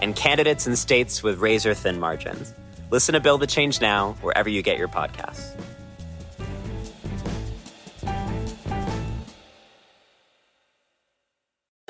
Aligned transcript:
and 0.00 0.14
candidates 0.14 0.66
in 0.66 0.76
states 0.76 1.22
with 1.22 1.38
razor 1.40 1.74
thin 1.74 1.98
margins. 1.98 2.52
Listen 2.90 3.14
to 3.14 3.20
Build 3.20 3.40
the 3.40 3.46
Change 3.46 3.80
Now 3.80 4.14
wherever 4.20 4.48
you 4.50 4.62
get 4.62 4.78
your 4.78 4.88
podcasts. 4.88 5.54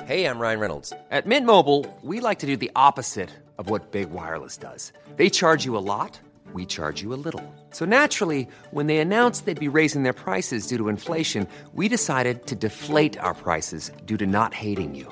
Hey, 0.05 0.25
I'm 0.27 0.37
Ryan 0.37 0.59
Reynolds. 0.59 0.93
At 1.09 1.25
Mint 1.25 1.47
Mobile, 1.47 1.83
we 2.03 2.19
like 2.19 2.37
to 2.39 2.45
do 2.45 2.55
the 2.55 2.69
opposite 2.75 3.31
of 3.57 3.71
what 3.71 3.91
Big 3.91 4.11
Wireless 4.11 4.55
does. 4.55 4.93
They 5.15 5.31
charge 5.31 5.65
you 5.65 5.75
a 5.75 5.81
lot, 5.81 6.19
we 6.53 6.67
charge 6.67 7.01
you 7.01 7.11
a 7.11 7.17
little. 7.17 7.43
So 7.71 7.85
naturally, 7.85 8.47
when 8.69 8.85
they 8.85 8.99
announced 8.99 9.45
they'd 9.45 9.59
be 9.59 9.77
raising 9.79 10.03
their 10.03 10.13
prices 10.13 10.67
due 10.67 10.77
to 10.77 10.89
inflation, 10.89 11.47
we 11.73 11.87
decided 11.87 12.45
to 12.45 12.55
deflate 12.55 13.17
our 13.17 13.33
prices 13.33 13.91
due 14.05 14.17
to 14.17 14.27
not 14.27 14.53
hating 14.53 14.93
you. 14.93 15.11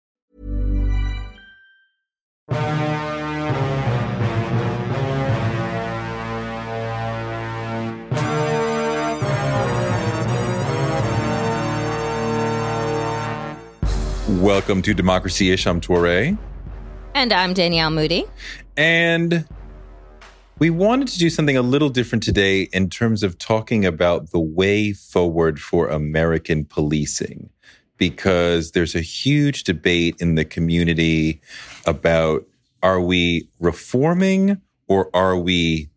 Welcome 14.39 14.81
to 14.83 14.93
Democracy 14.93 15.51
Ish. 15.51 15.67
I'm 15.67 15.81
Toure. 15.81 16.37
And 17.13 17.33
I'm 17.33 17.53
Danielle 17.53 17.89
Moodie. 17.89 18.23
And 18.77 19.45
we 20.57 20.69
wanted 20.69 21.09
to 21.09 21.19
do 21.19 21.29
something 21.29 21.57
a 21.57 21.61
little 21.61 21.89
different 21.89 22.23
today 22.23 22.69
in 22.71 22.89
terms 22.89 23.23
of 23.23 23.37
talking 23.37 23.85
about 23.85 24.31
the 24.31 24.39
way 24.39 24.93
forward 24.93 25.59
for 25.59 25.89
American 25.89 26.63
policing, 26.63 27.49
because 27.97 28.71
there's 28.71 28.95
a 28.95 29.01
huge 29.01 29.65
debate 29.65 30.15
in 30.19 30.35
the 30.35 30.45
community 30.45 31.41
about 31.85 32.47
are 32.81 33.01
we 33.01 33.49
reforming 33.59 34.61
or 34.87 35.13
are 35.13 35.37
we 35.37 35.89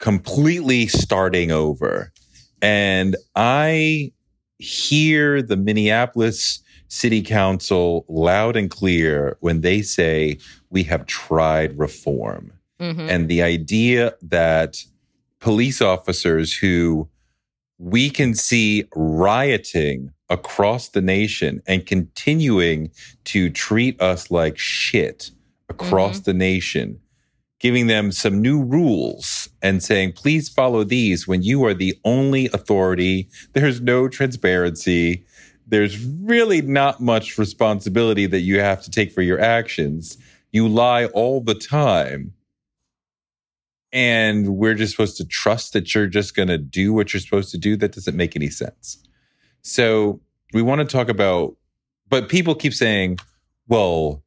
completely 0.00 0.88
starting 0.88 1.52
over? 1.52 2.12
And 2.60 3.14
I 3.36 4.10
hear 4.58 5.42
the 5.42 5.56
Minneapolis 5.56 6.58
city 6.92 7.22
council 7.22 8.04
loud 8.06 8.54
and 8.54 8.70
clear 8.70 9.38
when 9.40 9.62
they 9.62 9.80
say 9.80 10.36
we 10.68 10.82
have 10.82 11.06
tried 11.06 11.76
reform. 11.78 12.52
Mm-hmm. 12.78 13.08
And 13.08 13.28
the 13.30 13.40
idea 13.40 14.12
that 14.20 14.84
police 15.40 15.80
officers 15.80 16.54
who 16.54 17.08
we 17.78 18.10
can 18.10 18.34
see 18.34 18.84
rioting 18.94 20.12
across 20.28 20.90
the 20.90 21.00
nation 21.00 21.62
and 21.66 21.86
continuing 21.86 22.90
to 23.24 23.48
treat 23.48 23.98
us 23.98 24.30
like 24.30 24.58
shit 24.58 25.30
across 25.70 26.16
mm-hmm. 26.16 26.24
the 26.24 26.34
nation, 26.34 27.00
giving 27.58 27.86
them 27.86 28.12
some 28.12 28.42
new 28.42 28.62
rules 28.62 29.48
and 29.62 29.82
saying, 29.82 30.12
please 30.12 30.50
follow 30.50 30.84
these 30.84 31.26
when 31.26 31.42
you 31.42 31.64
are 31.64 31.74
the 31.74 31.98
only 32.04 32.50
authority. 32.52 33.30
There's 33.54 33.80
no 33.80 34.08
transparency 34.08 35.24
there's 35.72 36.04
really 36.04 36.60
not 36.60 37.00
much 37.00 37.38
responsibility 37.38 38.26
that 38.26 38.40
you 38.40 38.60
have 38.60 38.82
to 38.82 38.90
take 38.90 39.10
for 39.10 39.22
your 39.22 39.40
actions. 39.40 40.18
You 40.50 40.68
lie 40.68 41.06
all 41.06 41.40
the 41.40 41.54
time. 41.54 42.34
And 43.90 44.56
we're 44.58 44.74
just 44.74 44.90
supposed 44.90 45.16
to 45.16 45.24
trust 45.24 45.72
that 45.72 45.94
you're 45.94 46.08
just 46.08 46.36
going 46.36 46.48
to 46.48 46.58
do 46.58 46.92
what 46.92 47.14
you're 47.14 47.22
supposed 47.22 47.50
to 47.52 47.58
do. 47.58 47.74
That 47.74 47.92
doesn't 47.92 48.18
make 48.18 48.36
any 48.36 48.50
sense. 48.50 49.02
So 49.62 50.20
we 50.52 50.60
want 50.60 50.80
to 50.80 50.84
talk 50.84 51.08
about, 51.08 51.56
but 52.10 52.28
people 52.28 52.54
keep 52.54 52.74
saying, 52.74 53.16
well, 53.66 54.22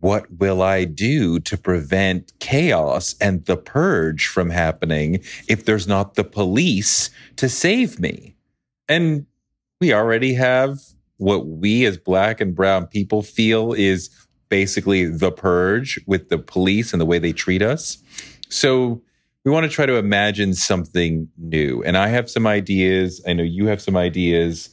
what 0.00 0.24
will 0.38 0.62
I 0.62 0.84
do 0.84 1.40
to 1.40 1.58
prevent 1.58 2.32
chaos 2.38 3.14
and 3.20 3.44
the 3.44 3.58
purge 3.58 4.28
from 4.28 4.48
happening 4.48 5.22
if 5.46 5.66
there's 5.66 5.86
not 5.86 6.14
the 6.14 6.24
police 6.24 7.10
to 7.36 7.50
save 7.50 8.00
me? 8.00 8.34
And 8.88 9.26
we 9.80 9.92
already 9.92 10.34
have 10.34 10.78
what 11.18 11.46
we 11.46 11.84
as 11.84 11.96
black 11.96 12.40
and 12.40 12.54
brown 12.54 12.86
people 12.86 13.22
feel 13.22 13.72
is 13.72 14.10
basically 14.48 15.06
the 15.06 15.32
purge 15.32 16.00
with 16.06 16.28
the 16.28 16.38
police 16.38 16.92
and 16.92 17.00
the 17.00 17.06
way 17.06 17.18
they 17.18 17.32
treat 17.32 17.62
us. 17.62 17.98
So 18.48 19.02
we 19.44 19.50
want 19.50 19.64
to 19.64 19.70
try 19.70 19.86
to 19.86 19.96
imagine 19.96 20.54
something 20.54 21.28
new. 21.36 21.82
And 21.82 21.96
I 21.96 22.08
have 22.08 22.30
some 22.30 22.46
ideas. 22.46 23.22
I 23.26 23.32
know 23.32 23.42
you 23.42 23.66
have 23.66 23.80
some 23.80 23.96
ideas. 23.96 24.70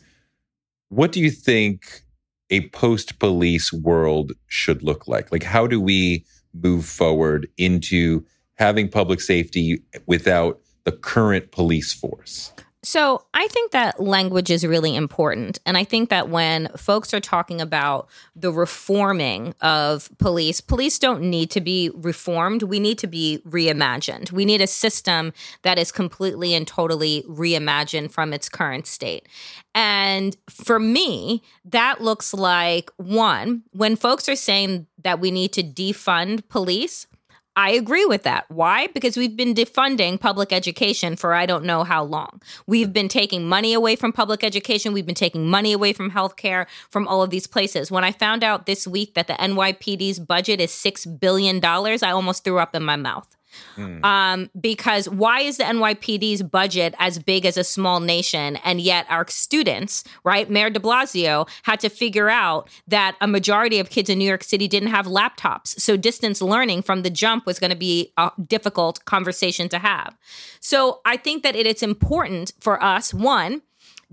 What 0.89 1.11
do 1.11 1.19
you 1.19 1.31
think 1.31 2.01
a 2.49 2.67
post 2.69 3.19
police 3.19 3.73
world 3.73 4.33
should 4.47 4.83
look 4.83 5.07
like? 5.07 5.31
Like, 5.31 5.43
how 5.43 5.67
do 5.67 5.81
we 5.81 6.25
move 6.53 6.85
forward 6.85 7.47
into 7.57 8.23
having 8.55 8.89
public 8.89 9.21
safety 9.21 9.81
without 10.05 10.59
the 10.83 10.91
current 10.91 11.51
police 11.51 11.93
force? 11.93 12.53
So 12.85 13.23
I 13.33 13.47
think 13.47 13.71
that 13.71 14.01
language 14.01 14.51
is 14.51 14.65
really 14.65 14.93
important. 14.93 15.57
And 15.65 15.77
I 15.77 15.85
think 15.85 16.09
that 16.09 16.27
when 16.27 16.67
folks 16.75 17.13
are 17.13 17.21
talking 17.21 17.61
about 17.61 18.09
the 18.35 18.51
reforming 18.51 19.55
of 19.61 20.09
police, 20.17 20.59
police 20.59 20.99
don't 20.99 21.21
need 21.21 21.49
to 21.51 21.61
be 21.61 21.91
reformed. 21.93 22.63
We 22.63 22.81
need 22.81 22.97
to 22.99 23.07
be 23.07 23.41
reimagined. 23.47 24.33
We 24.33 24.43
need 24.43 24.59
a 24.59 24.67
system 24.67 25.31
that 25.61 25.79
is 25.79 25.93
completely 25.93 26.53
and 26.53 26.67
totally 26.67 27.23
reimagined 27.29 28.11
from 28.11 28.33
its 28.33 28.49
current 28.49 28.85
state. 28.85 29.29
And 29.73 30.35
for 30.49 30.77
me, 30.77 31.41
that 31.63 32.01
looks 32.01 32.33
like 32.33 32.91
one, 32.97 33.63
when 33.71 33.95
folks 33.95 34.27
are 34.27 34.35
saying 34.35 34.87
that 35.01 35.21
we 35.21 35.31
need 35.31 35.53
to 35.53 35.63
defund 35.63 36.49
police, 36.49 37.07
I 37.55 37.71
agree 37.71 38.05
with 38.05 38.23
that. 38.23 38.49
Why? 38.49 38.87
Because 38.87 39.15
we've 39.15 39.37
been 39.37 39.53
defunding 39.53 40.19
public 40.19 40.51
education 40.51 41.15
for 41.15 41.35
I 41.35 41.45
don't 41.45 41.65
know 41.65 41.83
how 41.83 42.03
long. 42.03 42.41
We've 42.65 42.91
been 42.91 43.07
taking 43.07 43.47
money 43.47 43.73
away 43.73 43.95
from 43.95 44.11
public 44.11 44.43
education. 44.43 44.91
We've 44.91 45.05
been 45.05 45.13
taking 45.13 45.47
money 45.47 45.71
away 45.71 45.93
from 45.93 46.11
healthcare, 46.11 46.65
from 46.89 47.07
all 47.07 47.21
of 47.21 47.29
these 47.29 47.45
places. 47.45 47.91
When 47.91 48.03
I 48.03 48.11
found 48.11 48.43
out 48.43 48.65
this 48.65 48.87
week 48.87 49.13
that 49.13 49.27
the 49.27 49.33
NYPD's 49.33 50.19
budget 50.19 50.59
is 50.59 50.71
$6 50.71 51.19
billion, 51.19 51.63
I 51.63 52.11
almost 52.11 52.43
threw 52.43 52.57
up 52.57 52.75
in 52.75 52.83
my 52.83 52.95
mouth. 52.95 53.27
Mm. 53.75 54.03
Um, 54.03 54.49
because 54.59 55.09
why 55.09 55.41
is 55.41 55.57
the 55.57 55.63
NYPD's 55.63 56.43
budget 56.43 56.95
as 56.99 57.19
big 57.19 57.45
as 57.45 57.57
a 57.57 57.63
small 57.63 57.99
nation? 57.99 58.57
And 58.57 58.81
yet 58.81 59.05
our 59.09 59.27
students, 59.27 60.03
right? 60.23 60.49
Mayor 60.49 60.69
de 60.69 60.79
Blasio 60.79 61.47
had 61.63 61.79
to 61.81 61.89
figure 61.89 62.29
out 62.29 62.69
that 62.87 63.15
a 63.21 63.27
majority 63.27 63.79
of 63.79 63.89
kids 63.89 64.09
in 64.09 64.19
New 64.19 64.27
York 64.27 64.43
City 64.43 64.67
didn't 64.67 64.89
have 64.89 65.05
laptops. 65.05 65.79
So 65.79 65.97
distance 65.97 66.41
learning 66.41 66.83
from 66.83 67.03
the 67.03 67.09
jump 67.09 67.45
was 67.45 67.59
going 67.59 67.71
to 67.71 67.77
be 67.77 68.13
a 68.17 68.31
difficult 68.47 69.03
conversation 69.05 69.69
to 69.69 69.79
have. 69.79 70.17
So 70.59 71.01
I 71.05 71.17
think 71.17 71.43
that 71.43 71.55
it 71.55 71.65
is 71.65 71.83
important 71.83 72.53
for 72.59 72.81
us, 72.83 73.13
one, 73.13 73.61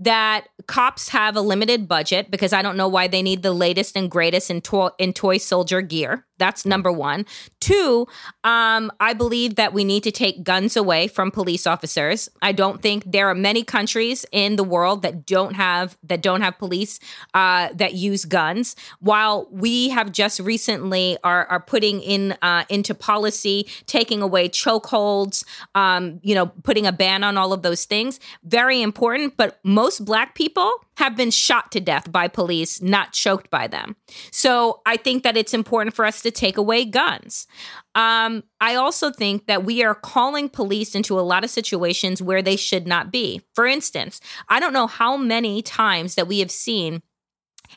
that 0.01 0.47
cops 0.65 1.09
have 1.09 1.35
a 1.35 1.41
limited 1.41 1.87
budget 1.87 2.31
because 2.31 2.53
I 2.53 2.63
don't 2.63 2.75
know 2.75 2.87
why 2.87 3.07
they 3.07 3.21
need 3.21 3.43
the 3.43 3.53
latest 3.53 3.95
and 3.95 4.09
greatest 4.09 4.49
in, 4.49 4.61
in 4.97 5.13
toy 5.13 5.37
soldier 5.37 5.81
gear. 5.81 6.25
That's 6.41 6.65
number 6.65 6.91
one. 6.91 7.27
Two, 7.59 8.07
um, 8.43 8.91
I 8.99 9.13
believe 9.13 9.57
that 9.57 9.73
we 9.73 9.83
need 9.83 10.01
to 10.01 10.11
take 10.11 10.43
guns 10.43 10.75
away 10.75 11.07
from 11.07 11.29
police 11.29 11.67
officers. 11.67 12.29
I 12.41 12.51
don't 12.51 12.81
think 12.81 13.03
there 13.05 13.27
are 13.29 13.35
many 13.35 13.63
countries 13.63 14.25
in 14.31 14.55
the 14.55 14.63
world 14.63 15.03
that 15.03 15.27
don't 15.27 15.53
have 15.53 15.99
that 16.01 16.23
don't 16.23 16.41
have 16.41 16.57
police 16.57 16.99
uh, 17.35 17.69
that 17.75 17.93
use 17.93 18.25
guns. 18.25 18.75
While 18.99 19.47
we 19.51 19.89
have 19.89 20.11
just 20.11 20.39
recently 20.39 21.15
are 21.23 21.45
are 21.45 21.59
putting 21.59 22.01
in 22.01 22.31
uh, 22.41 22.63
into 22.69 22.95
policy 22.95 23.67
taking 23.85 24.23
away 24.23 24.49
chokeholds, 24.49 25.45
um, 25.75 26.19
you 26.23 26.33
know, 26.33 26.47
putting 26.63 26.87
a 26.87 26.91
ban 26.91 27.23
on 27.23 27.37
all 27.37 27.53
of 27.53 27.61
those 27.61 27.85
things. 27.85 28.19
Very 28.43 28.81
important, 28.81 29.37
but 29.37 29.59
most 29.63 30.05
Black 30.05 30.33
people 30.33 30.71
have 31.01 31.17
been 31.17 31.31
shot 31.31 31.71
to 31.71 31.79
death 31.79 32.11
by 32.11 32.27
police, 32.27 32.79
not 32.79 33.11
choked 33.11 33.49
by 33.49 33.65
them. 33.65 33.95
So 34.29 34.81
I 34.85 34.97
think 34.97 35.23
that 35.23 35.35
it's 35.35 35.51
important 35.53 35.95
for 35.95 36.05
us 36.05 36.21
to 36.21 36.29
take 36.29 36.57
away 36.57 36.85
guns. 36.85 37.47
Um, 37.95 38.43
I 38.59 38.75
also 38.75 39.09
think 39.09 39.47
that 39.47 39.65
we 39.65 39.83
are 39.83 39.95
calling 39.95 40.47
police 40.47 40.93
into 40.93 41.19
a 41.19 41.21
lot 41.21 41.43
of 41.43 41.49
situations 41.49 42.21
where 42.21 42.43
they 42.43 42.55
should 42.55 42.85
not 42.85 43.11
be. 43.11 43.41
For 43.55 43.65
instance, 43.65 44.21
I 44.47 44.59
don't 44.59 44.73
know 44.73 44.85
how 44.85 45.17
many 45.17 45.63
times 45.63 46.13
that 46.13 46.27
we 46.27 46.37
have 46.37 46.51
seen 46.51 47.01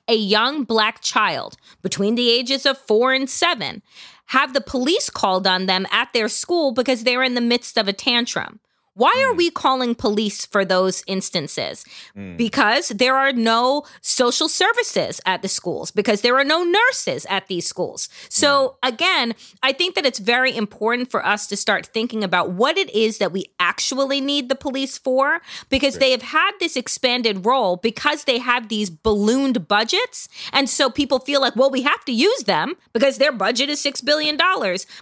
a 0.06 0.14
young 0.14 0.64
black 0.64 1.00
child 1.00 1.56
between 1.80 2.16
the 2.16 2.30
ages 2.30 2.66
of 2.66 2.76
four 2.76 3.14
and 3.14 3.30
seven 3.30 3.82
have 4.26 4.52
the 4.52 4.60
police 4.60 5.08
called 5.08 5.46
on 5.46 5.64
them 5.64 5.86
at 5.90 6.12
their 6.12 6.28
school 6.28 6.72
because 6.72 7.04
they're 7.04 7.22
in 7.22 7.34
the 7.34 7.40
midst 7.40 7.78
of 7.78 7.88
a 7.88 7.92
tantrum. 7.94 8.60
Why 8.94 9.12
are 9.28 9.34
mm. 9.34 9.38
we 9.38 9.50
calling 9.50 9.94
police 9.94 10.46
for 10.46 10.64
those 10.64 11.02
instances? 11.06 11.84
Mm. 12.16 12.36
Because 12.36 12.88
there 12.88 13.16
are 13.16 13.32
no 13.32 13.84
social 14.00 14.48
services 14.48 15.20
at 15.26 15.42
the 15.42 15.48
schools, 15.48 15.90
because 15.90 16.20
there 16.20 16.38
are 16.38 16.44
no 16.44 16.62
nurses 16.62 17.26
at 17.28 17.48
these 17.48 17.66
schools. 17.66 18.08
So, 18.28 18.76
mm. 18.82 18.88
again, 18.88 19.34
I 19.62 19.72
think 19.72 19.96
that 19.96 20.06
it's 20.06 20.20
very 20.20 20.56
important 20.56 21.10
for 21.10 21.26
us 21.26 21.46
to 21.48 21.56
start 21.56 21.86
thinking 21.86 22.22
about 22.22 22.52
what 22.52 22.78
it 22.78 22.88
is 22.94 23.18
that 23.18 23.32
we 23.32 23.46
actually 23.58 24.20
need 24.20 24.48
the 24.48 24.54
police 24.54 24.96
for, 24.96 25.40
because 25.68 25.98
they 25.98 26.12
have 26.12 26.22
had 26.22 26.52
this 26.60 26.76
expanded 26.76 27.44
role 27.44 27.76
because 27.76 28.24
they 28.24 28.38
have 28.38 28.68
these 28.68 28.90
ballooned 28.90 29.66
budgets. 29.66 30.28
And 30.52 30.68
so 30.68 30.88
people 30.88 31.18
feel 31.18 31.40
like, 31.40 31.56
well, 31.56 31.70
we 31.70 31.82
have 31.82 32.04
to 32.04 32.12
use 32.12 32.44
them 32.44 32.76
because 32.92 33.18
their 33.18 33.32
budget 33.32 33.68
is 33.68 33.82
$6 33.82 34.04
billion, 34.04 34.36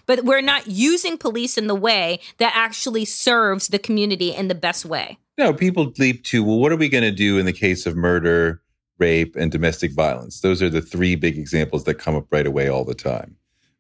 but 0.07 0.25
we're 0.25 0.41
not 0.41 0.67
using 0.67 1.19
police 1.19 1.59
in 1.59 1.67
the 1.67 1.75
way 1.75 2.21
that 2.39 2.53
actually 2.55 3.05
serves 3.05 3.69
the 3.69 3.82
community 3.83 4.35
in 4.35 4.49
the 4.49 4.55
best 4.55 4.85
way. 4.85 5.19
No, 5.39 5.53
people 5.53 5.93
leap 5.99 6.25
to, 6.25 6.45
well, 6.45 6.59
what 6.59 6.73
are 6.73 6.77
we 6.77 6.89
going 6.89 7.05
to 7.05 7.11
do 7.11 7.39
in 7.39 7.47
the 7.47 7.53
case 7.53 7.87
of 7.87 7.97
murder, 7.97 8.63
rape, 8.99 9.35
and 9.37 9.51
domestic 9.51 9.93
violence? 9.93 10.41
Those 10.41 10.63
are 10.63 10.69
the 10.69 10.83
three 10.83 11.17
big 11.17 11.39
examples 11.39 11.85
that 11.85 11.95
come 11.95 12.15
up 12.15 12.27
right 12.31 12.47
away 12.47 12.69
all 12.69 12.85
the 12.85 12.95
time. 12.95 13.37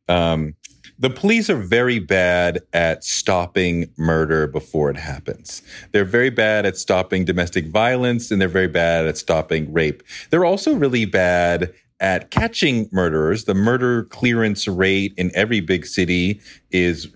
Um, 0.08 0.54
the 0.98 1.10
police 1.10 1.50
are 1.50 1.56
very 1.56 1.98
bad 1.98 2.60
at 2.72 3.02
stopping 3.04 3.90
murder 3.96 4.46
before 4.46 4.90
it 4.90 4.96
happens. 4.96 5.62
They're 5.92 6.04
very 6.04 6.30
bad 6.30 6.64
at 6.64 6.76
stopping 6.76 7.24
domestic 7.24 7.66
violence, 7.66 8.30
and 8.30 8.40
they're 8.40 8.48
very 8.48 8.68
bad 8.68 9.06
at 9.06 9.18
stopping 9.18 9.72
rape. 9.72 10.02
They're 10.30 10.44
also 10.44 10.74
really 10.74 11.04
bad 11.04 11.72
at 12.00 12.30
catching 12.30 12.88
murderers. 12.92 13.44
The 13.44 13.54
murder 13.54 14.04
clearance 14.04 14.66
rate 14.68 15.14
in 15.16 15.30
every 15.34 15.60
big 15.60 15.86
city 15.86 16.40
is 16.70 17.08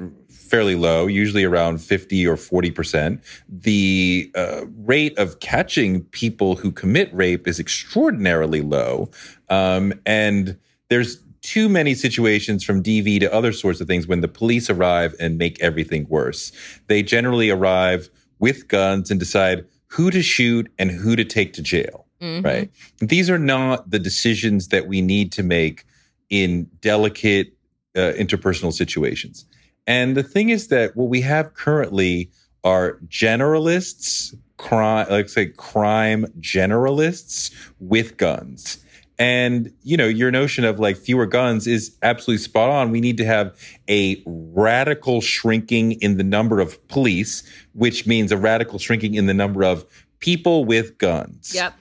fairly 0.46 0.74
low, 0.74 1.06
usually 1.06 1.44
around 1.44 1.78
50 1.78 2.26
or 2.26 2.36
40%. 2.36 3.22
The 3.48 4.30
uh, 4.34 4.62
rate 4.78 5.16
of 5.18 5.40
catching 5.40 6.02
people 6.04 6.56
who 6.56 6.72
commit 6.72 7.12
rape 7.14 7.46
is 7.46 7.58
extraordinarily 7.58 8.60
low. 8.60 9.10
Um, 9.48 9.92
and 10.04 10.58
there's 10.88 11.22
too 11.42 11.68
many 11.68 11.94
situations 11.94 12.64
from 12.64 12.82
DV 12.82 13.20
to 13.20 13.32
other 13.32 13.52
sorts 13.52 13.80
of 13.80 13.86
things 13.86 14.06
when 14.06 14.20
the 14.20 14.28
police 14.28 14.68
arrive 14.68 15.14
and 15.20 15.38
make 15.38 15.60
everything 15.62 16.06
worse. 16.08 16.52
They 16.88 17.02
generally 17.02 17.50
arrive 17.50 18.10
with 18.38 18.68
guns 18.68 19.10
and 19.10 19.20
decide 19.20 19.64
who 19.88 20.10
to 20.10 20.22
shoot 20.22 20.70
and 20.78 20.90
who 20.90 21.16
to 21.16 21.24
take 21.24 21.52
to 21.54 21.62
jail, 21.62 22.06
right? 22.42 22.70
These 22.98 23.30
are 23.30 23.38
not 23.38 23.90
the 23.90 23.98
decisions 23.98 24.68
that 24.68 24.86
we 24.88 25.00
need 25.00 25.32
to 25.32 25.42
make 25.42 25.84
in 26.28 26.64
delicate 26.80 27.52
uh, 27.94 28.12
interpersonal 28.18 28.72
situations. 28.72 29.46
And 29.86 30.16
the 30.16 30.22
thing 30.22 30.48
is 30.48 30.68
that 30.68 30.96
what 30.96 31.08
we 31.08 31.20
have 31.20 31.54
currently 31.54 32.30
are 32.64 32.98
generalists, 33.08 34.34
crime, 34.56 35.06
like 35.08 35.28
say 35.28 35.46
crime 35.46 36.26
generalists 36.40 37.52
with 37.78 38.16
guns. 38.16 38.78
And, 39.18 39.72
you 39.82 39.96
know, 39.96 40.06
your 40.06 40.30
notion 40.30 40.64
of 40.64 40.78
like 40.78 40.96
fewer 40.96 41.24
guns 41.24 41.66
is 41.66 41.96
absolutely 42.02 42.42
spot 42.42 42.68
on. 42.68 42.90
We 42.90 43.00
need 43.00 43.16
to 43.16 43.24
have 43.24 43.56
a 43.88 44.22
radical 44.26 45.22
shrinking 45.22 45.92
in 45.92 46.18
the 46.18 46.24
number 46.24 46.60
of 46.60 46.86
police, 46.88 47.42
which 47.72 48.06
means 48.06 48.30
a 48.30 48.36
radical 48.36 48.78
shrinking 48.78 49.14
in 49.14 49.26
the 49.26 49.32
number 49.32 49.64
of 49.64 49.86
people 50.18 50.64
with 50.64 50.98
guns 50.98 51.54
Yep. 51.54 51.74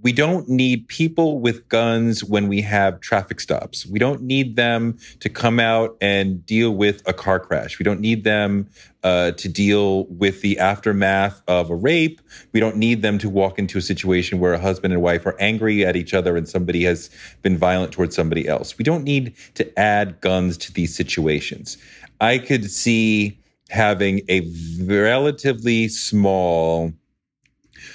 We 0.00 0.12
don't 0.12 0.48
need 0.48 0.86
people 0.86 1.40
with 1.40 1.68
guns 1.68 2.22
when 2.22 2.46
we 2.46 2.62
have 2.62 3.00
traffic 3.00 3.40
stops. 3.40 3.84
We 3.84 3.98
don't 3.98 4.22
need 4.22 4.54
them 4.54 4.96
to 5.18 5.28
come 5.28 5.58
out 5.58 5.96
and 6.00 6.44
deal 6.46 6.70
with 6.70 7.02
a 7.06 7.12
car 7.12 7.40
crash. 7.40 7.80
We 7.80 7.84
don't 7.84 7.98
need 7.98 8.22
them 8.22 8.68
uh, 9.02 9.32
to 9.32 9.48
deal 9.48 10.04
with 10.06 10.40
the 10.40 10.58
aftermath 10.60 11.42
of 11.48 11.70
a 11.70 11.74
rape. 11.74 12.20
We 12.52 12.60
don't 12.60 12.76
need 12.76 13.02
them 13.02 13.18
to 13.18 13.28
walk 13.28 13.58
into 13.58 13.76
a 13.76 13.82
situation 13.82 14.38
where 14.38 14.52
a 14.52 14.58
husband 14.58 14.92
and 14.92 15.02
wife 15.02 15.26
are 15.26 15.38
angry 15.40 15.84
at 15.84 15.96
each 15.96 16.14
other 16.14 16.36
and 16.36 16.48
somebody 16.48 16.84
has 16.84 17.10
been 17.42 17.58
violent 17.58 17.92
towards 17.92 18.14
somebody 18.14 18.46
else. 18.46 18.78
We 18.78 18.84
don't 18.84 19.02
need 19.02 19.34
to 19.54 19.78
add 19.78 20.20
guns 20.20 20.56
to 20.58 20.72
these 20.72 20.94
situations. 20.94 21.76
I 22.20 22.38
could 22.38 22.70
see 22.70 23.36
having 23.68 24.20
a 24.28 24.48
relatively 24.80 25.88
small 25.88 26.92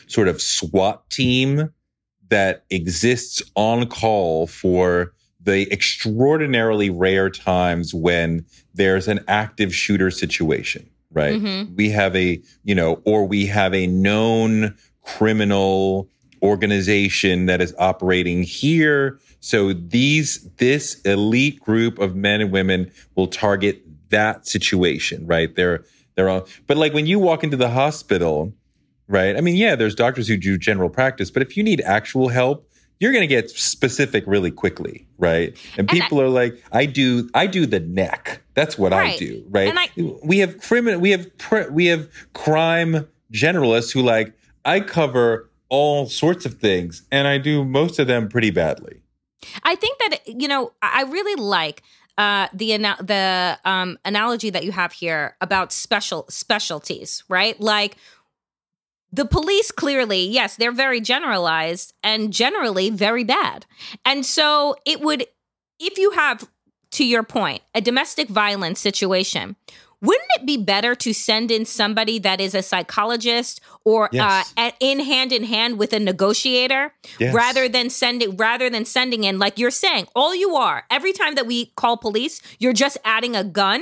sort 0.08 0.28
of 0.28 0.42
SWAT 0.42 1.10
team 1.10 1.72
that 2.34 2.64
exists 2.72 3.44
on 3.54 3.86
call 3.86 4.48
for 4.48 5.14
the 5.40 5.72
extraordinarily 5.72 6.90
rare 6.90 7.30
times 7.30 7.94
when 7.94 8.44
there's 8.74 9.08
an 9.08 9.20
active 9.28 9.76
shooter 9.76 10.10
situation, 10.10 10.90
right? 11.12 11.36
Mm-hmm. 11.36 11.76
We 11.76 11.92
have 11.92 12.16
a, 12.16 12.42
you 12.64 12.74
know, 12.74 13.04
or 13.06 13.28
we 13.28 13.46
have 13.46 13.76
a 13.76 13.86
known 13.86 14.76
criminal 15.04 16.10
organization 16.42 17.46
that 17.46 17.62
is 17.62 17.76
operating 17.78 18.42
here. 18.42 19.20
So 19.40 19.72
these, 19.72 20.50
this 20.58 21.00
elite 21.02 21.60
group 21.60 22.00
of 22.00 22.16
men 22.16 22.42
and 22.42 22.52
women 22.52 22.92
will 23.14 23.28
target 23.28 23.84
that 24.10 24.48
situation, 24.48 25.28
right? 25.28 25.56
They're, 25.56 25.86
they're 26.16 26.30
all, 26.30 26.48
but 26.66 26.78
like 26.78 26.96
when 26.96 27.06
you 27.06 27.20
walk 27.20 27.44
into 27.44 27.58
the 27.58 27.70
hospital, 27.70 28.54
right? 29.14 29.38
I 29.38 29.42
mean, 29.42 29.56
yeah, 29.56 29.76
there's 29.76 29.96
doctors 29.96 30.28
who 30.28 30.36
do 30.38 30.58
general 30.58 30.90
practice, 30.90 31.32
but 31.32 31.42
if 31.42 31.56
you 31.56 31.64
need 31.64 31.80
actual 31.82 32.28
help, 32.30 32.68
you're 33.00 33.12
going 33.12 33.22
to 33.22 33.28
get 33.28 33.50
specific 33.50 34.24
really 34.28 34.52
quickly, 34.52 35.08
right? 35.18 35.56
And 35.78 35.88
people 36.02 36.22
are 36.22 36.30
like, 36.30 36.62
I 36.72 36.86
do, 36.86 37.30
I 37.34 37.48
do 37.48 37.66
the 37.66 37.80
neck. 37.80 38.42
That's 38.54 38.78
what 38.78 38.92
I 38.94 39.16
do, 39.18 39.46
right? 39.50 39.70
And 39.70 39.80
I- 39.80 39.90
we 40.24 40.40
have 40.40 40.58
criminal, 40.60 41.00
we 41.00 41.12
have 41.12 41.38
pr- 41.38 41.70
we 41.72 41.86
have 41.88 42.10
crime 42.34 43.08
generalists 43.32 43.94
who 43.94 44.02
like 44.02 44.34
I 44.66 44.80
cover 44.80 45.50
all 45.70 46.06
sorts 46.08 46.46
of 46.46 46.56
things, 46.56 47.04
and 47.12 47.28
I 47.28 47.38
do 47.40 47.64
most 47.66 48.00
of 48.00 48.08
them 48.08 48.30
pretty 48.30 48.52
badly. 48.52 49.02
I 49.64 49.76
think 49.76 49.98
that 50.00 50.20
you 50.28 50.48
know 50.48 50.72
I 50.82 51.02
I 51.02 51.12
really 51.12 51.42
like 51.42 51.82
uh, 52.18 52.48
the 52.54 52.74
ana- 52.74 52.98
the 53.02 53.58
um, 53.66 53.98
analogy 54.06 54.50
that 54.52 54.64
you 54.64 54.72
have 54.72 54.94
here 54.94 55.36
about 55.42 55.72
special 55.74 56.26
specialties, 56.30 57.24
right? 57.28 57.60
Like 57.60 57.98
the 59.14 59.26
police 59.26 59.72
clearly, 59.72 60.26
yes, 60.26 60.56
they're 60.58 60.72
very 60.72 61.00
generalized 61.00 61.94
and 62.04 62.34
generally 62.34 62.90
very 62.90 63.24
bad, 63.24 63.66
and 64.04 64.26
so 64.26 64.76
it 64.86 65.00
would 65.02 65.26
if 65.80 65.98
you 65.98 66.12
have 66.12 66.50
to 66.92 67.06
your 67.06 67.24
point 67.24 67.62
a 67.76 67.82
domestic 67.82 68.28
violence 68.30 68.80
situation. 68.80 69.56
Wouldn't 70.02 70.28
it 70.38 70.46
be 70.46 70.58
better 70.58 70.96
to 70.96 71.14
send 71.14 71.50
in 71.50 71.64
somebody 71.64 72.20
that 72.20 72.42
is 72.42 72.54
a 72.54 72.62
psychologist 72.62 73.62
or 73.86 74.10
Yes. 74.12 74.52
uh, 74.58 74.72
in 74.82 75.00
hand 75.00 75.32
in 75.32 75.46
hand 75.46 75.78
with 75.80 75.94
a 75.94 76.00
negotiator 76.00 76.94
Yes. 77.20 77.34
rather 77.34 77.70
than 77.70 77.90
sending 77.90 78.36
rather 78.36 78.70
than 78.70 78.84
sending 78.84 79.24
in 79.24 79.40
like 79.40 79.58
you're 79.58 79.72
saying 79.72 80.08
all 80.14 80.36
you 80.36 80.58
are 80.58 80.84
every 80.92 81.14
time 81.14 81.36
that 81.36 81.48
we 81.48 81.68
call 81.78 81.96
police 81.96 82.42
you're 82.60 82.74
just 82.74 82.98
adding 83.06 83.34
a 83.38 83.46
gun 83.46 83.82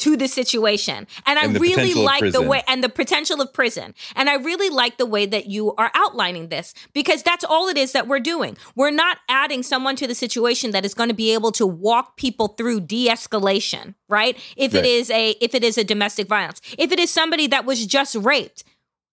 to 0.00 0.16
the 0.16 0.28
situation. 0.28 1.06
And 1.26 1.38
i 1.38 1.44
And 1.44 1.56
the 1.56 1.60
really 1.60 1.94
like 1.94 2.32
the 2.32 2.42
way 2.42 2.62
and 2.68 2.82
the 2.82 2.88
potential 2.88 3.40
of 3.40 3.52
prison. 3.52 3.94
And 4.16 4.28
i 4.28 4.34
really 4.34 4.70
like 4.70 4.98
the 4.98 5.06
way 5.06 5.26
that 5.26 5.46
you 5.46 5.74
are 5.76 5.90
outlining 5.94 6.48
this 6.48 6.74
because 6.92 7.22
that's 7.22 7.44
all 7.44 7.68
it 7.68 7.76
is 7.76 7.92
that 7.92 8.08
we're 8.08 8.20
doing. 8.20 8.56
We're 8.74 8.90
not 8.90 9.18
adding 9.28 9.62
someone 9.62 9.96
to 9.96 10.06
the 10.06 10.14
situation 10.14 10.72
that 10.72 10.84
is 10.84 10.94
going 10.94 11.08
to 11.08 11.14
be 11.14 11.32
able 11.34 11.52
to 11.52 11.66
walk 11.66 12.16
people 12.16 12.48
through 12.48 12.80
de-escalation 12.80 13.94
right? 14.08 14.36
If 14.56 14.74
Right. 14.74 14.84
it 14.84 14.88
is 14.88 15.10
a 15.10 15.30
if 15.40 15.54
it 15.54 15.62
is 15.64 15.78
a 15.78 15.84
domestic 15.84 16.26
violence. 16.28 16.60
If 16.78 16.90
it 16.92 16.98
is 16.98 17.10
somebody 17.10 17.46
that 17.48 17.64
was 17.64 17.86
just 17.86 18.14
raped. 18.16 18.64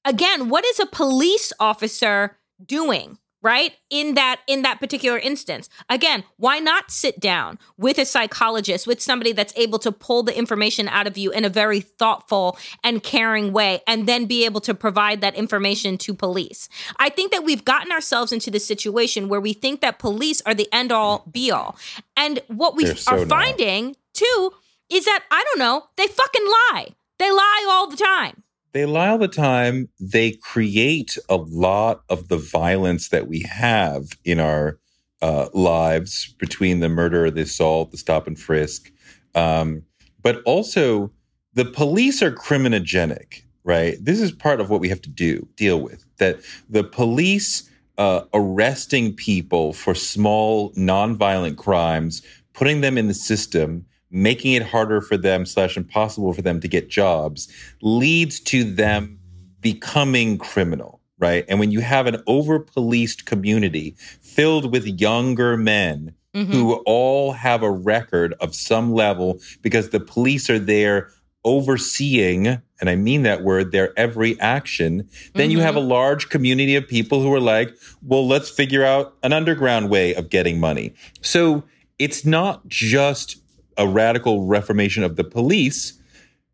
Again 0.05 0.49
what 0.49 0.65
is 0.65 0.79
a 0.79 0.85
police 0.85 1.53
officer 1.59 2.37
doing 2.65 3.17
right? 3.41 3.73
In 3.89 4.15
that 4.15 4.41
in 4.47 4.61
that 4.63 4.79
particular 4.79 5.17
instance. 5.17 5.69
Again 5.89 6.23
why 6.37 6.59
not 6.59 6.91
sit 6.91 7.19
down 7.19 7.59
with 7.77 7.97
a 7.97 8.05
psychologist 8.05 8.87
with 8.87 9.01
somebody 9.01 9.31
that's 9.31 9.53
able 9.55 9.79
to 9.79 9.91
pull 9.91 10.23
the 10.23 10.37
information 10.37 10.87
out 10.87 11.07
of 11.07 11.17
you 11.17 11.31
in 11.31 11.45
a 11.45 11.49
very 11.49 11.79
thoughtful 11.81 12.57
and 12.83 13.03
caring 13.03 13.53
way 13.53 13.81
and 13.87 14.07
then 14.07 14.25
be 14.25 14.45
able 14.45 14.61
to 14.61 14.73
provide 14.73 15.21
that 15.21 15.35
information 15.35 15.97
to 15.97 16.13
police? 16.13 16.69
I 16.97 17.09
think 17.09 17.31
that 17.31 17.43
we've 17.43 17.65
gotten 17.65 17.91
ourselves 17.91 18.31
into 18.31 18.51
this 18.51 18.65
situation 18.65 19.29
where 19.29 19.41
we 19.41 19.53
think 19.53 19.81
that 19.81 19.99
police 19.99 20.41
are 20.45 20.53
the 20.53 20.67
end 20.71 20.91
all 20.91 21.23
be 21.31 21.51
all 21.51 21.77
and 22.15 22.39
what 22.47 22.75
we 22.75 22.85
so 22.85 23.11
are 23.11 23.19
not. 23.19 23.29
finding 23.29 23.95
too 24.13 24.51
is 24.89 25.05
that 25.05 25.23
i 25.31 25.43
don't 25.43 25.59
know 25.59 25.83
they 25.95 26.07
fucking 26.07 26.45
lie. 26.45 26.87
They 27.19 27.31
lie 27.31 27.65
all 27.69 27.89
the 27.89 27.97
time 27.97 28.43
They 28.77 28.85
lie 28.85 29.09
all 29.09 29.17
the 29.17 29.27
time. 29.27 29.89
They 29.99 30.33
create 30.33 31.17
a 31.29 31.35
lot 31.35 32.03
of 32.09 32.27
the 32.27 32.37
violence 32.37 33.09
that 33.09 33.27
we 33.27 33.39
have 33.39 34.09
in 34.23 34.39
our 34.39 34.77
uh, 35.19 35.47
lives 35.51 36.35
between 36.37 36.79
the 36.79 36.87
murder, 36.87 37.31
the 37.31 37.41
assault, 37.41 37.89
the 37.89 37.97
stop 37.97 38.27
and 38.27 38.39
frisk. 38.39 38.91
Um, 39.33 39.81
but 40.21 40.43
also, 40.43 41.11
the 41.55 41.65
police 41.65 42.21
are 42.21 42.31
criminogenic, 42.31 43.41
right? 43.63 43.97
This 43.99 44.21
is 44.21 44.31
part 44.31 44.61
of 44.61 44.69
what 44.69 44.79
we 44.79 44.89
have 44.89 45.01
to 45.01 45.09
do, 45.09 45.47
deal 45.55 45.81
with. 45.81 46.05
That 46.19 46.41
the 46.69 46.83
police 46.83 47.67
uh, 47.97 48.25
arresting 48.35 49.15
people 49.15 49.73
for 49.73 49.95
small, 49.95 50.71
nonviolent 50.73 51.57
crimes, 51.57 52.21
putting 52.53 52.81
them 52.81 52.95
in 52.95 53.07
the 53.07 53.15
system, 53.15 53.87
making 54.09 54.53
it 54.53 54.63
harder 54.63 55.01
for 55.01 55.17
them 55.17 55.45
slash 55.45 55.77
impossible 55.77 56.33
for 56.33 56.41
them 56.41 56.59
to 56.59 56.67
get 56.67 56.89
jobs, 56.89 57.51
leads 57.81 58.39
to 58.39 58.63
them 58.63 59.19
becoming 59.59 60.37
criminal, 60.37 61.01
right? 61.19 61.45
And 61.47 61.59
when 61.59 61.71
you 61.71 61.81
have 61.81 62.07
an 62.07 62.23
over 62.27 62.59
policed 62.59 63.25
community 63.25 63.95
filled 64.21 64.71
with 64.71 64.85
younger 64.85 65.57
men 65.57 66.13
mm-hmm. 66.33 66.51
who 66.51 66.75
all 66.85 67.33
have 67.33 67.63
a 67.63 67.71
record 67.71 68.33
of 68.39 68.55
some 68.55 68.93
level 68.93 69.39
because 69.61 69.89
the 69.89 69.99
police 69.99 70.49
are 70.49 70.59
there 70.59 71.09
overseeing, 71.43 72.47
and 72.47 72.89
I 72.89 72.95
mean 72.95 73.23
that 73.23 73.43
word, 73.43 73.71
their 73.71 73.97
every 73.97 74.39
action, 74.39 75.09
then 75.33 75.49
mm-hmm. 75.49 75.51
you 75.51 75.59
have 75.61 75.75
a 75.75 75.79
mm-hmm. 75.79 75.89
large 75.89 76.29
community 76.29 76.75
of 76.75 76.87
people 76.87 77.21
who 77.21 77.33
are 77.33 77.39
like, 77.39 77.73
well, 78.01 78.27
let's 78.27 78.49
figure 78.49 78.83
out 78.83 79.15
an 79.23 79.33
underground 79.33 79.89
way 79.89 80.13
of 80.13 80.29
getting 80.29 80.59
money. 80.59 80.93
So 81.21 81.63
it's 81.99 82.25
not 82.25 82.67
just 82.67 83.37
a 83.77 83.87
radical 83.87 84.45
reformation 84.45 85.03
of 85.03 85.15
the 85.15 85.23
police, 85.23 85.99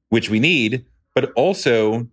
which 0.09 0.29
we 0.29 0.39
need, 0.39 0.85
but 1.15 1.31
also 1.33 2.07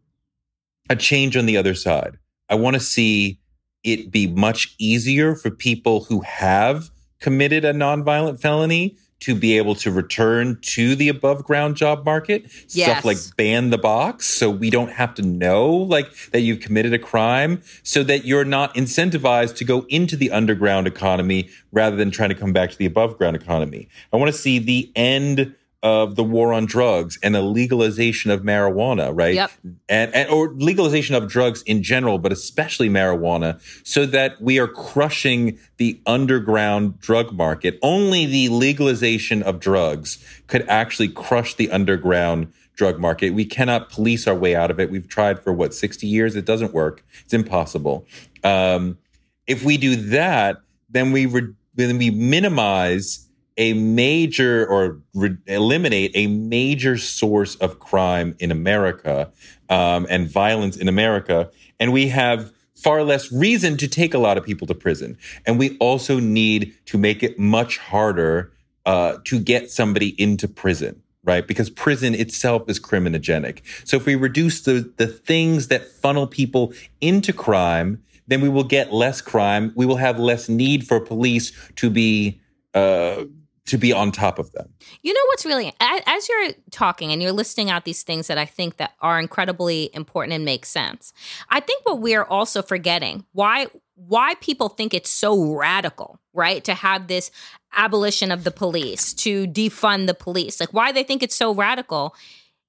a 0.89 0.97
change 0.97 1.37
on 1.37 1.47
the 1.47 1.57
other 1.57 1.75
side. 1.75 2.19
I 2.49 2.55
want 2.55 2.75
to 2.75 2.81
see 2.81 3.39
it 3.85 4.11
be 4.11 4.27
much 4.27 4.75
easier 4.79 5.35
for 5.35 5.51
people 5.51 6.05
who 6.05 6.21
have 6.21 6.91
committed 7.21 7.65
a 7.65 7.73
nonviolent 7.73 8.41
felony 8.41 8.97
to 9.21 9.35
be 9.35 9.57
able 9.57 9.75
to 9.77 9.91
return 9.91 10.59
to 10.63 10.95
the 10.97 11.09
above 11.09 11.45
ground 11.45 11.77
job 11.77 12.05
market. 12.05 12.45
Yes. 12.69 12.91
Stuff 12.91 13.05
like 13.05 13.19
ban 13.37 13.71
the 13.71 13.79
box 13.79 14.27
so 14.27 14.51
we 14.51 14.71
don't 14.71 14.93
have 14.93 15.15
to 15.15 15.23
know 15.23 15.69
like 15.69 16.15
that 16.31 16.41
you've 16.41 16.61
committed 16.61 16.93
a 16.93 16.99
crime 16.99 17.63
so 17.83 18.03
that 18.03 18.25
you're 18.25 18.45
not 18.45 18.75
incentivized 18.75 19.57
to 19.57 19.65
go 19.65 19.87
into 19.89 20.17
the 20.17 20.31
underground 20.31 20.87
economy 20.87 21.49
rather 21.73 21.97
than 21.97 22.11
trying 22.11 22.31
to 22.31 22.35
come 22.35 22.53
back 22.53 22.71
to 22.71 22.79
the 22.79 22.87
above 22.87 23.17
ground 23.19 23.37
economy. 23.37 23.89
I 24.13 24.17
want 24.17 24.33
to 24.33 24.39
see 24.39 24.59
the 24.59 24.91
end 24.97 25.55
of 25.83 26.15
the 26.15 26.25
war 26.25 26.53
on 26.53 26.67
drugs 26.67 27.19
and 27.23 27.35
the 27.35 27.41
legalization 27.41 28.31
of 28.31 28.43
marijuana, 28.43 29.11
right? 29.15 29.35
Yep. 29.35 29.51
And, 29.89 30.15
and 30.15 30.29
or 30.29 30.53
legalization 30.53 31.15
of 31.15 31.29
drugs 31.29 31.63
in 31.63 31.83
general, 31.83 32.19
but 32.19 32.33
especially 32.33 32.91
marijuana, 32.91 33.61
so 33.87 34.05
that 34.07 34.41
we 34.43 34.59
are 34.59 34.69
crushing 34.69 35.59
the 35.79 36.01
underground 36.05 37.01
drug 37.01 37.33
market. 37.33 37.79
Only 37.83 38.27
the 38.27 38.51
legalization 38.51 39.43
of 39.43 39.59
drugs 39.59 40.23
could 40.49 40.69
actually 40.69 41.09
crush 41.09 41.55
the 41.55 41.71
underground 41.71 42.53
drug 42.77 42.99
market. 42.99 43.31
We 43.31 43.47
cannot 43.47 43.91
police 43.91 44.27
our 44.27 44.35
way 44.35 44.55
out 44.55 44.71
of 44.71 44.81
it. 44.81 44.91
We've 44.91 45.09
tried 45.09 45.43
for 45.43 45.53
what 45.53 45.75
60 45.75 46.07
years. 46.07 46.37
It 46.37 46.45
doesn't 46.45 46.75
work. 46.75 47.05
It's 47.25 47.35
impossible. 47.35 48.07
Um, 48.45 48.99
if 49.47 49.65
we 49.65 49.79
do 49.79 49.97
that, 49.97 50.59
then 50.91 51.13
we 51.13 51.27
re- 51.27 51.55
then 51.75 51.97
we 51.99 52.11
minimize 52.11 53.30
a 53.61 53.75
major 53.75 54.67
or 54.67 54.99
re- 55.15 55.37
eliminate 55.47 56.11
a 56.15 56.27
major 56.27 56.97
source 56.97 57.55
of 57.57 57.79
crime 57.79 58.35
in 58.39 58.51
America 58.51 59.31
um, 59.69 60.07
and 60.09 60.29
violence 60.29 60.79
in 60.79 60.89
America. 60.89 61.51
And 61.79 61.93
we 61.93 62.09
have 62.09 62.51
far 62.75 63.05
less 63.05 63.31
reason 63.31 63.77
to 63.77 63.87
take 63.87 64.15
a 64.15 64.19
lot 64.19 64.39
of 64.39 64.45
people 64.45 64.67
to 64.67 64.75
prison. 64.75 65.19
And 65.47 65.59
we 65.59 65.77
also 65.77 66.19
need 66.19 66.75
to 66.87 66.97
make 66.97 67.23
it 67.23 67.39
much 67.39 67.77
harder 67.77 68.51
uh, 68.87 69.19
to 69.25 69.39
get 69.39 69.71
somebody 69.71 70.21
into 70.21 70.49
prison. 70.49 71.03
Right, 71.23 71.47
because 71.47 71.69
prison 71.69 72.15
itself 72.15 72.63
is 72.67 72.81
criminogenic. 72.81 73.61
So 73.85 73.99
if 73.99 74.07
we 74.07 74.15
reduce 74.15 74.63
the 74.63 74.91
the 74.97 75.07
things 75.07 75.69
that 75.69 75.87
funnel 75.87 76.27
people 76.27 76.73
into 77.03 77.35
crime, 77.35 78.03
then 78.27 78.41
we 78.41 78.49
will 78.49 78.65
get 78.65 78.91
less 78.91 79.21
crime. 79.21 79.71
We 79.77 79.85
will 79.85 79.99
have 79.99 80.19
less 80.19 80.49
need 80.49 80.87
for 80.89 80.99
police 80.99 81.53
to 81.77 81.91
be 81.91 82.41
uh, 82.73 83.25
to 83.71 83.79
be 83.79 83.93
on 83.93 84.11
top 84.11 84.41
of 84.41 84.51
them. 84.51 84.69
You 85.03 85.15
know 85.15 85.21
what's 85.29 85.47
really 85.47 85.73
as 85.81 86.29
you're 86.29 86.51
talking 86.73 87.13
and 87.13 87.23
you're 87.23 87.31
listing 87.31 87.71
out 87.71 87.85
these 87.85 88.03
things 88.03 88.27
that 88.27 88.37
I 88.37 88.45
think 88.45 88.79
that 88.79 88.95
are 89.01 89.21
incredibly 89.21 89.91
important 89.95 90.35
and 90.35 90.45
make 90.45 90.67
sense. 90.67 91.13
I 91.51 91.61
think 91.61 91.87
what 91.87 92.01
we're 92.01 92.25
also 92.25 92.63
forgetting 92.63 93.25
why 93.33 93.69
why 93.95 94.35
people 94.41 94.71
think 94.71 94.93
it's 94.93 95.11
so 95.11 95.55
radical, 95.55 96.19
right? 96.35 96.65
To 96.65 96.75
have 96.75 97.07
this 97.07 97.31
abolition 97.73 98.33
of 98.33 98.43
the 98.43 98.51
police, 98.51 99.15
to 99.15 99.47
defund 99.47 100.09
the 100.09 100.15
police. 100.15 100.59
Like 100.59 100.73
why 100.73 100.91
they 100.91 101.05
think 101.05 101.23
it's 101.23 101.37
so 101.37 101.55
radical 101.55 102.17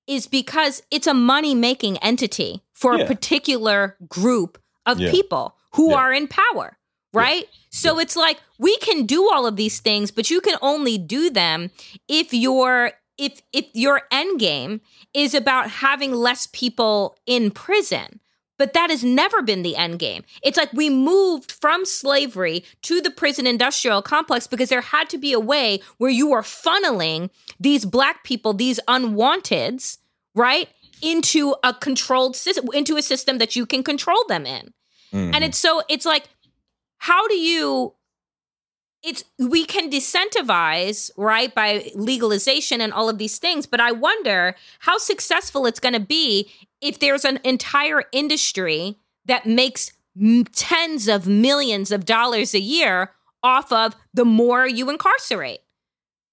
is 0.05 0.27
because 0.27 0.83
it's 0.91 1.07
a 1.07 1.13
money-making 1.13 1.97
entity 1.97 2.61
for 2.73 2.95
yeah. 2.95 3.05
a 3.05 3.07
particular 3.07 3.95
group 4.07 4.61
of 4.85 4.99
yeah. 4.99 5.09
people 5.09 5.55
who 5.73 5.91
yeah. 5.91 5.97
are 5.97 6.13
in 6.13 6.27
power 6.27 6.77
right? 7.13 7.47
So 7.71 7.99
it's 7.99 8.17
like 8.17 8.39
we 8.59 8.77
can 8.77 9.05
do 9.05 9.29
all 9.31 9.47
of 9.47 9.55
these 9.55 9.79
things, 9.79 10.11
but 10.11 10.29
you 10.29 10.41
can 10.41 10.57
only 10.61 10.97
do 10.97 11.29
them 11.29 11.71
if 12.07 12.33
your 12.33 12.91
if 13.17 13.41
if 13.53 13.65
your 13.73 14.01
end 14.11 14.39
game 14.39 14.81
is 15.13 15.33
about 15.33 15.69
having 15.69 16.11
less 16.13 16.47
people 16.51 17.17
in 17.25 17.49
prison. 17.49 18.19
But 18.57 18.73
that 18.73 18.91
has 18.91 19.03
never 19.03 19.41
been 19.41 19.63
the 19.63 19.75
end 19.75 19.97
game. 19.97 20.23
It's 20.43 20.57
like 20.57 20.71
we 20.71 20.89
moved 20.89 21.51
from 21.51 21.83
slavery 21.83 22.63
to 22.83 23.01
the 23.01 23.09
prison 23.09 23.47
industrial 23.47 24.03
complex 24.03 24.45
because 24.45 24.69
there 24.69 24.81
had 24.81 25.09
to 25.09 25.17
be 25.17 25.33
a 25.33 25.39
way 25.39 25.79
where 25.97 26.11
you 26.11 26.29
were 26.29 26.43
funneling 26.43 27.31
these 27.59 27.85
black 27.85 28.23
people, 28.23 28.53
these 28.53 28.79
unwanteds, 28.87 29.97
right, 30.35 30.69
into 31.01 31.55
a 31.63 31.73
controlled 31.73 32.35
system, 32.35 32.67
into 32.73 32.97
a 32.97 33.01
system 33.01 33.39
that 33.39 33.55
you 33.55 33.65
can 33.65 33.81
control 33.81 34.23
them 34.27 34.45
in. 34.45 34.73
Mm-hmm. 35.11 35.33
And 35.33 35.43
it's 35.43 35.57
so 35.57 35.81
it's 35.89 36.05
like 36.05 36.29
how 37.01 37.27
do 37.27 37.35
you 37.35 37.93
it's 39.03 39.23
we 39.39 39.65
can 39.65 39.89
disincentivize 39.89 41.09
right 41.17 41.55
by 41.55 41.91
legalization 41.95 42.79
and 42.79 42.93
all 42.93 43.09
of 43.09 43.17
these 43.17 43.39
things 43.39 43.65
but 43.65 43.79
i 43.79 43.91
wonder 43.91 44.55
how 44.79 44.97
successful 44.97 45.65
it's 45.65 45.79
going 45.79 45.93
to 45.93 45.99
be 45.99 46.51
if 46.79 46.99
there's 46.99 47.25
an 47.25 47.39
entire 47.43 48.03
industry 48.11 48.97
that 49.25 49.45
makes 49.45 49.93
tens 50.53 51.07
of 51.07 51.27
millions 51.27 51.91
of 51.91 52.05
dollars 52.05 52.53
a 52.53 52.59
year 52.59 53.11
off 53.41 53.71
of 53.71 53.95
the 54.13 54.25
more 54.25 54.67
you 54.67 54.89
incarcerate 54.89 55.61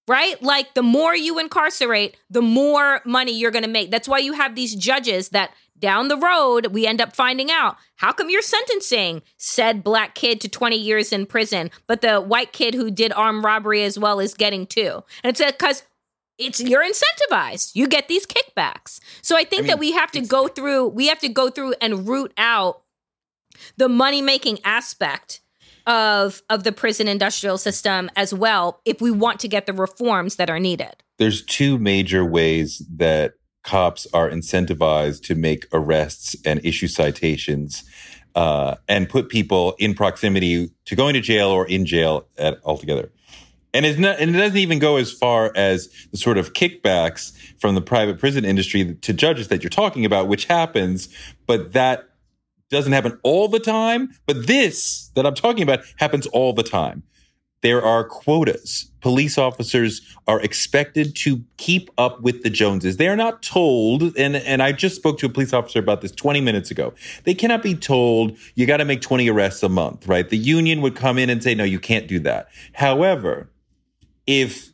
right? 0.09 0.43
Like 0.43 0.75
the 0.75 0.83
more 0.83 1.15
you 1.15 1.39
incarcerate 1.39 2.17
the 2.31 2.43
more 2.43 3.03
money 3.05 3.33
you're 3.33 3.51
going 3.51 3.65
to 3.65 3.71
make. 3.71 3.91
That's 3.91 4.09
why 4.09 4.19
you 4.19 4.33
have 4.33 4.55
these 4.55 4.75
judges 4.75 5.29
that 5.29 5.53
down 5.79 6.09
the 6.09 6.17
road, 6.17 6.69
we 6.69 6.87
end 6.87 7.01
up 7.01 7.15
finding 7.15 7.51
out 7.51 7.77
how 7.97 8.13
come 8.13 8.31
you're 8.31 8.43
sentencing 8.43 9.23
said 9.37 9.83
black 9.85 10.15
kid 10.15 10.41
to 10.41 10.49
20 10.49 10.77
years 10.77 11.13
in 11.13 11.27
prison, 11.27 11.71
but 11.87 12.01
the 12.01 12.21
white 12.21 12.53
kid 12.53 12.75
who 12.75 12.91
did 12.91 13.13
armed 13.13 13.45
robbery 13.45 13.85
as 13.85 13.99
well 13.99 14.21
is 14.21 14.35
getting 14.35 14.67
two? 14.67 15.03
And 15.23 15.31
it's 15.31 15.41
uh, 15.41 15.51
because 15.51 15.83
it's 16.39 16.61
you're 16.61 16.85
incentivized. 16.85 17.73
You 17.75 17.89
get 17.89 18.09
these 18.09 18.27
kickbacks. 18.27 19.01
So 19.23 19.37
I 19.37 19.45
think 19.45 19.61
I 19.61 19.63
mean, 19.63 19.67
that 19.69 19.79
we 19.79 19.93
have 19.93 20.13
to 20.13 20.21
go 20.21 20.49
through, 20.49 20.89
we 20.89 21.09
have 21.09 21.19
to 21.21 21.29
go 21.29 21.51
through 21.51 21.75
and 21.81 22.09
root 22.09 22.33
out 22.37 22.83
the 23.77 23.89
money 23.89 24.23
making 24.23 24.59
aspect 24.65 25.41
of 25.87 26.43
of 26.51 26.65
the 26.65 26.73
prison 26.73 27.09
industrial 27.09 27.59
system 27.59 28.11
as 28.15 28.35
well 28.35 28.81
if 28.85 29.01
we 29.01 29.11
want 29.11 29.41
to 29.41 29.49
get 29.49 29.67
the 29.67 29.73
reforms 29.73 30.37
that 30.37 30.51
are 30.51 30.61
needed. 30.61 30.95
There's 31.19 31.45
two 31.45 31.79
major 31.79 32.25
ways 32.25 32.87
that 32.97 33.35
cops 33.69 34.07
are 34.15 34.31
incentivized 34.31 35.23
to 35.25 35.35
make 35.35 35.67
arrests 35.73 36.35
and 36.47 36.65
issue 36.65 36.89
citations 36.89 37.85
uh, 38.35 38.77
and 38.89 39.11
put 39.11 39.29
people 39.29 39.75
in 39.79 39.95
proximity 39.95 40.71
to 40.87 40.97
going 40.97 41.13
to 41.13 41.21
jail 41.21 41.49
or 41.49 41.67
in 41.67 41.85
jail 41.85 42.27
at, 42.39 42.59
altogether. 42.65 43.11
And, 43.75 43.99
not, 43.99 44.19
and 44.19 44.35
it 44.35 44.39
doesn't 44.39 44.57
even 44.57 44.79
go 44.79 44.97
as 44.97 45.13
far 45.13 45.53
as 45.55 45.89
the 46.11 46.17
sort 46.17 46.39
of 46.39 46.55
kickbacks 46.55 47.37
from 47.61 47.75
the 47.75 47.83
private 47.83 48.19
prison 48.19 48.47
industry 48.47 48.95
to 48.95 49.13
judges 49.13 49.49
that 49.49 49.63
you're 49.63 49.69
talking 49.69 50.07
about, 50.07 50.29
which 50.29 50.47
happens, 50.47 51.11
but 51.47 51.75
that 51.75 52.09
doesn't 52.71 52.93
happen 52.93 53.19
all 53.23 53.49
the 53.49 53.61
time. 53.61 54.09
But 54.27 54.47
this 54.47 55.11
that 55.15 55.27
I'm 55.27 55.35
talking 55.35 55.63
about 55.63 55.81
happens 55.99 56.27
all 56.29 56.55
the 56.55 56.63
time 56.63 57.03
there 57.61 57.83
are 57.83 58.05
quotas. 58.05 58.91
Police 59.01 59.39
officers 59.39 60.01
are 60.27 60.41
expected 60.41 61.17
to 61.17 61.43
keep 61.57 61.91
up 61.99 62.21
with 62.21 62.43
the 62.43 62.51
Joneses. 62.51 62.97
They 62.97 63.09
are 63.09 63.17
not 63.17 63.43
told, 63.43 64.17
and, 64.17 64.37
and 64.37 64.63
I 64.63 64.73
just 64.73 64.97
spoke 64.97 65.19
to 65.19 65.27
a 65.27 65.29
police 65.29 65.53
officer 65.53 65.79
about 65.79 66.01
this 66.01 66.13
20 66.13 66.41
minutes 66.41 66.71
ago. 66.71 66.95
They 67.25 67.35
cannot 67.35 67.63
be 67.63 67.75
told, 67.75 68.37
you 68.55 68.67
got 68.67 68.79
to 68.79 68.85
make 68.85 69.01
20 69.01 69.29
arrests 69.29 69.63
a 69.63 69.69
month, 69.69 70.07
right? 70.07 70.29
The 70.29 70.39
union 70.39 70.81
would 70.83 70.95
come 70.95 71.19
in 71.19 71.31
and 71.31 71.43
say, 71.43 71.55
no, 71.55 71.65
you 71.65 71.81
can't 71.81 72.07
do 72.07 72.21
that. 72.21 72.49
However, 72.75 73.51
if 74.27 74.71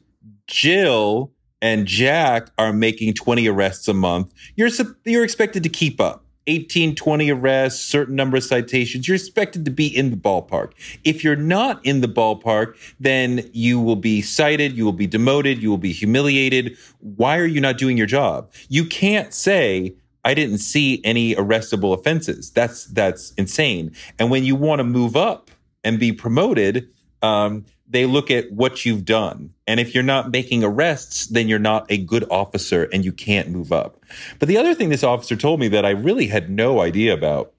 Jill 0.47 1.33
and 1.63 1.87
Jack 1.87 2.51
are 2.59 2.73
making 2.73 3.15
20 3.15 3.49
arrests 3.49 3.89
a 3.89 3.95
month, 3.95 4.33
you're, 4.57 4.71
you're 5.05 5.25
expected 5.25 5.63
to 5.63 5.69
keep 5.69 6.01
up 6.01 6.24
18, 6.47 6.95
20 6.95 7.31
arrests, 7.31 7.85
certain 7.85 8.17
number 8.17 8.37
of 8.37 8.45
citations, 8.45 9.09
you're 9.09 9.15
expected 9.15 9.65
to 9.65 9.71
be 9.71 9.87
in 9.87 10.11
the 10.11 10.17
ballpark. 10.17 10.73
If 11.05 11.25
you're 11.25 11.37
not 11.37 11.85
in 11.85 12.01
the 12.01 12.09
ballpark, 12.09 12.77
then 13.01 13.49
you 13.53 13.81
will 13.81 13.97
be 13.97 14.21
cited, 14.21 14.77
you 14.77 14.85
will 14.85 14.93
be 14.93 15.07
demoted, 15.07 15.63
you 15.63 15.71
will 15.71 15.79
be 15.79 15.93
humiliated. 15.93 16.77
Why 17.01 17.39
are 17.39 17.47
you 17.47 17.61
not 17.61 17.79
doing 17.79 17.97
your 17.97 18.07
job? 18.07 18.51
You 18.69 18.85
can't 18.85 19.33
say, 19.33 19.95
I 20.25 20.35
didn't 20.35 20.59
see 20.59 21.01
any 21.05 21.35
arrestable 21.35 21.99
offenses. 21.99 22.51
That's 22.51 22.87
that's 22.87 23.33
insane. 23.33 23.95
And 24.19 24.31
when 24.31 24.45
you 24.45 24.57
want 24.57 24.81
to 24.81 24.85
move 24.85 25.17
up 25.17 25.51
and 25.83 25.99
be 25.99 26.13
promoted, 26.13 26.89
um, 27.23 27.67
they 27.95 28.07
look 28.07 28.29
at 28.29 28.51
what 28.51 28.85
you've 28.85 29.05
done. 29.05 29.55
And 29.69 29.79
if 29.79 29.95
you're 29.95 30.03
not 30.03 30.33
making 30.33 30.65
arrests, 30.65 31.29
then 31.29 31.47
you're 31.47 31.61
not 31.61 31.87
a 31.89 31.97
good 31.97 32.25
officer 32.29 32.89
and 32.93 33.05
you 33.05 33.13
can't 33.13 33.51
move 33.51 33.73
up. 33.73 34.05
But 34.41 34.49
the 34.49 34.57
other 34.57 34.75
thing 34.75 34.89
this 34.89 35.05
officer 35.05 35.37
told 35.37 35.61
me 35.61 35.69
that 35.69 35.87
I 35.87 35.91
really 35.91 36.27
had 36.27 36.51
no 36.51 36.81
idea 36.81 37.15
about 37.15 37.53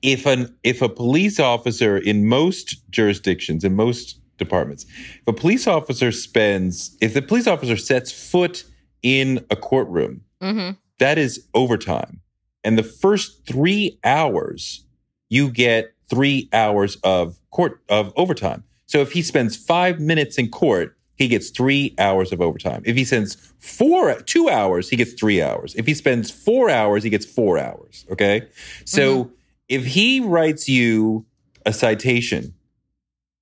if 0.00 0.24
an 0.24 0.56
if 0.64 0.80
a 0.80 0.88
police 0.88 1.38
officer 1.38 1.98
in 1.98 2.26
most 2.26 2.90
jurisdictions 2.90 3.62
in 3.62 3.76
most 3.76 4.18
departments 4.38 4.86
if 5.20 5.28
a 5.28 5.32
police 5.32 5.66
officer 5.66 6.10
spends 6.10 6.96
if 7.00 7.14
the 7.14 7.22
police 7.22 7.46
officer 7.46 7.76
sets 7.76 8.10
foot 8.10 8.64
in 9.02 9.44
a 9.50 9.56
courtroom 9.56 10.22
Mm-hmm. 10.40 10.76
that 10.98 11.18
is 11.18 11.46
overtime 11.52 12.20
and 12.64 12.78
the 12.78 12.82
first 12.84 13.46
3 13.46 13.98
hours 14.04 14.84
you 15.28 15.50
get 15.50 15.92
3 16.10 16.48
hours 16.52 16.96
of 17.02 17.38
court 17.50 17.82
of 17.88 18.12
overtime 18.16 18.64
so 18.88 19.00
if 19.00 19.12
he 19.12 19.22
spends 19.22 19.56
5 19.56 20.00
minutes 20.00 20.36
in 20.36 20.48
court 20.50 20.96
he 21.14 21.28
gets 21.28 21.50
3 21.50 21.94
hours 21.98 22.30
of 22.32 22.40
overtime. 22.40 22.82
If 22.84 22.94
he 22.96 23.04
spends 23.04 23.34
4 23.60 24.20
2 24.22 24.48
hours 24.48 24.88
he 24.88 24.96
gets 24.96 25.12
3 25.14 25.42
hours. 25.42 25.74
If 25.76 25.86
he 25.86 25.94
spends 25.94 26.30
4 26.30 26.70
hours 26.70 27.02
he 27.04 27.10
gets 27.10 27.26
4 27.26 27.58
hours 27.58 28.06
okay? 28.10 28.48
So 28.84 29.24
mm-hmm. 29.24 29.32
if 29.68 29.84
he 29.86 30.20
writes 30.20 30.68
you 30.68 31.24
a 31.64 31.72
citation 31.72 32.54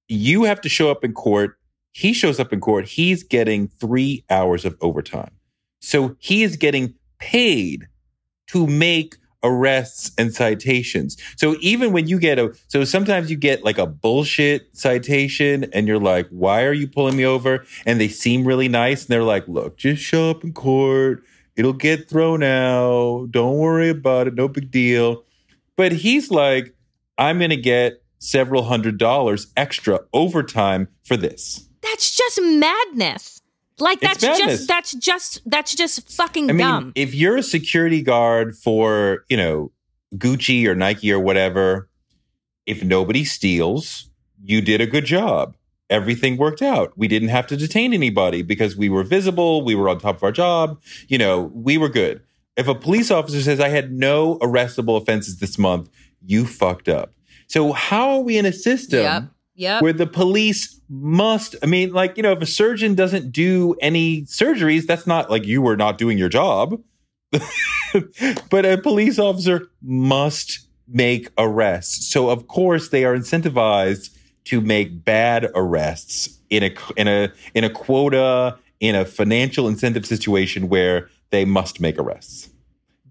you 0.08 0.44
have 0.44 0.60
to 0.60 0.68
show 0.68 0.90
up 0.90 1.04
in 1.04 1.12
court. 1.12 1.58
He 1.92 2.12
shows 2.12 2.38
up 2.38 2.52
in 2.52 2.60
court. 2.60 2.86
He's 2.86 3.22
getting 3.22 3.68
3 3.68 4.24
hours 4.30 4.64
of 4.64 4.76
overtime. 4.80 5.32
So 5.80 6.16
he 6.18 6.42
is 6.42 6.56
getting 6.56 6.94
paid 7.18 7.88
to 8.48 8.66
make 8.66 9.16
arrests 9.46 10.10
and 10.18 10.34
citations. 10.34 11.16
So 11.36 11.56
even 11.60 11.92
when 11.92 12.08
you 12.08 12.18
get 12.18 12.38
a, 12.38 12.54
so 12.68 12.84
sometimes 12.84 13.30
you 13.30 13.36
get 13.36 13.64
like 13.64 13.78
a 13.78 13.86
bullshit 13.86 14.76
citation 14.76 15.64
and 15.72 15.86
you're 15.86 16.00
like, 16.00 16.28
why 16.30 16.64
are 16.64 16.72
you 16.72 16.88
pulling 16.88 17.16
me 17.16 17.24
over? 17.24 17.64
And 17.84 18.00
they 18.00 18.08
seem 18.08 18.44
really 18.44 18.68
nice 18.68 19.02
and 19.02 19.08
they're 19.08 19.22
like, 19.22 19.46
look, 19.48 19.76
just 19.76 20.02
show 20.02 20.30
up 20.30 20.44
in 20.44 20.52
court. 20.52 21.22
It'll 21.56 21.72
get 21.72 22.08
thrown 22.08 22.42
out. 22.42 23.28
Don't 23.30 23.56
worry 23.56 23.88
about 23.88 24.26
it. 24.26 24.34
No 24.34 24.48
big 24.48 24.70
deal. 24.70 25.24
But 25.76 25.92
he's 25.92 26.30
like, 26.30 26.74
I'm 27.18 27.38
going 27.38 27.50
to 27.50 27.56
get 27.56 28.02
several 28.18 28.64
hundred 28.64 28.98
dollars 28.98 29.52
extra 29.56 30.00
overtime 30.12 30.88
for 31.04 31.16
this. 31.16 31.68
That's 31.82 32.16
just 32.16 32.40
madness. 32.42 33.35
Like 33.78 34.00
that's 34.00 34.20
just 34.20 34.68
that's 34.68 34.92
just 34.94 35.42
that's 35.44 35.74
just 35.74 36.10
fucking 36.10 36.50
I 36.50 36.52
mean, 36.54 36.66
dumb. 36.66 36.92
if 36.94 37.14
you're 37.14 37.36
a 37.36 37.42
security 37.42 38.02
guard 38.02 38.56
for, 38.56 39.24
you 39.28 39.36
know, 39.36 39.70
Gucci 40.14 40.66
or 40.66 40.74
Nike 40.74 41.12
or 41.12 41.20
whatever, 41.20 41.90
if 42.64 42.82
nobody 42.82 43.24
steals, 43.24 44.10
you 44.42 44.62
did 44.62 44.80
a 44.80 44.86
good 44.86 45.04
job. 45.04 45.56
Everything 45.90 46.36
worked 46.36 46.62
out. 46.62 46.92
We 46.96 47.06
didn't 47.06 47.28
have 47.28 47.46
to 47.48 47.56
detain 47.56 47.92
anybody 47.92 48.42
because 48.42 48.76
we 48.76 48.88
were 48.88 49.04
visible, 49.04 49.62
we 49.64 49.74
were 49.74 49.88
on 49.88 49.98
top 49.98 50.16
of 50.16 50.22
our 50.22 50.32
job, 50.32 50.80
you 51.08 51.18
know, 51.18 51.50
we 51.54 51.78
were 51.78 51.88
good. 51.88 52.22
If 52.56 52.68
a 52.68 52.74
police 52.74 53.10
officer 53.10 53.42
says 53.42 53.60
I 53.60 53.68
had 53.68 53.92
no 53.92 54.38
arrestable 54.38 55.00
offenses 55.00 55.38
this 55.38 55.58
month, 55.58 55.90
you 56.24 56.46
fucked 56.46 56.88
up. 56.88 57.12
So 57.46 57.72
how 57.72 58.16
are 58.16 58.20
we 58.20 58.38
in 58.38 58.46
a 58.46 58.52
system 58.52 59.02
Yep. 59.02 59.24
Yep. 59.56 59.82
where 59.82 59.92
the 59.92 60.06
police 60.06 60.78
must 60.88 61.56
i 61.62 61.66
mean 61.66 61.90
like 61.92 62.16
you 62.16 62.22
know 62.22 62.32
if 62.32 62.42
a 62.42 62.46
surgeon 62.46 62.94
doesn't 62.94 63.32
do 63.32 63.74
any 63.80 64.22
surgeries 64.22 64.86
that's 64.86 65.06
not 65.06 65.30
like 65.30 65.46
you 65.46 65.62
were 65.62 65.76
not 65.76 65.98
doing 65.98 66.18
your 66.18 66.28
job. 66.28 66.80
But 68.50 68.66
a 68.66 68.78
police 68.78 69.18
officer 69.18 69.68
must 69.82 70.66
make 70.88 71.28
arrests. 71.38 72.08
So 72.08 72.30
of 72.30 72.46
course 72.48 72.90
they 72.90 73.04
are 73.04 73.16
incentivized 73.16 74.10
to 74.44 74.60
make 74.60 75.04
bad 75.04 75.50
arrests 75.54 76.38
in 76.50 76.62
a 76.62 76.74
in 76.96 77.08
a 77.08 77.32
in 77.54 77.64
a 77.64 77.70
quota 77.70 78.58
in 78.80 78.94
a 78.94 79.04
financial 79.04 79.66
incentive 79.66 80.06
situation 80.06 80.68
where 80.68 81.08
they 81.30 81.44
must 81.44 81.80
make 81.80 81.98
arrests. 81.98 82.50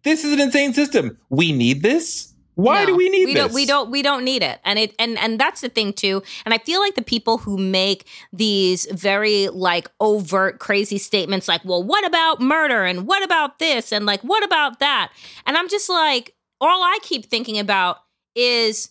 This 0.04 0.24
is 0.24 0.34
an 0.34 0.40
insane 0.40 0.74
system. 0.74 1.18
We 1.30 1.52
need 1.52 1.82
this 1.82 2.34
why 2.56 2.82
No, 2.82 2.88
do 2.88 2.96
we 2.96 3.10
need 3.10 3.26
we 3.26 3.34
this 3.34 3.44
Don't, 3.44 3.54
we 3.54 3.66
don't. 3.66 3.92
We 3.92 4.02
don't 4.02 4.24
need 4.24 4.42
it. 4.42 4.60
And 4.64 4.80
it 4.80 4.96
and 4.98 5.18
and 5.20 5.40
that's 5.40 5.62
the 5.62 5.70
thing 5.70 5.94
too. 5.94 6.24
And 6.46 6.54
I 6.54 6.58
feel 6.58 6.80
like 6.80 6.96
the 6.96 7.02
people 7.02 7.38
who 7.38 7.58
make 7.58 8.08
these 8.32 8.88
very 8.92 9.50
like 9.50 9.90
overt 10.00 10.60
crazy 10.60 10.98
statements, 10.98 11.48
like, 11.48 11.64
"Well, 11.66 11.84
what 11.84 12.06
about 12.06 12.42
murder? 12.42 12.84
And 12.86 13.06
what 13.06 13.24
about 13.24 13.60
this? 13.60 13.92
And 13.92 14.06
like, 14.06 14.22
what 14.22 14.44
about 14.44 14.80
that?" 14.80 15.12
And 15.46 15.58
I'm 15.58 15.70
just 15.70 15.90
like, 15.90 16.34
all 16.62 16.82
I 16.82 16.98
keep 17.02 17.26
thinking 17.26 17.60
about 17.60 17.98
is. 18.36 18.90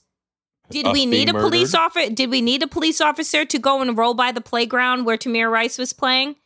Did 0.71 0.87
Us 0.87 0.95
we 0.95 1.05
need 1.05 1.29
a 1.29 1.35
being 1.35 1.43
police 1.45 1.75
officer? 1.75 2.09
Did 2.09 2.31
we 2.31 2.41
need 2.41 2.63
a 2.63 2.67
police 2.67 2.99
officer 3.03 3.45
to 3.45 3.59
go 3.59 3.83
and 3.83 3.99
roll 3.99 4.15
by 4.15 4.33
the 4.33 4.41
playground 4.41 5.05
where 5.05 5.19
Tamir 5.19 5.51
Rice 5.51 5.77
was 5.77 5.93
playing? 5.93 6.37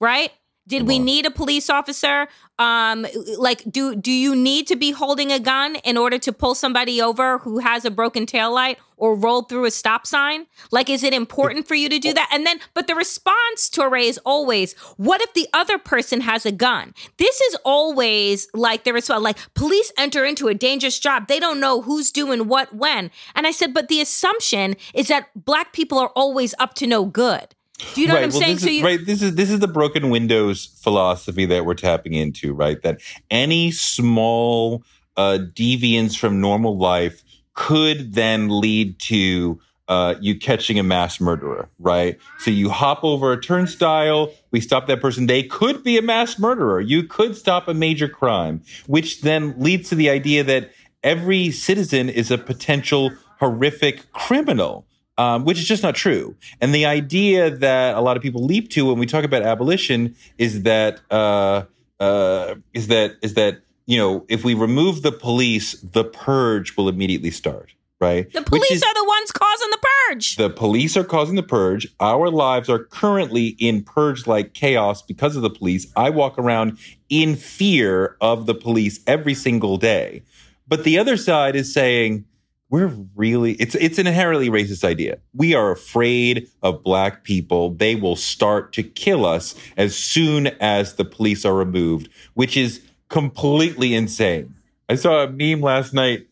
Right? 0.00 0.32
Did 0.68 0.86
we 0.86 0.98
need 0.98 1.24
a 1.24 1.30
police 1.30 1.70
officer? 1.70 2.28
Um, 2.58 3.06
like, 3.38 3.62
do 3.70 3.96
do 3.96 4.12
you 4.12 4.36
need 4.36 4.66
to 4.66 4.76
be 4.76 4.90
holding 4.90 5.32
a 5.32 5.38
gun 5.38 5.76
in 5.76 5.96
order 5.96 6.18
to 6.18 6.32
pull 6.32 6.54
somebody 6.54 7.00
over 7.00 7.38
who 7.38 7.58
has 7.58 7.86
a 7.86 7.90
broken 7.90 8.26
taillight 8.26 8.76
or 8.98 9.14
roll 9.14 9.42
through 9.42 9.64
a 9.64 9.70
stop 9.70 10.06
sign? 10.06 10.46
Like, 10.70 10.90
is 10.90 11.02
it 11.02 11.14
important 11.14 11.66
for 11.66 11.74
you 11.74 11.88
to 11.88 11.98
do 11.98 12.12
that? 12.12 12.28
And 12.30 12.44
then, 12.44 12.60
but 12.74 12.86
the 12.86 12.94
response, 12.94 13.70
Toure, 13.70 14.02
is 14.02 14.18
always, 14.26 14.74
what 14.96 15.22
if 15.22 15.32
the 15.32 15.48
other 15.54 15.78
person 15.78 16.20
has 16.20 16.44
a 16.44 16.52
gun? 16.52 16.92
This 17.16 17.40
is 17.40 17.56
always 17.64 18.48
like 18.52 18.84
the 18.84 18.92
response, 18.92 19.22
like 19.22 19.38
police 19.54 19.90
enter 19.96 20.24
into 20.24 20.48
a 20.48 20.54
dangerous 20.54 20.98
job. 20.98 21.28
They 21.28 21.40
don't 21.40 21.60
know 21.60 21.80
who's 21.80 22.10
doing 22.10 22.46
what 22.46 22.74
when. 22.74 23.10
And 23.34 23.46
I 23.46 23.52
said, 23.52 23.72
but 23.72 23.88
the 23.88 24.02
assumption 24.02 24.76
is 24.92 25.08
that 25.08 25.28
black 25.34 25.72
people 25.72 25.98
are 25.98 26.10
always 26.14 26.54
up 26.58 26.74
to 26.74 26.86
no 26.86 27.06
good. 27.06 27.54
Do 27.78 28.00
you 28.00 28.08
know 28.08 28.14
what 28.14 28.24
I'm 28.24 28.30
well, 28.30 28.40
saying? 28.40 28.56
This 28.56 28.66
is, 28.66 28.82
right. 28.82 29.06
This 29.06 29.22
is 29.22 29.34
this 29.36 29.50
is 29.50 29.60
the 29.60 29.68
broken 29.68 30.10
windows 30.10 30.66
philosophy 30.80 31.46
that 31.46 31.64
we're 31.64 31.74
tapping 31.74 32.14
into, 32.14 32.52
right? 32.52 32.82
That 32.82 33.00
any 33.30 33.70
small 33.70 34.82
uh, 35.16 35.38
deviance 35.54 36.18
from 36.18 36.40
normal 36.40 36.76
life 36.76 37.22
could 37.54 38.14
then 38.14 38.60
lead 38.60 38.98
to 39.00 39.60
uh, 39.88 40.14
you 40.20 40.38
catching 40.38 40.78
a 40.78 40.82
mass 40.82 41.20
murderer, 41.20 41.68
right? 41.78 42.18
So 42.40 42.50
you 42.50 42.68
hop 42.68 43.02
over 43.02 43.32
a 43.32 43.40
turnstile, 43.40 44.32
we 44.50 44.60
stop 44.60 44.86
that 44.86 45.00
person. 45.00 45.26
They 45.26 45.42
could 45.42 45.82
be 45.82 45.96
a 45.96 46.02
mass 46.02 46.38
murderer. 46.38 46.80
You 46.80 47.04
could 47.04 47.36
stop 47.36 47.68
a 47.68 47.74
major 47.74 48.08
crime, 48.08 48.62
which 48.86 49.22
then 49.22 49.54
leads 49.58 49.88
to 49.88 49.94
the 49.94 50.10
idea 50.10 50.44
that 50.44 50.72
every 51.02 51.50
citizen 51.50 52.08
is 52.08 52.30
a 52.30 52.38
potential 52.38 53.10
horrific 53.40 54.12
criminal 54.12 54.84
um, 55.18 55.44
which 55.44 55.58
is 55.58 55.66
just 55.66 55.82
not 55.82 55.94
true. 55.94 56.34
And 56.60 56.74
the 56.74 56.86
idea 56.86 57.50
that 57.50 57.96
a 57.96 58.00
lot 58.00 58.16
of 58.16 58.22
people 58.22 58.44
leap 58.44 58.70
to 58.70 58.86
when 58.86 58.98
we 58.98 59.04
talk 59.06 59.24
about 59.24 59.42
abolition 59.42 60.14
is 60.38 60.62
that 60.62 61.00
uh, 61.10 61.64
uh, 62.00 62.54
is 62.72 62.86
that 62.86 63.16
is 63.20 63.34
that 63.34 63.60
you 63.86 63.98
know 63.98 64.24
if 64.28 64.44
we 64.44 64.54
remove 64.54 65.02
the 65.02 65.12
police, 65.12 65.72
the 65.82 66.04
purge 66.04 66.76
will 66.76 66.88
immediately 66.88 67.30
start. 67.30 67.72
Right? 68.00 68.32
The 68.32 68.42
police 68.42 68.70
is- 68.70 68.82
are 68.84 68.94
the 68.94 69.04
ones 69.04 69.32
causing 69.32 69.70
the 69.70 69.78
purge. 69.82 70.36
the 70.36 70.50
police 70.50 70.96
are 70.96 71.02
causing 71.02 71.34
the 71.34 71.42
purge. 71.42 71.88
Our 71.98 72.30
lives 72.30 72.68
are 72.68 72.84
currently 72.84 73.56
in 73.58 73.82
purge 73.82 74.24
like 74.28 74.54
chaos 74.54 75.02
because 75.02 75.34
of 75.34 75.42
the 75.42 75.50
police. 75.50 75.88
I 75.96 76.10
walk 76.10 76.38
around 76.38 76.78
in 77.08 77.34
fear 77.34 78.16
of 78.20 78.46
the 78.46 78.54
police 78.54 79.00
every 79.08 79.34
single 79.34 79.78
day. 79.78 80.22
But 80.68 80.84
the 80.84 80.96
other 80.96 81.16
side 81.16 81.56
is 81.56 81.74
saying, 81.74 82.24
we're 82.70 82.94
really 83.16 83.52
it's 83.52 83.74
it's 83.76 83.98
an 83.98 84.06
inherently 84.06 84.50
racist 84.50 84.84
idea. 84.84 85.18
We 85.34 85.54
are 85.54 85.70
afraid 85.70 86.48
of 86.62 86.82
black 86.82 87.24
people. 87.24 87.70
They 87.70 87.94
will 87.94 88.16
start 88.16 88.72
to 88.74 88.82
kill 88.82 89.24
us 89.24 89.54
as 89.76 89.96
soon 89.96 90.48
as 90.60 90.94
the 90.94 91.04
police 91.04 91.44
are 91.44 91.54
removed, 91.54 92.08
which 92.34 92.56
is 92.56 92.82
completely 93.08 93.94
insane. 93.94 94.54
I 94.88 94.96
saw 94.96 95.24
a 95.24 95.30
meme 95.30 95.60
last 95.60 95.94
night. 95.94 96.26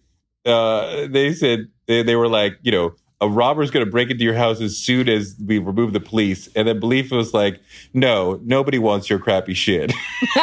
Uh, 0.44 1.06
they 1.08 1.32
said 1.32 1.68
they, 1.86 2.02
they 2.02 2.16
were 2.16 2.28
like, 2.28 2.58
you 2.62 2.72
know, 2.72 2.94
a 3.20 3.28
robber's 3.28 3.70
going 3.70 3.84
to 3.84 3.90
break 3.90 4.10
into 4.10 4.24
your 4.24 4.34
house 4.34 4.60
as 4.60 4.76
soon 4.76 5.08
as 5.08 5.36
we 5.44 5.58
remove 5.58 5.92
the 5.92 6.00
police. 6.00 6.48
And 6.54 6.68
then 6.68 6.78
Belief 6.80 7.10
was 7.10 7.32
like, 7.32 7.60
no, 7.94 8.40
nobody 8.44 8.78
wants 8.78 9.08
your 9.08 9.18
crappy 9.18 9.54
shit. 9.54 9.92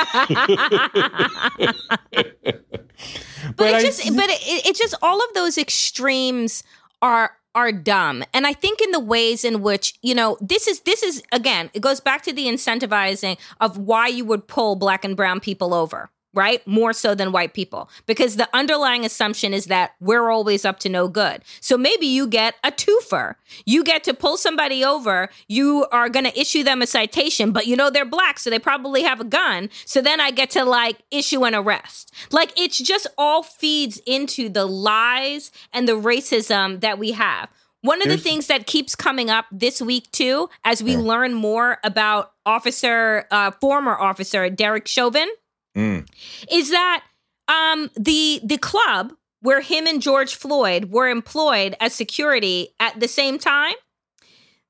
but, 3.56 3.70
it 3.70 3.76
I- 3.76 3.82
just 3.82 4.16
but 4.16 4.30
it, 4.30 4.66
it 4.66 4.76
just 4.76 4.96
all 5.02 5.24
of 5.24 5.34
those 5.34 5.58
extremes 5.58 6.64
are 7.02 7.32
are 7.56 7.72
dumb 7.72 8.24
and 8.34 8.48
i 8.48 8.54
think 8.54 8.82
in 8.82 8.90
the 8.92 9.00
ways 9.00 9.46
in 9.46 9.62
which 9.62 9.94
you 10.02 10.16
know 10.16 10.38
this 10.42 10.68
is 10.68 10.80
this 10.82 11.04
is 11.04 11.22
again 11.32 11.70
it 11.76 11.82
goes 11.82 12.00
back 12.00 12.24
to 12.24 12.34
the 12.34 12.48
incentivizing 12.48 13.38
of 13.62 13.78
why 13.78 14.08
you 14.08 14.26
would 14.26 14.48
pull 14.48 14.76
black 14.76 15.06
and 15.06 15.16
brown 15.16 15.40
people 15.40 15.72
over 15.74 16.10
right? 16.34 16.66
More 16.68 16.94
so 16.94 17.16
than 17.16 17.32
white 17.32 17.54
people, 17.54 17.90
because 18.06 18.36
the 18.36 18.50
underlying 18.54 19.06
assumption 19.06 19.54
is 19.54 19.66
that 19.66 19.94
we're 20.00 20.30
always 20.30 20.66
up 20.66 20.80
to 20.80 20.90
no 20.90 21.08
good. 21.08 21.44
So 21.60 21.78
maybe 21.78 22.06
you 22.06 22.28
get 22.28 22.56
a 22.64 22.72
twofer. 22.72 23.36
You 23.66 23.84
get 23.84 24.04
to 24.06 24.14
pull 24.14 24.38
somebody 24.38 24.84
over, 24.84 25.30
you 25.48 25.86
are 25.92 26.10
going 26.10 26.26
to 26.26 26.40
issue 26.40 26.64
them 26.64 26.82
a 26.82 26.88
citation, 26.88 27.52
but 27.52 27.68
you 27.68 27.76
know 27.76 27.90
they're 27.90 28.06
black, 28.06 28.40
so 28.40 28.50
they 28.50 28.60
probably 28.60 29.04
have 29.04 29.20
a 29.20 29.26
gun. 29.26 29.70
So 29.86 30.02
then 30.02 30.20
I 30.20 30.32
get 30.32 30.50
to 30.52 30.66
like 30.66 30.98
issue 31.12 31.44
an 31.44 31.56
arrest. 31.56 32.14
Like 32.32 32.52
it's 32.60 32.80
just 32.80 33.08
all 33.18 33.44
feeds 33.44 34.02
into 34.06 34.50
the 34.50 34.66
lies 34.66 35.52
and 35.72 35.88
the 35.88 35.94
racism 35.94 36.82
that 36.82 36.98
we 36.98 37.12
have. 37.12 37.50
One 37.82 38.02
of 38.02 38.08
the 38.08 38.18
things 38.18 38.48
that 38.48 38.66
keeps 38.66 38.96
coming 38.96 39.30
up 39.30 39.46
this 39.52 39.82
week 39.82 40.10
too, 40.12 40.50
as 40.64 40.82
we 40.82 40.96
learn 40.96 41.34
more 41.34 41.80
about 41.84 42.32
officer, 42.46 43.28
uh, 43.30 43.52
former 43.60 44.00
officer 44.00 44.50
Derek 44.50 44.88
Chauvin, 44.88 45.28
Mm. 45.76 46.08
is 46.52 46.70
that 46.70 47.04
um, 47.48 47.90
the 47.96 48.40
the 48.44 48.58
club 48.58 49.14
where 49.42 49.62
him 49.62 49.88
and 49.88 50.02
George 50.02 50.36
Floyd 50.36 50.86
were 50.92 51.10
employed 51.10 51.76
as 51.82 51.94
security 51.94 52.70
at 52.80 53.00
the 53.00 53.08
same 53.08 53.38
time, 53.38 53.74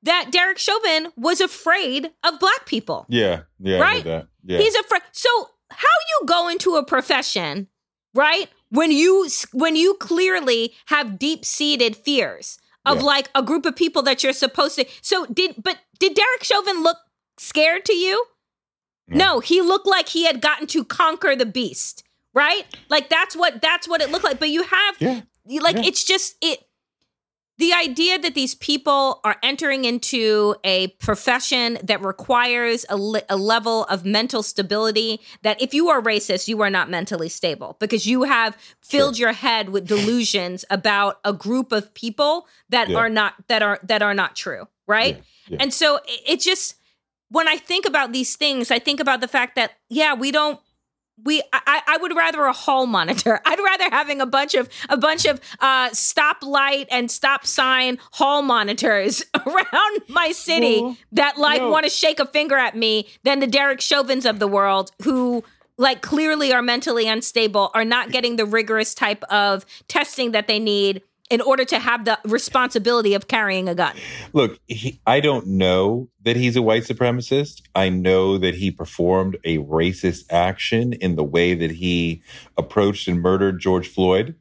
that 0.02 0.30
Derek 0.32 0.58
Chauvin 0.58 1.08
was 1.16 1.40
afraid 1.40 2.10
of 2.24 2.40
black 2.40 2.66
people. 2.66 3.06
Yeah, 3.08 3.42
yeah, 3.60 3.78
Right? 3.78 4.04
that. 4.04 4.28
Yeah. 4.44 4.58
He's 4.58 4.74
afraid. 4.74 5.02
So 5.12 5.28
how 5.70 5.88
you 6.20 6.26
go 6.26 6.48
into 6.48 6.74
a 6.76 6.84
profession, 6.84 7.68
right? 8.14 8.48
When 8.70 8.90
you 8.90 9.28
when 9.52 9.76
you 9.76 9.94
clearly 10.00 10.72
have 10.86 11.18
deep 11.18 11.44
seated 11.44 11.96
fears 11.96 12.58
of 12.84 12.98
Yeah. 12.98 13.04
like 13.04 13.30
a 13.34 13.42
group 13.42 13.64
of 13.66 13.76
people 13.76 14.02
that 14.02 14.22
you're 14.24 14.32
supposed 14.32 14.76
to. 14.76 14.86
So 15.00 15.26
did 15.26 15.54
but 15.62 15.78
did 16.00 16.14
Derek 16.14 16.42
Chauvin 16.42 16.82
look 16.82 16.98
scared 17.38 17.84
to 17.86 17.94
you? 17.94 18.24
No, 19.08 19.40
he 19.40 19.60
looked 19.60 19.86
like 19.86 20.08
he 20.08 20.24
had 20.24 20.40
gotten 20.40 20.66
to 20.68 20.84
conquer 20.84 21.36
the 21.36 21.46
beast, 21.46 22.04
right? 22.32 22.64
Like 22.88 23.08
that's 23.08 23.36
what 23.36 23.60
that's 23.60 23.86
what 23.88 24.00
it 24.00 24.10
looked 24.10 24.24
like. 24.24 24.38
But 24.38 24.48
you 24.50 24.62
have 24.62 24.96
Yeah. 24.98 25.20
like 25.60 25.76
Yeah. 25.76 25.82
it's 25.84 26.04
just 26.04 26.36
it 26.40 26.60
the 27.56 27.72
idea 27.72 28.18
that 28.18 28.34
these 28.34 28.56
people 28.56 29.20
are 29.22 29.36
entering 29.40 29.84
into 29.84 30.56
a 30.64 30.88
profession 30.98 31.78
that 31.84 32.02
requires 32.02 32.84
a, 32.88 32.96
le- 32.96 33.22
a 33.28 33.36
level 33.36 33.84
of 33.84 34.04
mental 34.04 34.42
stability 34.42 35.20
that 35.42 35.62
if 35.62 35.72
you 35.72 35.88
are 35.88 36.02
racist 36.02 36.48
you 36.48 36.60
are 36.62 36.70
not 36.70 36.90
mentally 36.90 37.28
stable 37.28 37.76
because 37.78 38.06
you 38.08 38.24
have 38.24 38.56
filled 38.80 39.18
your 39.20 39.32
head 39.32 39.68
with 39.68 39.86
delusions 39.86 40.64
about 40.68 41.20
a 41.24 41.32
group 41.32 41.70
of 41.70 41.94
people 41.94 42.48
that 42.70 42.88
Yeah. 42.88 42.96
are 42.98 43.08
not 43.08 43.34
that 43.46 43.62
are 43.62 43.78
that 43.84 44.02
are 44.02 44.14
not 44.14 44.34
true 44.34 44.66
right 44.88 45.22
Yeah. 45.46 45.58
and 45.60 45.72
so 45.72 45.96
it, 46.08 46.20
it 46.26 46.40
just 46.40 46.74
when 47.34 47.48
i 47.48 47.56
think 47.56 47.84
about 47.86 48.12
these 48.12 48.36
things 48.36 48.70
i 48.70 48.78
think 48.78 49.00
about 49.00 49.20
the 49.20 49.28
fact 49.28 49.56
that 49.56 49.72
yeah 49.90 50.14
we 50.14 50.30
don't 50.30 50.58
we 51.22 51.42
I, 51.52 51.80
I 51.86 51.96
would 51.98 52.16
rather 52.16 52.42
a 52.44 52.52
hall 52.52 52.86
monitor. 52.86 53.40
I'd 53.46 53.60
rather 53.60 53.88
having 53.90 54.20
a 54.20 54.26
bunch 54.26 54.54
of 54.54 54.68
a 54.88 54.96
bunch 54.96 55.26
of 55.26 55.40
uh 55.60 55.90
stoplight 55.90 56.86
and 56.90 57.08
stop 57.08 57.46
sign 57.46 57.98
hall 58.14 58.42
monitors 58.42 59.22
around 59.46 60.02
my 60.08 60.32
city 60.32 60.80
Well, 60.82 60.96
that 61.12 61.38
like 61.38 61.60
no. 61.60 61.70
want 61.70 61.84
to 61.84 61.90
shake 61.90 62.18
a 62.18 62.26
finger 62.26 62.56
at 62.56 62.76
me 62.76 63.06
than 63.22 63.38
the 63.38 63.46
Derek 63.46 63.80
Chauvins 63.80 64.26
of 64.26 64.40
the 64.40 64.48
world 64.48 64.90
who 65.04 65.44
like 65.78 66.02
clearly 66.02 66.52
are 66.52 66.62
mentally 66.62 67.06
unstable, 67.08 67.70
are 67.74 67.84
not 67.84 68.10
getting 68.10 68.36
the 68.36 68.46
rigorous 68.46 68.94
type 68.94 69.22
of 69.24 69.64
testing 69.88 70.32
that 70.32 70.46
they 70.46 70.58
need 70.58 71.02
in 71.30 71.40
order 71.40 71.64
to 71.64 71.78
have 71.78 72.04
the 72.04 72.18
responsibility 72.24 73.14
of 73.14 73.28
carrying 73.28 73.68
a 73.68 73.74
gun. 73.74 73.96
Look, 74.32 74.58
he, 74.66 75.00
I 75.06 75.20
don't 75.20 75.46
know 75.46 76.08
that 76.22 76.36
he's 76.36 76.56
a 76.56 76.62
white 76.62 76.84
supremacist. 76.84 77.62
I 77.74 77.88
know 77.88 78.36
that 78.38 78.54
he 78.54 78.70
performed 78.70 79.38
a 79.44 79.58
racist 79.58 80.26
action 80.30 80.92
in 80.92 81.16
the 81.16 81.24
way 81.24 81.54
that 81.54 81.72
he 81.72 82.22
approached 82.58 83.08
and 83.08 83.20
murdered 83.20 83.58
George 83.58 83.88
Floyd. 83.88 84.34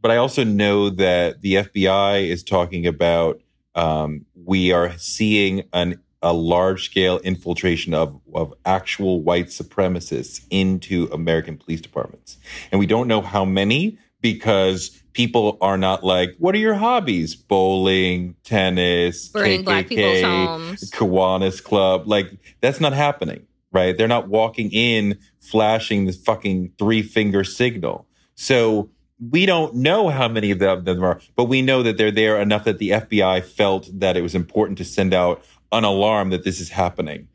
But 0.00 0.10
I 0.10 0.16
also 0.16 0.44
know 0.44 0.90
that 0.90 1.42
the 1.42 1.54
FBI 1.54 2.26
is 2.26 2.42
talking 2.42 2.86
about 2.86 3.40
um, 3.74 4.26
we 4.34 4.72
are 4.72 4.96
seeing 4.98 5.62
an, 5.72 6.00
a 6.22 6.32
large 6.32 6.86
scale 6.86 7.18
infiltration 7.18 7.94
of, 7.94 8.20
of 8.34 8.52
actual 8.64 9.22
white 9.22 9.46
supremacists 9.46 10.44
into 10.50 11.08
American 11.12 11.56
police 11.56 11.80
departments. 11.80 12.38
And 12.72 12.78
we 12.78 12.86
don't 12.86 13.08
know 13.08 13.20
how 13.20 13.44
many 13.44 13.98
because 14.20 15.00
people 15.12 15.58
are 15.60 15.76
not 15.76 16.04
like, 16.04 16.34
what 16.38 16.54
are 16.54 16.58
your 16.58 16.74
hobbies? 16.74 17.34
Bowling, 17.34 18.36
tennis, 18.44 19.28
Burning 19.28 19.64
black 19.64 19.88
people's 19.88 20.18
KKK, 20.18 20.46
homes. 20.46 20.90
Kiwanis 20.90 21.62
Club. 21.62 22.06
Like, 22.06 22.32
that's 22.60 22.80
not 22.80 22.92
happening, 22.92 23.46
right? 23.72 23.96
They're 23.96 24.08
not 24.08 24.28
walking 24.28 24.70
in 24.70 25.18
flashing 25.40 26.06
the 26.06 26.12
fucking 26.12 26.72
three 26.78 27.02
finger 27.02 27.44
signal. 27.44 28.06
So 28.34 28.90
we 29.30 29.46
don't 29.46 29.74
know 29.74 30.08
how 30.08 30.28
many 30.28 30.50
of 30.50 30.58
them 30.58 30.84
them 30.84 31.04
are, 31.04 31.20
but 31.36 31.44
we 31.44 31.60
know 31.60 31.82
that 31.82 31.98
they're 31.98 32.10
there 32.10 32.40
enough 32.40 32.64
that 32.64 32.78
the 32.78 32.90
FBI 32.90 33.44
felt 33.44 33.88
that 33.92 34.16
it 34.16 34.22
was 34.22 34.34
important 34.34 34.78
to 34.78 34.84
send 34.84 35.12
out 35.12 35.44
an 35.72 35.84
alarm 35.84 36.30
that 36.30 36.44
this 36.44 36.60
is 36.60 36.70
happening. 36.70 37.28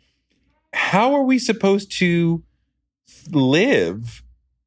How 0.73 1.13
are 1.13 1.23
we 1.23 1.39
supposed 1.39 1.91
to 1.99 2.43
live 3.31 4.23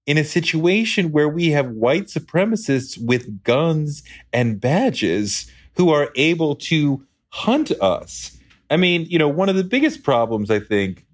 in 0.09 0.16
a 0.16 0.25
situation 0.25 1.12
where 1.12 1.29
we 1.29 1.51
have 1.51 1.68
white 1.68 2.07
supremacists 2.07 2.97
with 3.01 3.44
guns 3.44 4.03
and 4.33 4.59
badges 4.59 5.51
who 5.77 5.90
are 5.90 6.11
able 6.16 6.57
to 6.57 7.07
hunt 7.29 7.71
us? 7.73 8.38
I 8.71 8.79
mean, 8.79 9.05
you 9.05 9.18
know, 9.18 9.29
one 9.29 9.51
of 9.51 9.57
the 9.57 9.62
biggest 9.62 10.03
problems 10.03 10.51
I 10.51 10.61
think 10.61 11.05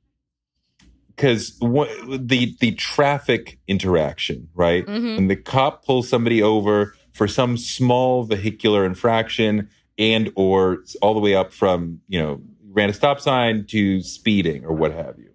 because 1.09 1.59
the 1.59 2.55
the 2.61 2.73
traffic 2.77 3.59
interaction, 3.67 4.49
right? 4.55 4.87
Mhm. 4.87 5.17
When 5.17 5.27
the 5.27 5.37
cop 5.37 5.85
pulls 5.85 6.09
somebody 6.09 6.41
over 6.41 6.95
for 7.13 7.27
some 7.27 7.57
small 7.57 8.23
vehicular 8.23 8.87
infraction 8.87 9.69
and 9.99 10.31
or 10.37 10.85
all 11.03 11.15
the 11.15 11.21
way 11.21 11.35
up 11.35 11.53
from 11.53 12.01
you 12.07 12.21
know 12.21 12.41
ran 12.71 12.91
a 12.91 12.93
stop 12.93 13.21
sign 13.21 13.67
to 13.67 14.03
speeding 14.03 14.65
or 14.65 14.73
what 14.73 14.93
have 14.93 15.19
you. 15.19 15.31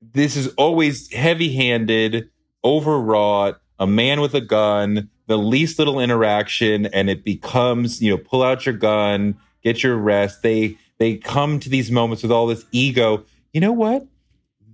This 0.00 0.36
is 0.36 0.48
always 0.54 1.12
heavy-handed, 1.12 2.28
overwrought, 2.64 3.60
a 3.78 3.86
man 3.86 4.20
with 4.20 4.34
a 4.34 4.40
gun, 4.40 5.10
the 5.26 5.38
least 5.38 5.78
little 5.78 6.00
interaction, 6.00 6.86
and 6.86 7.10
it 7.10 7.24
becomes 7.24 8.00
you 8.02 8.10
know 8.10 8.18
pull 8.18 8.42
out 8.42 8.66
your 8.66 8.74
gun, 8.74 9.36
get 9.62 9.82
your 9.82 9.98
arrest. 9.98 10.42
They 10.42 10.76
they 10.98 11.16
come 11.16 11.60
to 11.60 11.68
these 11.68 11.90
moments 11.90 12.22
with 12.22 12.32
all 12.32 12.46
this 12.46 12.64
ego. 12.72 13.24
You 13.52 13.60
know 13.60 13.72
what? 13.72 14.06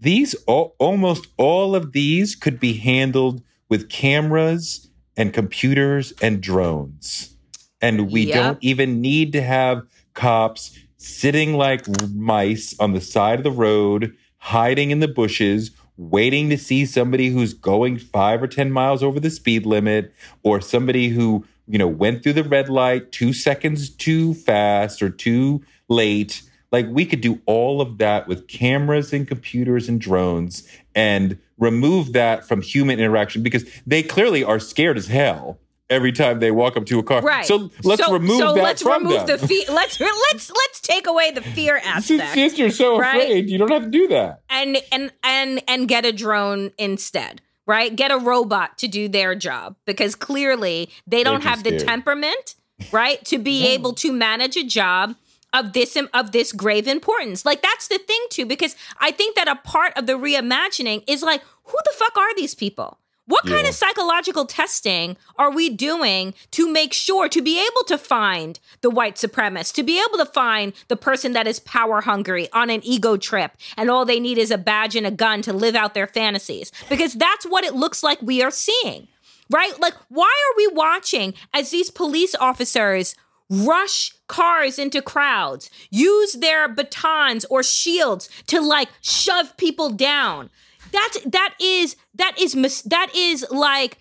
these 0.01 0.35
all, 0.47 0.75
almost 0.79 1.27
all 1.37 1.75
of 1.75 1.93
these 1.93 2.35
could 2.35 2.59
be 2.59 2.73
handled 2.75 3.43
with 3.69 3.89
cameras 3.89 4.89
and 5.17 5.33
computers 5.35 6.13
and 6.23 6.41
drones 6.41 7.37
and 7.81 8.11
we 8.11 8.23
Yep. 8.23 8.35
don't 8.35 8.59
even 8.63 9.01
need 9.01 9.33
to 9.33 9.43
have 9.43 9.83
cops 10.15 10.79
sitting 10.97 11.55
like 11.55 11.85
mice 12.15 12.75
on 12.79 12.93
the 12.93 13.01
side 13.01 13.39
of 13.39 13.45
the 13.45 13.51
road 13.51 14.15
hiding 14.39 14.91
in 14.91 15.01
the 15.01 15.09
bushes 15.09 15.71
waiting 16.01 16.49
to 16.49 16.57
see 16.57 16.87
somebody 16.87 17.29
who's 17.29 17.53
going 17.53 17.99
5 17.99 18.43
or 18.43 18.47
10 18.47 18.73
miles 18.73 19.03
over 19.03 19.21
the 19.21 19.29
speed 19.29 19.67
limit 19.67 20.13
or 20.43 20.61
somebody 20.61 21.09
who 21.09 21.45
you 21.69 21.79
know 21.79 21.89
went 21.89 22.23
through 22.23 22.33
the 22.33 22.43
red 22.43 22.69
light 22.71 23.13
2 23.13 23.33
seconds 23.33 23.91
too 23.91 24.33
fast 24.35 25.03
or 25.03 25.11
too 25.11 25.63
late. 25.89 26.43
Like 26.73 26.87
we 26.89 27.05
could 27.05 27.21
do 27.21 27.41
all 27.45 27.83
of 27.83 27.99
that 27.99 28.27
with 28.27 28.49
cameras 28.49 29.13
and 29.13 29.29
computers 29.29 29.89
and 29.89 30.01
drones 30.01 30.67
and 30.95 31.39
remove 31.59 32.15
that 32.15 32.49
from 32.49 32.63
human 32.63 32.99
interaction 32.99 33.43
because 33.43 33.65
they 33.87 34.03
clearly 34.03 34.43
are 34.43 34.59
scared 34.59 34.97
as 34.97 35.09
hell 35.09 35.59
every 35.91 36.13
time 36.13 36.39
they 36.41 36.51
walk 36.51 36.77
up 36.77 36.87
to 36.87 36.99
a 36.99 37.03
car. 37.03 37.21
Right. 37.21 37.45
So 37.45 37.71
let's 37.83 38.05
so, 38.05 38.13
remove 38.13 38.39
so 38.39 38.55
that 38.55 38.63
let's 38.63 38.83
from 38.83 39.03
remove 39.05 39.27
them. 39.27 39.39
the 39.39 39.47
fear. 39.47 39.65
Let's 39.69 40.01
let's 40.01 40.51
let's 40.51 40.81
take 40.81 41.07
away 41.07 41.33
the 41.33 41.43
fear 41.43 41.77
aspect. 41.85 42.35
Since 42.35 42.59
you're 42.59 42.71
so 42.71 42.99
right? 42.99 43.23
afraid, 43.23 43.51
you 43.51 43.59
don't 43.59 43.71
have 43.71 43.83
to 43.83 43.91
do 43.91 44.09
that. 44.09 44.43
and 44.49 44.79
and 44.93 45.13
and 45.23 45.63
and 45.69 45.89
get 45.89 46.07
a 46.07 46.13
drone 46.13 46.71
instead 46.79 47.43
right 47.67 47.95
get 47.95 48.11
a 48.11 48.17
robot 48.19 48.77
to 48.79 48.89
do 48.89 49.09
their 49.09 49.35
job 49.35 49.77
because 49.85 50.15
clearly 50.15 50.91
they 51.07 51.23
don't 51.23 51.43
have 51.43 51.63
the 51.63 51.79
temperament 51.79 52.57
right 52.93 53.25
to 53.25 53.39
be 53.39 53.67
able 53.69 53.93
to 53.93 54.13
manage 54.13 54.57
a 54.57 54.65
job 54.65 55.15
of 55.53 55.73
this 55.73 55.97
of 56.15 56.33
this 56.33 56.53
grave 56.53 56.89
importance 56.89 57.45
like 57.45 57.63
that's 57.63 57.89
the 57.89 57.99
thing 57.99 58.21
too 58.31 58.47
because 58.47 58.75
i 58.99 59.11
think 59.11 59.37
that 59.37 59.47
a 59.47 59.57
part 59.57 59.93
of 59.97 60.07
the 60.07 60.15
reimagining 60.15 61.05
is 61.07 61.23
like 61.23 61.43
who 61.65 61.79
the 61.85 61.93
fuck 61.95 62.17
are 62.17 62.35
these 62.35 62.55
people 62.55 62.99
what 63.31 63.47
kind 63.47 63.67
of 63.67 63.75
psychological 63.75 64.45
testing 64.45 65.17
are 65.37 65.53
we 65.53 65.71
doing 65.71 66.35
to 66.51 66.71
make 66.71 66.93
sure 66.93 67.29
to 67.29 67.41
be 67.41 67.65
able 67.65 67.85
to 67.87 67.97
find 67.97 68.59
the 68.81 68.91
white 68.91 69.15
supremacist, 69.15 69.75
to 69.75 69.85
be 69.85 70.03
able 70.05 70.19
to 70.19 70.31
find 70.31 70.73
the 70.89 70.97
person 70.97 71.33
that 71.33 71.47
is 71.47 71.61
power 71.61 72.01
hungry 72.01 72.49
on 72.53 72.71
an 72.71 72.81
ego 72.83 73.17
trip 73.17 73.53
and 73.77 73.89
all 73.89 74.05
they 74.05 74.19
need 74.19 74.37
is 74.37 74.51
a 74.51 74.59
badge 74.59 74.97
and 74.97 75.07
a 75.07 75.13
gun 75.13 75.43
to 75.43 75.53
live 75.53 75.77
out 75.77 75.95
their 75.95 76.09
fantasies? 76.09 76.73
Because 76.89 77.15
that's 77.15 77.47
what 77.47 77.65
it 77.65 77.75
looks 77.75 78.03
like 78.03 78.21
we 78.21 78.43
are 78.43 78.51
seeing, 78.51 79.07
right? 79.49 79.79
Like, 79.81 79.95
why 80.09 80.25
are 80.27 80.57
we 80.57 80.67
watching 80.69 81.35
as 81.55 81.71
these 81.71 81.91
police 81.91 82.35
officers 82.35 83.15
rush 83.49 84.13
cars 84.27 84.77
into 84.77 85.01
crowds, 85.01 85.71
use 85.91 86.33
their 86.33 86.69
batons 86.69 87.45
or 87.45 87.63
shields 87.63 88.29
to 88.49 88.61
like 88.61 88.89
shove 89.01 89.57
people 89.57 89.91
down? 89.91 90.51
That's 90.93 91.21
that 91.25 91.55
is 91.61 91.97
that 92.15 92.35
is 92.41 92.55
mis- 92.57 92.83
that 92.83 93.15
is 93.15 93.47
like 93.51 93.99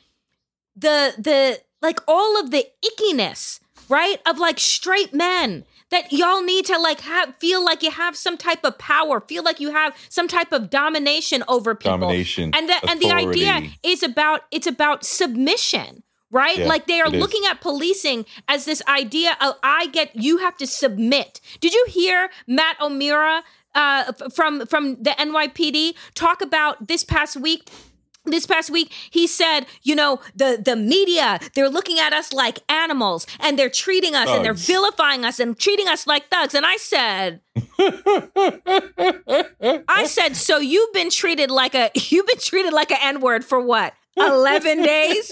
the 0.76 1.14
the 1.18 1.60
like 1.82 2.00
all 2.08 2.40
of 2.40 2.52
the 2.52 2.66
ickiness, 2.84 3.60
right? 3.88 4.18
Of 4.26 4.38
like 4.38 4.60
straight 4.60 5.14
men 5.14 5.66
that 5.92 6.12
y'all 6.12 6.44
need 6.44 6.66
to 6.66 6.78
like 6.78 7.02
have 7.02 7.36
feel 7.38 7.64
like 7.64 7.82
you 7.84 7.92
have 7.92 8.16
some 8.16 8.38
type 8.38 8.64
of 8.64 8.78
power, 8.78 9.20
feel 9.22 9.44
like 9.44 9.60
you 9.60 9.72
have 9.72 9.96
some 10.10 10.28
type 10.28 10.52
of 10.52 10.70
domination 10.70 11.44
over 11.48 11.76
people. 11.76 11.98
Domination, 11.98 12.52
And 12.54 12.70
the 12.70 12.90
and 12.90 13.00
the 13.00 13.12
idea 13.12 13.62
is 13.84 14.04
about 14.04 14.42
it's 14.52 14.68
about 14.68 15.06
submission. 15.06 16.04
Right? 16.32 16.60
Yeah, 16.60 16.68
like 16.68 16.86
they 16.86 17.02
are 17.02 17.08
it 17.08 17.16
is. 17.16 17.20
looking 17.20 17.42
at 17.50 17.60
policing 17.60 18.24
as 18.48 18.66
this 18.66 18.84
idea 18.88 19.36
of 19.42 19.56
I 19.64 19.88
get 19.88 20.16
you 20.16 20.38
have 20.38 20.56
to 20.58 20.68
submit. 20.68 21.42
Did 21.60 21.74
you 21.74 21.84
hear 21.90 22.30
Matt 22.46 22.80
O'Meara 22.80 23.42
uh, 23.76 24.12
from 24.34 24.66
from 24.66 24.96
the 25.02 25.12
NYPD 25.12 25.94
talk 26.16 26.42
about 26.42 26.88
this 26.88 27.04
past 27.04 27.38
week. 27.38 27.70
This 28.26 28.46
past 28.46 28.70
week 28.70 28.92
he 29.10 29.26
said 29.28 29.66
you 29.82 29.96
know 29.96 30.20
the 30.36 30.62
the 30.64 30.76
media 30.76 31.40
they're 31.56 31.70
looking 31.70 32.00
at 32.00 32.14
us 32.14 32.34
like 32.34 32.60
animals 32.70 33.26
and 33.40 33.58
they're 33.58 33.70
treating 33.70 34.14
us 34.14 34.28
and 34.30 34.44
they're 34.46 34.54
vilifying 34.54 35.24
us 35.26 35.40
and 35.40 35.58
treating 35.58 35.88
us 35.88 36.06
like 36.06 36.28
thugs. 36.30 36.54
And 36.54 36.66
i 36.66 36.76
said 36.76 37.40
i 39.88 40.04
said 40.06 40.36
so 40.36 40.60
you've 40.60 40.94
been 40.94 41.10
treated 41.10 41.50
like 41.50 41.74
a 41.74 41.90
you've 42.10 42.28
been 42.28 42.40
treated 42.40 42.74
like 42.74 42.92
an 42.92 43.00
n-word 43.02 43.46
for 43.46 43.60
what? 43.62 43.94
11 44.18 44.82
days? 44.84 45.32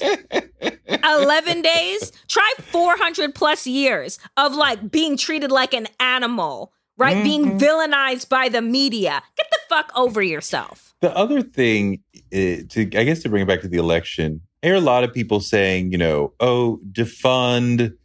11 0.87 1.61
days? 1.61 2.11
Try 2.27 2.53
400 2.57 3.35
plus 3.35 3.67
years 3.67 4.17
of 4.37 4.55
like 4.55 4.89
being 4.89 5.17
treated 5.17 5.51
like 5.51 5.73
an 5.73 5.87
animal 5.99 6.71
right? 6.97 7.23
Being 7.23 7.57
villainized 7.59 8.29
by 8.29 8.49
the 8.49 8.61
media. 8.61 9.21
Get 9.37 9.47
the 9.51 9.59
fuck 9.69 9.91
over 9.95 10.21
yourself. 10.21 10.95
The 11.01 11.15
other 11.15 11.41
thing, 11.41 12.03
uh, 12.15 12.65
to 12.69 12.89
I 12.95 13.03
guess 13.03 13.21
to 13.23 13.29
bring 13.29 13.43
it 13.43 13.47
back 13.47 13.61
to 13.61 13.67
the 13.67 13.77
election, 13.77 14.41
I 14.63 14.67
hear 14.67 14.75
a 14.75 14.81
lot 14.81 15.03
of 15.03 15.13
people 15.13 15.39
saying, 15.39 15.91
you 15.91 15.97
know, 15.97 16.33
oh, 16.39 16.79
defund 16.91 17.95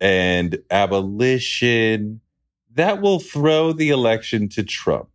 and 0.00 0.58
abolition, 0.70 2.20
that 2.74 3.00
will 3.00 3.20
throw 3.20 3.72
the 3.72 3.90
election 3.90 4.48
to 4.50 4.62
Trump. 4.62 5.08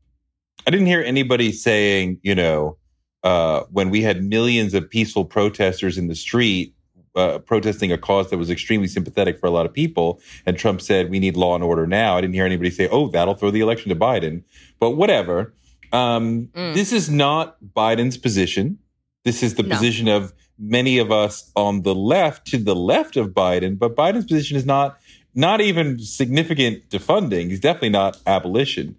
I 0.68 0.72
didn't 0.72 0.88
hear 0.88 1.02
anybody 1.02 1.52
saying, 1.52 2.20
you 2.24 2.36
know, 2.36 2.78
uh, 3.24 3.64
when 3.72 3.90
we 3.90 4.02
had 4.02 4.24
millions 4.24 4.74
of 4.74 4.90
peaceful 4.90 5.26
protesters 5.26 5.98
in 5.98 6.08
the 6.08 6.16
street 6.16 6.75
uh, 7.16 7.40
protesting 7.40 7.92
a 7.92 7.98
cause 7.98 8.30
that 8.30 8.38
was 8.38 8.50
extremely 8.50 8.88
sympathetic 8.88 9.40
for 9.40 9.48
a 9.48 9.52
lot 9.52 9.66
of 9.66 9.74
people, 9.74 10.20
and 10.46 10.58
Trump 10.58 10.82
said 10.82 11.10
we 11.10 11.20
need 11.20 11.36
law 11.38 11.56
and 11.56 11.64
order 11.64 11.88
now. 11.88 12.18
I 12.18 12.22
didn't 12.22 12.34
hear 12.36 12.46
anybody 12.46 12.70
say, 12.72 12.88
"Oh, 12.90 13.08
that'll 13.10 13.36
throw 13.36 13.52
the 13.52 13.62
election 13.62 13.90
to 13.90 13.96
Biden." 13.96 14.44
But 14.80 14.92
whatever. 14.92 15.54
Um, 15.94 16.50
Mm. 16.56 16.74
This 16.74 16.92
is 16.92 17.10
not 17.10 17.58
Biden's 17.76 18.18
position. 18.18 18.78
This 19.24 19.42
is 19.44 19.56
the 19.56 19.64
No. 19.64 19.70
position 19.76 20.08
of 20.10 20.34
many 20.60 20.98
of 20.98 21.12
us 21.12 21.52
on 21.56 21.84
the 21.84 21.96
left 21.96 22.48
to 22.48 22.58
the 22.58 22.76
left 22.76 23.16
of 23.18 23.30
Biden. 23.30 23.78
But 23.80 23.96
Biden's 23.96 24.26
position 24.26 24.58
is 24.58 24.66
not 24.66 24.98
not 25.38 25.60
even 25.62 26.00
significant 26.00 26.90
defunding. 26.90 27.50
He's 27.50 27.60
definitely 27.60 27.90
not 27.90 28.18
abolition. 28.26 28.96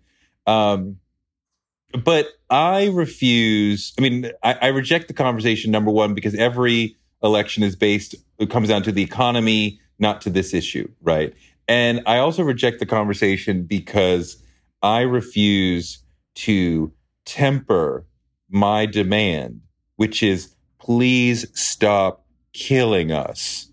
Um, 0.46 0.98
but 2.04 2.28
I 2.50 2.86
refuse. 2.88 3.92
I 3.98 4.02
mean, 4.02 4.30
I, 4.42 4.52
I 4.62 4.66
reject 4.68 5.08
the 5.08 5.14
conversation. 5.14 5.70
Number 5.70 5.90
one, 5.90 6.14
because 6.14 6.34
every 6.34 6.96
election 7.22 7.62
is 7.62 7.76
based. 7.76 8.14
It 8.38 8.50
comes 8.50 8.68
down 8.68 8.82
to 8.84 8.92
the 8.92 9.02
economy, 9.02 9.80
not 9.98 10.20
to 10.22 10.30
this 10.30 10.54
issue, 10.54 10.88
right? 11.02 11.34
And 11.68 12.02
I 12.06 12.18
also 12.18 12.42
reject 12.42 12.78
the 12.78 12.86
conversation 12.86 13.64
because 13.64 14.42
I 14.82 15.00
refuse 15.00 15.98
to 16.36 16.92
temper 17.24 18.06
my 18.48 18.86
demand, 18.86 19.62
which 19.96 20.22
is 20.22 20.54
please 20.78 21.46
stop 21.58 22.24
killing 22.52 23.10
us, 23.10 23.70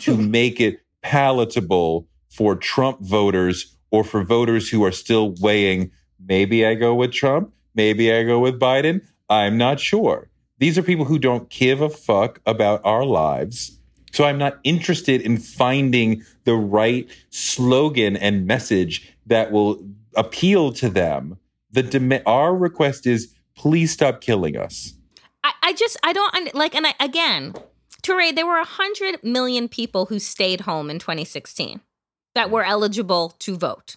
to 0.00 0.16
make 0.16 0.60
it 0.60 0.80
palatable 1.02 2.08
for 2.30 2.56
Trump 2.56 3.00
voters 3.00 3.76
or 3.90 4.02
for 4.02 4.24
voters 4.24 4.68
who 4.68 4.84
are 4.84 4.90
still 4.90 5.34
weighing 5.40 5.92
maybe 6.26 6.66
I 6.66 6.74
go 6.74 6.94
with 6.94 7.12
Trump, 7.12 7.52
maybe 7.74 8.12
I 8.12 8.22
go 8.24 8.38
with 8.40 8.58
Biden. 8.58 9.02
I'm 9.28 9.56
not 9.56 9.80
sure. 9.80 10.28
These 10.58 10.78
are 10.78 10.82
people 10.82 11.04
who 11.04 11.18
don't 11.18 11.48
give 11.48 11.80
a 11.80 11.88
fuck 11.88 12.40
about 12.46 12.80
our 12.84 13.04
lives. 13.04 13.78
So 14.12 14.24
I'm 14.24 14.38
not 14.38 14.60
interested 14.62 15.20
in 15.20 15.38
finding 15.38 16.22
the 16.44 16.54
right 16.54 17.08
slogan 17.30 18.16
and 18.16 18.46
message 18.46 19.12
that 19.26 19.50
will 19.50 19.84
appeal 20.14 20.72
to 20.74 20.88
them. 20.88 21.36
The 21.72 21.82
dem- 21.82 22.22
our 22.24 22.54
request 22.54 23.06
is 23.06 23.34
please 23.56 23.90
stop 23.90 24.20
killing 24.20 24.56
us. 24.56 24.94
I, 25.42 25.52
I 25.62 25.72
just 25.72 25.96
I 26.04 26.12
don't 26.12 26.54
like 26.54 26.76
and 26.76 26.86
I 26.86 26.94
again, 27.00 27.54
Toure, 28.02 28.32
there 28.32 28.46
were 28.46 28.58
a 28.58 28.64
hundred 28.64 29.22
million 29.24 29.68
people 29.68 30.06
who 30.06 30.20
stayed 30.20 30.60
home 30.62 30.90
in 30.90 31.00
2016 31.00 31.80
that 32.36 32.50
were 32.50 32.64
eligible 32.64 33.34
to 33.40 33.56
vote. 33.56 33.96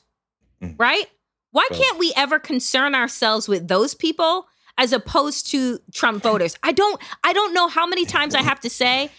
Mm. 0.62 0.76
Right? 0.80 1.06
Why 1.52 1.68
can't 1.72 1.98
we 1.98 2.14
ever 2.16 2.40
concern 2.40 2.94
ourselves 2.94 3.48
with 3.48 3.68
those 3.68 3.94
people 3.94 4.48
as 4.78 4.94
opposed 4.94 5.50
to 5.52 5.80
Trump 5.92 6.24
voters? 6.24 6.56
I 6.64 6.72
don't 6.72 7.02
I 7.24 7.34
don't 7.34 7.54
know 7.54 7.68
how 7.68 7.88
many 7.88 8.06
times 8.06 8.36
I 8.36 8.42
have 8.42 8.60
to 8.62 8.70
say 8.70 9.10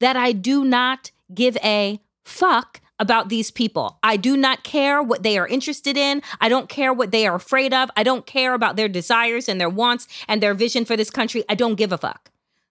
that 0.00 0.16
I 0.16 0.32
do 0.32 0.64
not 0.64 1.10
give 1.34 1.56
a 1.62 2.00
fuck 2.24 2.80
about 2.98 3.28
these 3.28 3.50
people. 3.50 3.98
I 4.02 4.16
do 4.16 4.36
not 4.36 4.64
care 4.64 5.02
what 5.02 5.22
they 5.22 5.38
are 5.38 5.46
interested 5.46 5.96
in. 5.96 6.22
I 6.40 6.48
don't 6.48 6.68
care 6.68 6.92
what 6.92 7.12
they 7.12 7.26
are 7.26 7.36
afraid 7.36 7.72
of. 7.72 7.90
I 7.96 8.02
don't 8.02 8.26
care 8.26 8.54
about 8.54 8.76
their 8.76 8.88
desires 8.88 9.48
and 9.48 9.60
their 9.60 9.70
wants 9.70 10.08
and 10.26 10.42
their 10.42 10.54
vision 10.54 10.84
for 10.84 10.96
this 10.96 11.10
country. 11.10 11.44
I 11.48 11.54
don't 11.54 11.76
give 11.76 11.92
a 11.92 11.98
fuck. 11.98 12.30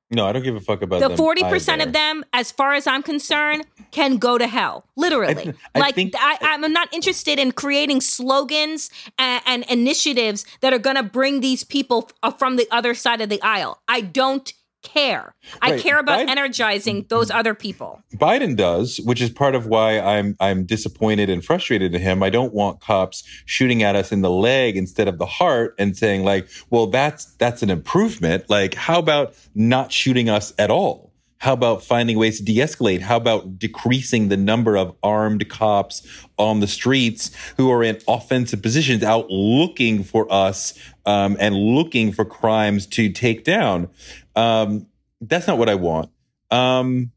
No, 0.09 0.25
I 0.25 0.31
don't 0.31 0.43
give 0.43 0.55
a 0.55 0.61
fuck 0.61 0.81
about 0.81 1.01
that. 1.01 1.09
The 1.09 1.17
forty 1.17 1.43
percent 1.43 1.81
of 1.81 1.91
them, 1.93 2.23
as 2.33 2.51
far 2.51 2.73
as 2.73 2.87
I'm 2.87 3.03
concerned, 3.03 3.65
can 3.91 4.17
go 4.17 4.37
to 4.37 4.47
hell. 4.47 4.85
Literally, 4.95 5.53
I 5.75 5.79
like 5.79 5.95
think- 5.95 6.13
I, 6.17 6.37
I'm 6.41 6.71
not 6.71 6.87
interested 6.93 7.39
in 7.39 7.51
creating 7.51 7.99
slogans 8.01 8.89
and, 9.19 9.43
and 9.45 9.65
initiatives 9.69 10.45
that 10.61 10.71
are 10.73 10.79
going 10.79 10.95
to 10.95 11.03
bring 11.03 11.41
these 11.41 11.63
people 11.65 12.05
f- 12.09 12.13
uh, 12.23 12.31
from 12.31 12.55
the 12.55 12.67
other 12.71 12.93
side 12.93 13.19
of 13.19 13.27
the 13.29 13.41
aisle. 13.41 13.81
I 13.89 13.99
don't 14.01 14.53
care. 14.87 15.35
I 15.61 15.77
care 15.77 15.99
about 15.99 16.19
Biden- 16.19 16.29
energizing 16.29 17.05
those 17.09 17.29
other 17.29 17.53
people. 17.53 18.01
Biden 18.15 18.55
does, 18.55 18.99
which 19.03 19.21
is 19.21 19.29
part 19.29 19.55
of 19.55 19.67
why 19.67 19.99
I'm 19.99 20.35
I'm 20.39 20.65
disappointed 20.65 21.29
and 21.29 21.43
frustrated 21.43 21.93
at 21.93 22.01
him. 22.01 22.23
I 22.23 22.29
don't 22.29 22.53
want 22.53 22.79
cops 22.79 23.23
shooting 23.45 23.83
at 23.83 23.95
us 23.95 24.11
in 24.11 24.21
the 24.21 24.29
leg 24.29 24.77
instead 24.77 25.07
of 25.07 25.17
the 25.17 25.25
heart 25.25 25.75
and 25.77 25.95
saying 25.95 26.23
like, 26.23 26.47
"Well, 26.69 26.87
that's 26.87 27.25
that's 27.35 27.61
an 27.61 27.69
improvement." 27.69 28.49
Like, 28.49 28.73
how 28.73 28.99
about 28.99 29.35
not 29.53 29.91
shooting 29.91 30.29
us 30.29 30.53
at 30.57 30.71
all? 30.71 31.06
How 31.39 31.53
about 31.53 31.83
finding 31.83 32.17
ways 32.17 32.37
to 32.37 32.43
de-escalate? 32.43 33.01
How 33.01 33.17
about 33.17 33.59
decreasing 33.59 34.29
the 34.29 34.37
number 34.37 34.75
of 34.75 34.95
armed 35.03 35.47
cops 35.49 36.07
on 36.37 36.59
the 36.59 36.67
streets 36.67 37.31
who 37.57 37.71
are 37.71 37.83
in 37.83 37.99
offensive 38.07 38.61
positions 38.61 39.03
out 39.03 39.29
looking 39.29 40.03
for 40.03 40.31
us 40.31 40.73
um, 41.05 41.37
and 41.39 41.55
looking 41.55 42.11
for 42.11 42.25
crimes 42.25 42.87
to 42.87 43.11
take 43.11 43.43
down? 43.43 43.89
Um, 44.35 44.87
that's 45.21 45.47
not 45.47 45.57
what 45.57 45.69
I 45.69 45.75
want. 45.75 46.09
Um, 46.49 47.11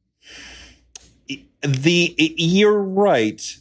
the 1.62 2.14
you're 2.16 2.80
right 2.80 3.56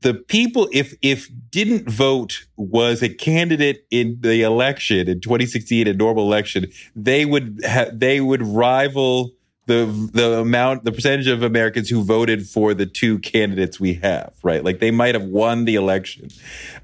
the 0.00 0.14
people 0.14 0.68
if 0.72 0.94
if 1.02 1.28
didn't 1.50 1.88
vote 1.88 2.46
was 2.56 3.02
a 3.02 3.08
candidate 3.08 3.86
in 3.90 4.16
the 4.20 4.42
election 4.42 5.08
in 5.08 5.20
2016 5.20 5.86
a 5.86 5.92
normal 5.92 6.24
election 6.24 6.66
they 6.94 7.24
would 7.24 7.60
ha- 7.66 7.90
they 7.92 8.20
would 8.20 8.42
rival 8.42 9.32
the 9.68 10.10
the 10.12 10.40
amount 10.40 10.84
the 10.84 10.90
percentage 10.90 11.28
of 11.28 11.42
Americans 11.42 11.88
who 11.88 12.02
voted 12.02 12.48
for 12.48 12.74
the 12.74 12.86
two 12.86 13.18
candidates 13.20 13.78
we 13.78 13.94
have 13.94 14.32
right? 14.42 14.64
Like 14.64 14.80
they 14.80 14.90
might 14.90 15.14
have 15.14 15.24
won 15.24 15.64
the 15.66 15.76
election. 15.76 16.30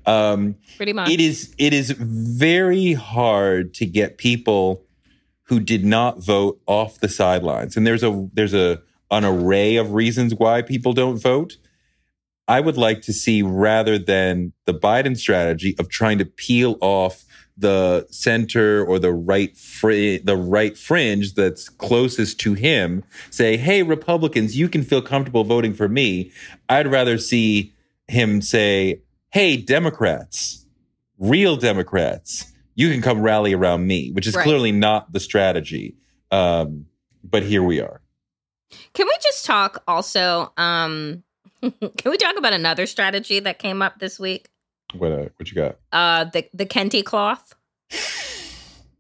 Um 0.07 0.57
Pretty 0.77 0.92
much. 0.92 1.11
it 1.11 1.20
is 1.20 1.55
it 1.59 1.73
is 1.73 1.90
very 1.90 2.92
hard 2.92 3.75
to 3.75 3.87
get 3.87 4.18
people 4.18 4.85
who 5.44 5.61
did 5.61 5.85
not 5.85 6.23
vote 6.23 6.61
off 6.66 7.01
the 7.01 7.09
sidelines. 7.09 7.77
And 7.77 7.87
there's 7.87 8.03
a 8.03 8.29
there's 8.35 8.55
a 8.55 8.81
an 9.11 9.25
array 9.25 9.77
of 9.77 9.92
reasons 9.92 10.35
why 10.35 10.62
people 10.62 10.92
don't 10.92 11.16
vote. 11.18 11.57
I 12.47 12.61
would 12.61 12.77
like 12.77 13.01
to 13.03 13.12
see 13.12 13.42
rather 13.42 13.99
than 13.99 14.53
the 14.66 14.75
biden 14.75 15.16
strategy 15.16 15.75
of 15.79 15.88
trying 15.88 16.18
to 16.18 16.27
peel 16.27 16.77
off 16.81 17.25
the 17.57 18.07
center 18.11 18.85
or 18.85 18.99
the 18.99 19.12
right 19.12 19.57
fr- 19.57 20.19
the 20.25 20.37
right 20.37 20.77
fringe 20.77 21.35
that's 21.35 21.69
closest 21.69 22.40
to 22.40 22.55
him 22.55 23.05
say 23.31 23.57
hey 23.57 23.83
republicans 23.83 24.57
you 24.57 24.69
can 24.69 24.83
feel 24.83 25.01
comfortable 25.01 25.45
voting 25.45 25.73
for 25.73 25.88
me 25.88 26.33
i'd 26.69 26.90
rather 26.90 27.17
see 27.17 27.73
him 28.09 28.43
say 28.43 29.01
hey 29.31 29.57
democrats 29.57 30.64
real 31.19 31.57
Democrats, 31.57 32.53
you 32.75 32.90
can 32.90 33.01
come 33.01 33.23
rally 33.23 33.55
around 33.55 33.87
me, 33.87 34.11
which 34.11 34.27
is 34.27 34.35
Right. 34.35 34.43
clearly 34.45 34.73
not 34.73 35.12
the 35.12 35.21
strategy. 35.21 35.95
Um, 36.31 36.87
but 37.23 37.43
here 37.45 37.62
we 37.62 37.81
are. 37.81 38.01
Can 38.95 39.07
we 39.07 39.14
just 39.23 39.45
talk 39.45 39.83
also? 39.87 40.53
Um, 40.57 41.23
can 41.62 42.11
we 42.11 42.17
talk 42.17 42.37
about 42.37 42.53
another 42.53 42.87
strategy 42.87 43.38
that 43.40 43.59
came 43.59 43.81
up 43.81 44.01
this 44.01 44.19
week? 44.19 44.49
What 44.96 45.12
uh, 45.12 45.28
what 45.37 45.50
you 45.50 45.54
got? 45.54 45.76
Uh, 45.92 46.24
the 46.24 46.46
the 46.54 46.66
Kente 46.66 47.04
cloth. 47.04 47.54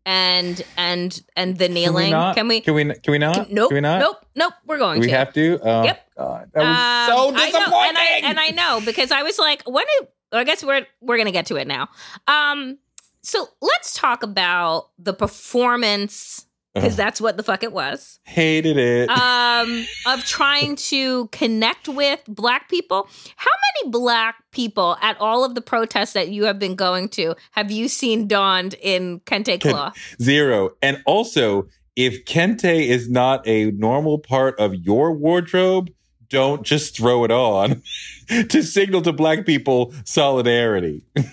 and 0.06 0.62
and 0.76 1.22
and 1.36 1.56
the 1.56 1.66
Can 1.66 1.74
we 1.74 1.80
kneeling. 1.80 2.10
not? 2.10 2.36
Can 2.36 2.48
we? 2.48 2.60
Can 2.60 2.74
we? 2.74 2.84
Can 2.84 3.10
we 3.12 3.18
not? 3.18 3.50
nope. 3.50 3.68
Can 3.70 3.74
we 3.76 3.80
not? 3.80 4.00
Nope. 4.00 4.16
Nope. 4.36 4.52
We're 4.66 4.78
going 4.78 5.00
Do 5.00 5.06
we 5.06 5.10
to. 5.12 5.16
have 5.18 5.32
to? 5.34 5.58
Oh, 5.62 5.84
Yep. 5.84 6.10
God, 6.16 6.50
that 6.52 6.60
was 6.60 6.68
Um, 6.68 7.34
so 7.34 7.42
I 7.42 7.50
know, 7.50 7.58
disappointing. 7.58 7.88
and 7.88 7.98
I 7.98 8.20
and 8.28 8.40
I 8.40 8.48
know 8.50 8.80
because 8.84 9.10
I 9.10 9.22
was 9.22 9.38
like, 9.38 9.62
when? 9.68 9.84
Did, 10.00 10.08
I 10.32 10.44
guess 10.44 10.62
we're 10.64 10.86
we're 11.00 11.16
gonna 11.16 11.30
get 11.32 11.46
to 11.46 11.56
it 11.56 11.66
now. 11.66 11.88
Um, 12.28 12.78
so 13.22 13.48
let's 13.62 13.94
talk 13.94 14.22
about 14.22 14.90
the 14.98 15.14
performance 15.14 16.46
because 16.74 16.96
that's 16.96 17.20
what 17.20 17.36
the 17.36 17.42
fuck 17.42 17.62
it 17.62 17.72
was. 17.72 18.18
hated 18.24 18.76
it. 18.76 19.08
Um, 19.08 19.86
of 20.06 20.24
trying 20.24 20.76
to 20.76 21.28
connect 21.28 21.88
with 21.88 22.20
black 22.26 22.68
people. 22.68 23.08
How 23.36 23.50
many 23.80 23.92
black 23.92 24.36
people 24.50 24.96
at 25.00 25.18
all 25.20 25.44
of 25.44 25.54
the 25.54 25.60
protests 25.60 26.12
that 26.14 26.28
you 26.28 26.44
have 26.44 26.58
been 26.58 26.74
going 26.74 27.08
to 27.10 27.34
have 27.52 27.70
you 27.70 27.88
seen 27.88 28.26
donned 28.26 28.74
in 28.82 29.20
kente 29.20 29.60
cloth? 29.60 29.96
Zero. 30.20 30.70
And 30.82 31.02
also, 31.06 31.68
if 31.96 32.24
kente 32.24 32.86
is 32.86 33.08
not 33.08 33.46
a 33.46 33.70
normal 33.72 34.18
part 34.18 34.58
of 34.58 34.74
your 34.74 35.12
wardrobe, 35.12 35.90
don't 36.28 36.64
just 36.64 36.96
throw 36.96 37.24
it 37.24 37.30
on 37.30 37.82
to 38.48 38.62
signal 38.62 39.02
to 39.02 39.12
black 39.12 39.46
people 39.46 39.94
solidarity. 40.04 41.04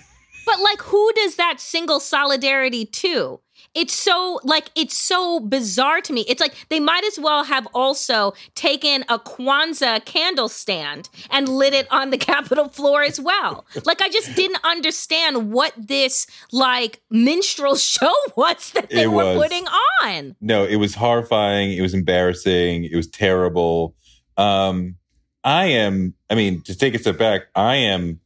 But 0.44 0.60
like, 0.60 0.82
who 0.82 1.12
does 1.14 1.36
that 1.36 1.60
single 1.60 2.00
solidarity 2.00 2.84
to? 2.84 3.40
It's 3.74 3.94
so 3.94 4.38
like 4.44 4.68
it's 4.74 4.96
so 4.96 5.40
bizarre 5.40 6.00
to 6.02 6.12
me. 6.12 6.24
It's 6.28 6.40
like 6.40 6.54
they 6.68 6.78
might 6.80 7.04
as 7.04 7.18
well 7.18 7.44
have 7.44 7.66
also 7.72 8.34
taken 8.54 9.02
a 9.08 9.18
Kwanzaa 9.18 10.04
candle 10.04 10.48
stand 10.48 11.08
and 11.30 11.48
lit 11.48 11.72
it 11.72 11.86
on 11.90 12.10
the 12.10 12.18
Capitol 12.32 12.68
floor 12.68 13.02
as 13.02 13.18
well. 13.18 13.64
Like 13.86 14.02
I 14.02 14.10
just 14.10 14.34
didn't 14.36 14.58
understand 14.64 15.52
what 15.52 15.72
this 15.78 16.26
like 16.52 17.00
minstrel 17.10 17.76
show 17.92 18.12
was 18.36 18.72
that 18.72 18.90
they 18.90 19.04
It 19.04 19.06
were 19.06 19.24
was. 19.24 19.38
putting 19.38 19.64
on. 20.02 20.36
No, 20.40 20.64
it 20.64 20.76
was 20.76 20.94
horrifying. 20.94 21.72
It 21.72 21.80
was 21.80 21.94
embarrassing. 21.94 22.84
It 22.84 22.94
was 22.94 23.06
terrible. 23.08 23.94
Um, 24.36 24.96
I 25.44 25.64
am, 25.66 26.14
I 26.30 26.34
mean, 26.34 26.60
to 26.62 26.76
take 26.76 26.94
a 26.94 26.98
step 26.98 27.18
back, 27.18 27.42
I 27.54 27.76
am 27.76 28.20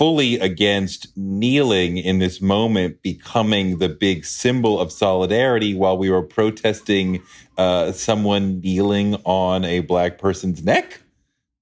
fully 0.00 0.36
against 0.36 1.14
kneeling 1.14 1.98
in 1.98 2.20
this 2.20 2.40
moment 2.40 3.02
becoming 3.02 3.76
the 3.76 3.88
big 3.90 4.24
symbol 4.24 4.80
of 4.80 4.90
solidarity 4.90 5.74
while 5.74 5.98
we 5.98 6.08
were 6.08 6.22
protesting 6.22 7.22
uh, 7.58 7.92
someone 7.92 8.60
kneeling 8.60 9.14
on 9.26 9.62
a 9.62 9.80
black 9.80 10.16
person's 10.16 10.64
neck. 10.64 11.02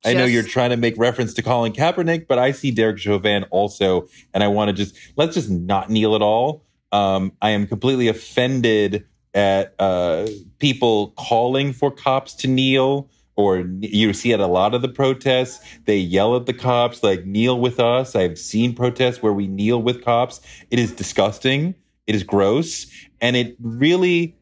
I 0.04 0.14
know 0.14 0.24
you're 0.24 0.44
trying 0.44 0.70
to 0.70 0.76
make 0.76 0.96
reference 0.96 1.34
to 1.34 1.42
Colin 1.42 1.72
Kaepernick, 1.72 2.28
but 2.28 2.38
I 2.38 2.52
see 2.52 2.70
Derek 2.70 2.98
Chauvin 2.98 3.42
also, 3.50 4.06
and 4.32 4.44
I 4.44 4.46
want 4.46 4.68
to 4.68 4.72
just 4.72 4.96
let's 5.16 5.34
just 5.34 5.50
not 5.50 5.90
kneel 5.90 6.14
at 6.14 6.22
all. 6.22 6.64
Um, 6.92 7.32
I 7.42 7.50
am 7.50 7.66
completely 7.66 8.06
offended 8.06 9.04
at 9.34 9.74
uh, 9.80 10.28
people 10.60 11.08
calling 11.18 11.72
for 11.72 11.90
cops 11.90 12.34
to 12.34 12.46
kneel, 12.46 13.10
or 13.38 13.60
you 13.80 14.12
see 14.12 14.32
at 14.32 14.40
a 14.40 14.48
lot 14.48 14.74
of 14.74 14.82
the 14.82 14.88
protests, 14.88 15.64
they 15.84 15.96
yell 15.96 16.34
at 16.34 16.46
the 16.46 16.52
cops 16.52 17.04
like 17.04 17.24
"kneel 17.24 17.60
with 17.60 17.78
us." 17.78 18.16
I've 18.16 18.36
seen 18.36 18.74
protests 18.74 19.22
where 19.22 19.32
we 19.32 19.46
kneel 19.46 19.80
with 19.80 20.04
cops. 20.04 20.40
It 20.72 20.80
is 20.80 20.90
disgusting. 20.90 21.76
It 22.08 22.16
is 22.16 22.24
gross, 22.24 22.86
and 23.20 23.36
it 23.36 23.56
really 23.60 24.36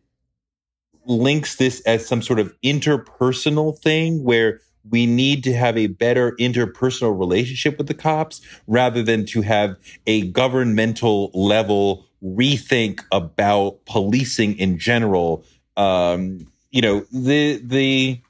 links 1.05 1.57
this 1.57 1.81
as 1.83 2.07
some 2.07 2.23
sort 2.23 2.41
of 2.41 2.53
interpersonal 2.65 3.79
thing 3.79 4.25
where 4.25 4.61
we 4.89 5.05
need 5.05 5.45
to 5.45 5.53
have 5.53 5.77
a 5.77 5.89
better 5.89 6.33
interpersonal 6.41 7.19
relationship 7.19 7.77
with 7.77 7.89
the 7.89 7.95
cops 7.95 8.41
rather 8.67 9.03
than 9.03 9.27
to 9.27 9.43
have 9.43 9.77
a 10.07 10.29
governmental 10.31 11.31
level 11.35 12.07
rethink 12.25 13.03
about 13.13 13.85
policing 13.85 14.57
in 14.59 14.79
general. 14.79 15.45
Um, 15.77 16.47
you 16.71 16.81
know, 16.81 17.05
the 17.13 17.61
the 17.63 18.21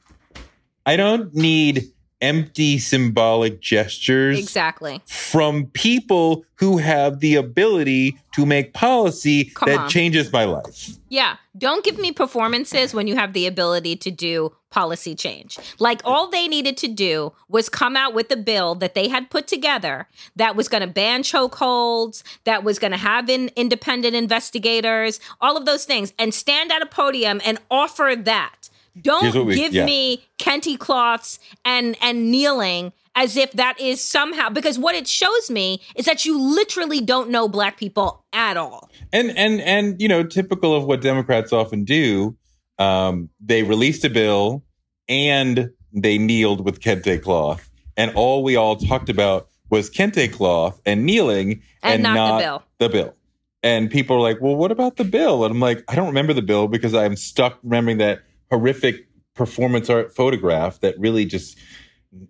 I 0.87 0.97
don't 0.97 1.35
need 1.35 1.93
empty 2.23 2.79
symbolic 2.79 3.61
gestures 3.61 4.39
Exactly. 4.39 5.03
from 5.05 5.67
people 5.67 6.47
who 6.55 6.79
have 6.79 7.21
the 7.21 7.35
ability 7.35 8.17
to 8.35 8.47
make 8.47 8.73
policy 8.73 9.45
Come 9.55 9.69
that 9.69 9.81
on. 9.81 9.89
changes 9.91 10.33
my 10.33 10.45
life. 10.45 10.93
Yeah. 11.11 11.37
Don't 11.59 11.85
give 11.85 11.99
me 11.99 12.13
performances 12.13 12.95
when 12.95 13.07
you 13.07 13.17
have 13.17 13.35
the 13.35 13.47
ability 13.47 13.97
to 13.97 14.11
do 14.11 14.55
policy 14.71 15.15
change. 15.15 15.59
Like 15.79 16.01
all 16.05 16.29
they 16.31 16.49
needed 16.49 16.79
to 16.79 16.89
do 16.89 17.33
was 17.51 17.69
come 17.69 17.97
out 17.97 18.15
with 18.15 18.31
a 18.31 18.37
bill 18.37 18.75
that 18.77 18.95
they 18.95 19.09
had 19.09 19.29
put 19.29 19.47
together 19.47 20.09
that 20.37 20.57
was 20.57 20.69
going 20.69 20.81
to 20.83 20.87
ban 20.87 21.23
chokeholds, 21.23 22.23
that 22.45 22.65
was 22.65 22.79
going 22.79 22.93
to 22.93 22.99
have 22.99 23.29
in 23.29 23.51
independent 23.57 24.15
investigators, 24.15 25.21
all 25.41 25.57
of 25.59 25.67
those 25.67 25.85
things, 25.85 26.15
and 26.19 26.33
stand 26.33 26.73
at 26.73 26.81
a 26.83 26.87
podium 26.87 27.41
and 27.45 27.59
offer 27.71 28.15
that. 28.17 28.66
Don't 29.01 29.47
we- 29.47 29.55
give 29.55 29.75
yeah. 29.75 29.85
me 29.85 30.25
kente 30.39 30.79
cloths 30.79 31.39
and 31.65 31.97
and 32.01 32.31
kneeling 32.31 32.93
as 33.17 33.37
if 33.37 33.51
that 33.53 33.81
is 33.81 34.01
somehow 34.01 34.51
because 34.51 34.79
what 34.79 34.95
it 34.95 35.09
shows 35.09 35.51
me 35.51 35.81
is 35.97 36.05
that 36.05 36.25
you 36.25 36.39
literally 36.39 37.01
don't 37.01 37.31
know 37.31 37.49
black 37.49 37.79
people 37.79 38.25
at 38.33 38.57
all. 38.57 38.91
And 39.13 39.37
and 39.37 39.61
and 39.63 40.01
you 40.01 40.07
know, 40.07 40.23
typical 40.23 40.75
of 40.75 40.85
what 40.85 41.01
Democrats 41.01 41.53
often 41.53 41.85
do, 41.85 42.37
um, 42.79 43.31
they 43.41 43.63
released 43.63 44.05
a 44.05 44.11
bill 44.11 44.63
and 45.09 45.71
they 45.93 46.19
kneeled 46.19 46.65
with 46.65 46.81
kente 46.81 47.21
cloth, 47.23 47.71
and 47.97 48.13
all 48.15 48.43
we 48.43 48.55
all 48.55 48.77
talked 48.77 49.09
about 49.09 49.49
was 49.71 49.91
kente 49.91 50.31
cloth 50.33 50.81
and 50.87 51.05
kneeling, 51.05 51.63
And 51.83 52.03
not 52.03 52.39
the 52.39 52.45
bill. 52.45 52.63
The 52.79 52.89
bill. 52.89 53.15
And 53.63 53.91
people 53.91 54.17
are 54.17 54.21
like, 54.21 54.41
"Well, 54.41 54.55
what 54.55 54.71
about 54.71 54.97
the 54.97 55.05
bill?" 55.05 55.45
And 55.45 55.53
I'm 55.53 55.61
like, 55.61 55.83
"I 55.89 55.97
don't 55.97 56.07
remember 56.09 56.35
the 56.35 56.43
bill 56.43 56.69
because 56.69 56.95
I'm 56.95 57.17
stuck 57.17 57.59
remembering 57.63 57.99
that 57.99 58.21
horrific 58.51 59.09
performance 59.35 59.91
art 59.91 60.15
photograph 60.15 60.81
that 60.81 60.99
really 60.99 61.25
just." 61.25 61.59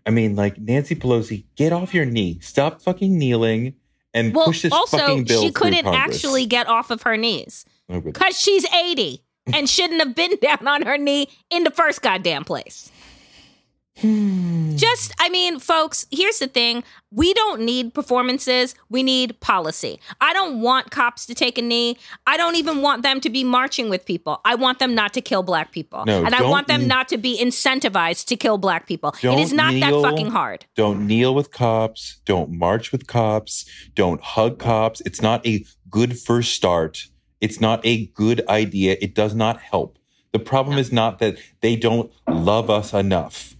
I 0.04 0.10
mean, 0.10 0.34
like 0.34 0.58
Nancy 0.58 0.96
Pelosi, 0.96 1.44
get 1.54 1.72
off 1.72 1.94
your 1.94 2.06
knee, 2.06 2.38
stop 2.40 2.82
fucking 2.82 3.16
kneeling, 3.16 3.74
and 4.16 4.34
Well, 4.34 4.46
push 4.46 4.62
this 4.62 4.72
also 4.72 4.96
fucking 4.98 5.24
bill 5.24 5.42
she 5.42 5.52
couldn't 5.52 5.86
actually 5.86 6.46
get 6.46 6.66
off 6.66 6.90
of 6.90 7.02
her 7.02 7.16
knees 7.16 7.64
Oh, 7.88 8.00
because 8.00 8.40
she's 8.40 8.64
80 8.72 9.22
and 9.52 9.68
shouldn't 9.68 10.00
have 10.00 10.14
been 10.14 10.36
down 10.42 10.66
on 10.66 10.82
her 10.82 10.98
knee 10.98 11.28
in 11.50 11.62
the 11.64 11.70
first 11.70 12.02
goddamn 12.02 12.44
place. 12.44 12.90
Hmm. 13.98 14.76
Just, 14.76 15.14
I 15.18 15.30
mean, 15.30 15.58
folks, 15.58 16.06
here's 16.10 16.38
the 16.38 16.48
thing. 16.48 16.84
We 17.10 17.32
don't 17.32 17.62
need 17.62 17.94
performances. 17.94 18.74
We 18.90 19.02
need 19.02 19.40
policy. 19.40 20.00
I 20.20 20.34
don't 20.34 20.60
want 20.60 20.90
cops 20.90 21.24
to 21.26 21.34
take 21.34 21.56
a 21.56 21.62
knee. 21.62 21.96
I 22.26 22.36
don't 22.36 22.56
even 22.56 22.82
want 22.82 23.02
them 23.02 23.20
to 23.22 23.30
be 23.30 23.42
marching 23.42 23.88
with 23.88 24.04
people. 24.04 24.40
I 24.44 24.54
want 24.54 24.80
them 24.80 24.94
not 24.94 25.14
to 25.14 25.22
kill 25.22 25.42
black 25.42 25.72
people. 25.72 26.04
No, 26.04 26.24
and 26.24 26.34
I 26.34 26.42
want 26.42 26.68
them 26.68 26.86
not 26.86 27.08
to 27.08 27.16
be 27.16 27.38
incentivized 27.42 28.26
to 28.26 28.36
kill 28.36 28.58
black 28.58 28.86
people. 28.86 29.14
It 29.22 29.22
Don't 29.22 29.56
kneel. 29.56 30.02
that 30.02 30.10
fucking 30.10 30.30
hard. 30.30 30.66
Don't 30.74 31.06
kneel 31.06 31.34
with 31.34 31.50
cops. 31.50 32.20
Don't 32.26 32.50
march 32.52 32.92
with 32.92 33.06
cops. 33.06 33.64
Don't 33.94 34.20
hug 34.20 34.58
cops. 34.58 35.00
It's 35.06 35.22
not 35.22 35.46
a 35.46 35.64
good 35.88 36.18
first 36.18 36.52
start. 36.52 37.06
It's 37.40 37.60
not 37.60 37.80
a 37.84 38.06
good 38.08 38.46
idea. 38.48 38.96
It 39.00 39.14
does 39.14 39.34
not 39.34 39.60
help. 39.60 39.98
The 40.32 40.38
problem 40.38 40.76
is 40.76 40.92
not 40.92 41.18
that 41.20 41.38
they 41.62 41.76
don't 41.76 42.12
love 42.28 42.68
us 42.68 42.92
enough. 42.92 43.55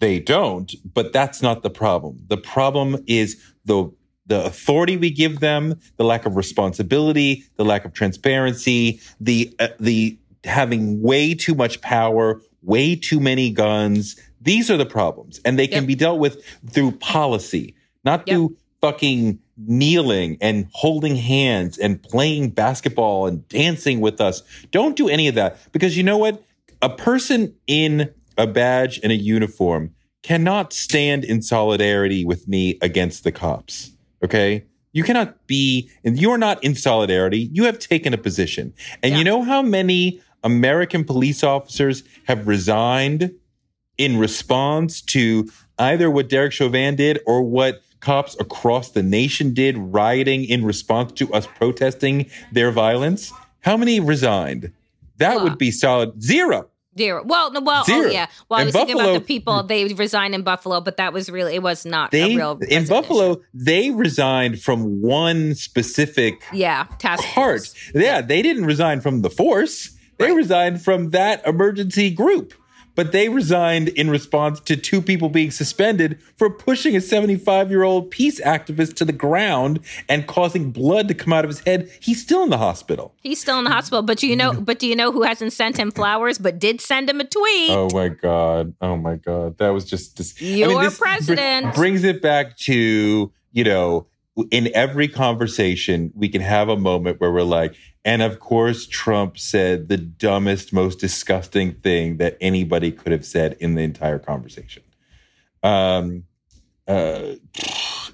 They 0.00 0.20
don't, 0.20 0.72
but 0.94 1.12
that's 1.12 1.42
not 1.42 1.62
the 1.62 1.70
problem. 1.70 2.18
The 2.28 2.36
problem 2.36 3.02
is 3.06 3.42
the 3.64 3.90
the 4.26 4.44
authority 4.44 4.98
we 4.98 5.10
give 5.10 5.40
them, 5.40 5.80
the 5.96 6.04
lack 6.04 6.26
of 6.26 6.36
responsibility, 6.36 7.44
the 7.56 7.64
lack 7.64 7.86
of 7.86 7.94
transparency, 7.94 9.00
the 9.20 9.54
uh, 9.58 9.68
the 9.80 10.18
having 10.44 11.00
way 11.02 11.34
too 11.34 11.54
much 11.54 11.80
power, 11.80 12.40
way 12.62 12.94
too 12.94 13.20
many 13.20 13.50
guns. 13.50 14.16
These 14.40 14.70
are 14.70 14.76
the 14.76 14.86
problems, 14.86 15.40
and 15.44 15.58
they 15.58 15.66
can 15.66 15.82
Yep. 15.84 15.86
be 15.86 15.94
dealt 15.94 16.18
with 16.20 16.42
through 16.70 16.92
policy, 16.92 17.74
not 18.04 18.20
Yep. 18.26 18.34
through 18.34 18.56
fucking 18.80 19.38
kneeling 19.56 20.36
and 20.40 20.68
holding 20.72 21.16
hands 21.16 21.78
and 21.78 22.00
playing 22.02 22.50
basketball 22.50 23.26
and 23.26 23.48
dancing 23.48 24.00
with 24.00 24.20
us. 24.20 24.42
Don't 24.70 24.94
do 24.94 25.08
any 25.08 25.26
of 25.26 25.34
that 25.34 25.56
because 25.72 25.96
you 25.96 26.02
know 26.04 26.18
what? 26.18 26.42
A 26.80 26.88
person 26.88 27.54
in 27.66 28.10
a 28.38 28.46
badge 28.46 28.98
and 29.02 29.12
a 29.12 29.16
uniform 29.16 29.90
cannot 30.22 30.72
stand 30.72 31.24
in 31.24 31.42
solidarity 31.42 32.24
with 32.24 32.48
me 32.48 32.78
against 32.80 33.24
the 33.24 33.32
cops. 33.32 33.90
Okay? 34.24 34.64
You 34.92 35.02
cannot 35.04 35.46
be, 35.46 35.90
and 36.04 36.18
you 36.18 36.30
are 36.30 36.38
not 36.38 36.62
in 36.64 36.74
solidarity. 36.74 37.50
You 37.52 37.64
have 37.64 37.78
taken 37.78 38.14
a 38.14 38.18
position. 38.18 38.72
And 39.02 39.12
Yeah. 39.12 39.18
you 39.18 39.24
know 39.24 39.42
how 39.42 39.60
many 39.62 40.20
American 40.42 41.04
police 41.04 41.44
officers 41.44 42.02
have 42.26 42.48
resigned 42.48 43.32
in 43.98 44.16
response 44.16 45.02
to 45.02 45.48
either 45.78 46.10
what 46.10 46.28
Derek 46.28 46.52
Chauvin 46.52 46.96
did 46.96 47.20
or 47.26 47.42
what 47.42 47.82
cops 48.00 48.36
across 48.40 48.90
the 48.92 49.02
nation 49.02 49.52
did 49.52 49.76
rioting 49.76 50.44
in 50.44 50.64
response 50.64 51.12
to 51.12 51.32
us 51.32 51.46
protesting 51.58 52.26
their 52.52 52.70
violence? 52.70 53.32
How 53.60 53.76
many 53.76 53.98
resigned? 54.00 54.72
That 55.18 55.42
would 55.42 55.58
be 55.58 55.70
solid 55.72 56.22
zero. 56.22 56.68
Zero. 56.98 57.22
Well, 57.24 57.50
no, 57.52 57.60
well, 57.62 57.84
Zero. 57.84 58.08
oh 58.08 58.10
yeah. 58.10 58.26
Well, 58.50 58.58
I 58.58 58.62
In 58.62 58.66
was 58.66 58.74
thinking 58.74 59.00
about 59.00 59.14
the 59.14 59.20
people 59.22 59.54
mm. 59.62 59.68
they 59.68 59.86
resigned 59.94 60.34
in 60.34 60.42
Buffalo, 60.42 60.80
but 60.82 60.98
that 60.98 61.14
was 61.14 61.30
really 61.30 61.54
it 61.54 61.62
was 61.62 61.86
not 61.86 62.10
They 62.10 62.34
a 62.34 62.36
real 62.36 62.58
in. 62.68 62.86
Buffalo, 62.86 63.40
they 63.54 63.90
resigned 63.90 64.60
from 64.60 65.00
one 65.00 65.54
specific 65.54 66.42
Yeah, 66.52 66.86
task 66.98 67.24
part. 67.24 67.60
force. 67.60 67.74
Yeah, 67.94 68.20
they 68.20 68.42
didn't 68.42 68.66
resign 68.66 69.00
from 69.00 69.22
the 69.22 69.30
force. 69.30 69.90
They 70.18 70.26
Right. 70.26 70.36
resigned 70.36 70.82
from 70.82 71.10
that 71.10 71.46
emergency 71.46 72.10
group. 72.10 72.52
But 72.98 73.12
they 73.12 73.28
resigned 73.28 73.90
in 73.90 74.10
response 74.10 74.58
to 74.58 74.76
two 74.76 75.00
people 75.00 75.28
being 75.28 75.52
suspended 75.52 76.20
for 76.36 76.50
pushing 76.50 76.96
a 76.96 77.00
75 77.00 77.70
year 77.70 77.84
old 77.84 78.10
peace 78.10 78.40
activist 78.40 78.96
to 78.96 79.04
the 79.04 79.12
ground 79.12 79.78
and 80.08 80.26
causing 80.26 80.72
blood 80.72 81.06
to 81.06 81.14
come 81.14 81.32
out 81.32 81.44
of 81.44 81.48
his 81.48 81.60
head. 81.60 81.88
He's 82.00 82.20
still 82.20 82.42
in 82.42 82.50
the 82.50 82.58
hospital. 82.58 83.14
He's 83.22 83.40
still 83.40 83.56
in 83.58 83.62
the 83.62 83.70
hospital, 83.70 84.02
but 84.02 84.18
do 84.18 84.26
you 84.26 84.34
know? 84.34 84.52
But 84.52 84.80
do 84.80 84.88
you 84.88 84.96
know 84.96 85.12
who 85.12 85.22
hasn't 85.22 85.52
sent 85.52 85.76
him 85.76 85.92
flowers, 85.92 86.38
but 86.38 86.58
did 86.58 86.80
send 86.80 87.08
him 87.08 87.20
a 87.20 87.24
tweet? 87.24 87.70
Oh 87.70 87.88
my 87.92 88.08
god! 88.08 88.74
Oh 88.80 88.96
my 88.96 89.14
god! 89.14 89.58
That 89.58 89.68
was 89.68 89.84
just 89.84 90.16
dis- 90.16 90.42
Your 90.42 90.82
this 90.82 90.98
br- 90.98 91.04
president. 91.04 91.76
brings 91.76 92.02
it 92.02 92.20
back 92.20 92.56
to 92.56 93.32
you 93.52 93.62
know 93.62 94.08
in 94.50 94.70
every 94.74 95.08
conversation 95.08 96.12
we 96.14 96.28
can 96.28 96.40
have 96.40 96.68
a 96.68 96.76
moment 96.76 97.20
where 97.20 97.32
we're 97.32 97.42
like, 97.42 97.74
and 98.04 98.22
of 98.22 98.40
course 98.40 98.86
Trump 98.86 99.38
said 99.38 99.88
the 99.88 99.96
dumbest, 99.96 100.72
most 100.72 100.98
disgusting 101.00 101.74
thing 101.74 102.18
that 102.18 102.36
anybody 102.40 102.92
could 102.92 103.12
have 103.12 103.26
said 103.26 103.56
in 103.60 103.74
the 103.74 103.82
entire 103.82 104.18
conversation. 104.18 104.82
Um, 105.62 106.24
uh, 106.86 107.34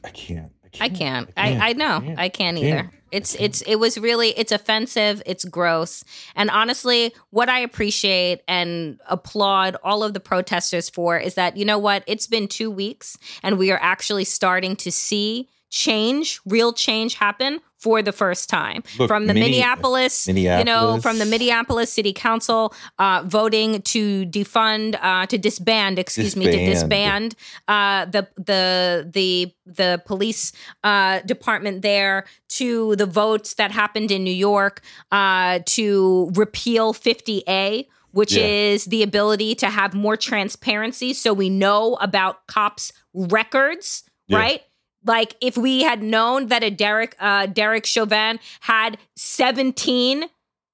I 0.03 0.11
can't. 0.11 0.53
I 0.81 0.89
can't. 0.89 1.31
I, 1.37 1.70
I 1.70 1.72
know. 1.75 2.01
can't. 2.01 2.18
I 2.18 2.29
can't 2.29 2.57
Can't. 2.57 2.68
either. 2.68 2.91
It's 3.12 3.37
it's 3.37 3.62
it 3.62 3.77
was 3.77 3.97
really 3.97 4.31
it's 4.31 4.51
offensive, 4.51 5.22
it's 5.25 5.45
gross. 5.45 6.03
And 6.35 6.51
honestly, 6.51 7.14
what 7.31 7.49
I 7.49 7.61
appreciate 7.61 8.43
and 8.49 8.99
applaud 9.09 9.77
all 9.85 10.03
of 10.03 10.14
the 10.14 10.20
protesters 10.20 10.91
for 10.91 11.16
is 11.16 11.35
that 11.35 11.57
you 11.57 11.64
know 11.64 11.79
what? 11.79 12.03
It's 12.09 12.27
been 12.27 12.49
2 12.49 12.72
weeks 12.72 13.16
and 13.45 13.57
we 13.57 13.70
are 13.70 13.79
actually 13.81 14.25
starting 14.25 14.75
to 14.77 14.91
see 14.91 15.49
change, 15.75 16.41
real 16.47 16.72
change 16.72 17.14
happen 17.14 17.59
for 17.79 18.01
the 18.01 18.12
first 18.12 18.49
time. 18.49 18.83
Look, 18.99 19.09
from 19.09 19.27
the 19.27 19.35
Minne- 19.35 19.51
Minneapolis, 19.51 20.29
you 20.29 20.64
know, 20.64 21.01
from 21.03 21.18
the 21.18 21.27
Minneapolis 21.27 21.93
City 21.93 22.12
Council 22.12 22.72
uh, 23.01 23.25
voting 23.27 23.83
to 23.83 24.25
defund, 24.27 24.97
uh, 25.03 25.27
to 25.27 25.37
disband, 25.37 25.99
excuse 25.99 26.37
me, 26.37 26.45
to 26.47 26.53
Disband. 26.53 27.31
disband 27.31 27.35
uh, 27.66 28.05
the 28.07 28.22
the 28.37 29.11
the 29.12 29.53
the 29.66 30.01
police 30.07 30.53
uh, 30.85 31.20
department 31.27 31.83
there 31.83 32.25
to 32.51 32.95
the 32.97 33.07
votes 33.07 33.55
that 33.55 33.70
happened 33.72 34.11
in 34.12 34.22
New 34.22 34.39
York 34.51 34.81
uh, 35.11 35.59
to 35.66 36.31
repeal 36.35 36.95
50A. 36.95 37.87
Which 38.20 38.35
Yeah. 38.37 38.47
is 38.47 38.85
the 38.85 39.03
ability 39.03 39.57
to 39.57 39.66
have 39.68 39.93
more 39.93 40.16
transparency 40.16 41.12
so 41.14 41.33
we 41.35 41.51
know 41.51 41.97
about 42.01 42.47
cops' 42.47 42.93
records, 43.12 44.05
Yeah. 44.29 44.39
right? 44.39 44.62
Like 45.05 45.37
if 45.41 45.57
we 45.57 45.83
had 45.83 46.03
known 46.03 46.49
that 46.49 46.63
a 46.63 46.71
Derek 46.71 47.17
uh, 47.21 47.47
Derek 47.47 47.87
Chauvin 47.87 48.41
had 48.61 48.99
17 49.17 50.25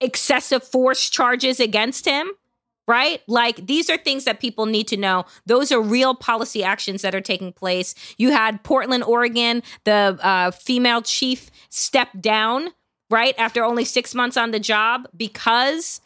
excessive 0.00 0.62
force 0.64 1.10
charges 1.10 1.60
against 1.60 2.06
him, 2.06 2.30
right? 2.88 3.22
Like 3.26 3.66
these 3.66 3.90
are 3.90 3.96
things 3.96 4.24
that 4.24 4.40
people 4.40 4.66
need 4.66 4.88
to 4.88 4.96
know. 4.96 5.26
Those 5.46 5.70
are 5.72 5.80
real 5.80 6.14
policy 6.14 6.64
actions 6.64 7.02
that 7.02 7.14
are 7.14 7.20
taking 7.20 7.52
place. 7.52 7.94
You 8.16 8.30
had 8.30 8.62
Portland, 8.62 9.04
Oregon, 9.04 9.62
the 9.84 10.18
uh, 10.22 10.50
female 10.50 11.02
chief 11.02 11.50
step 11.68 12.08
down, 12.20 12.70
right 13.10 13.34
after 13.38 13.64
only 13.64 13.84
six 13.84 14.14
months 14.14 14.36
on 14.36 14.52
the 14.52 14.60
job 14.60 15.08
because 15.16 16.00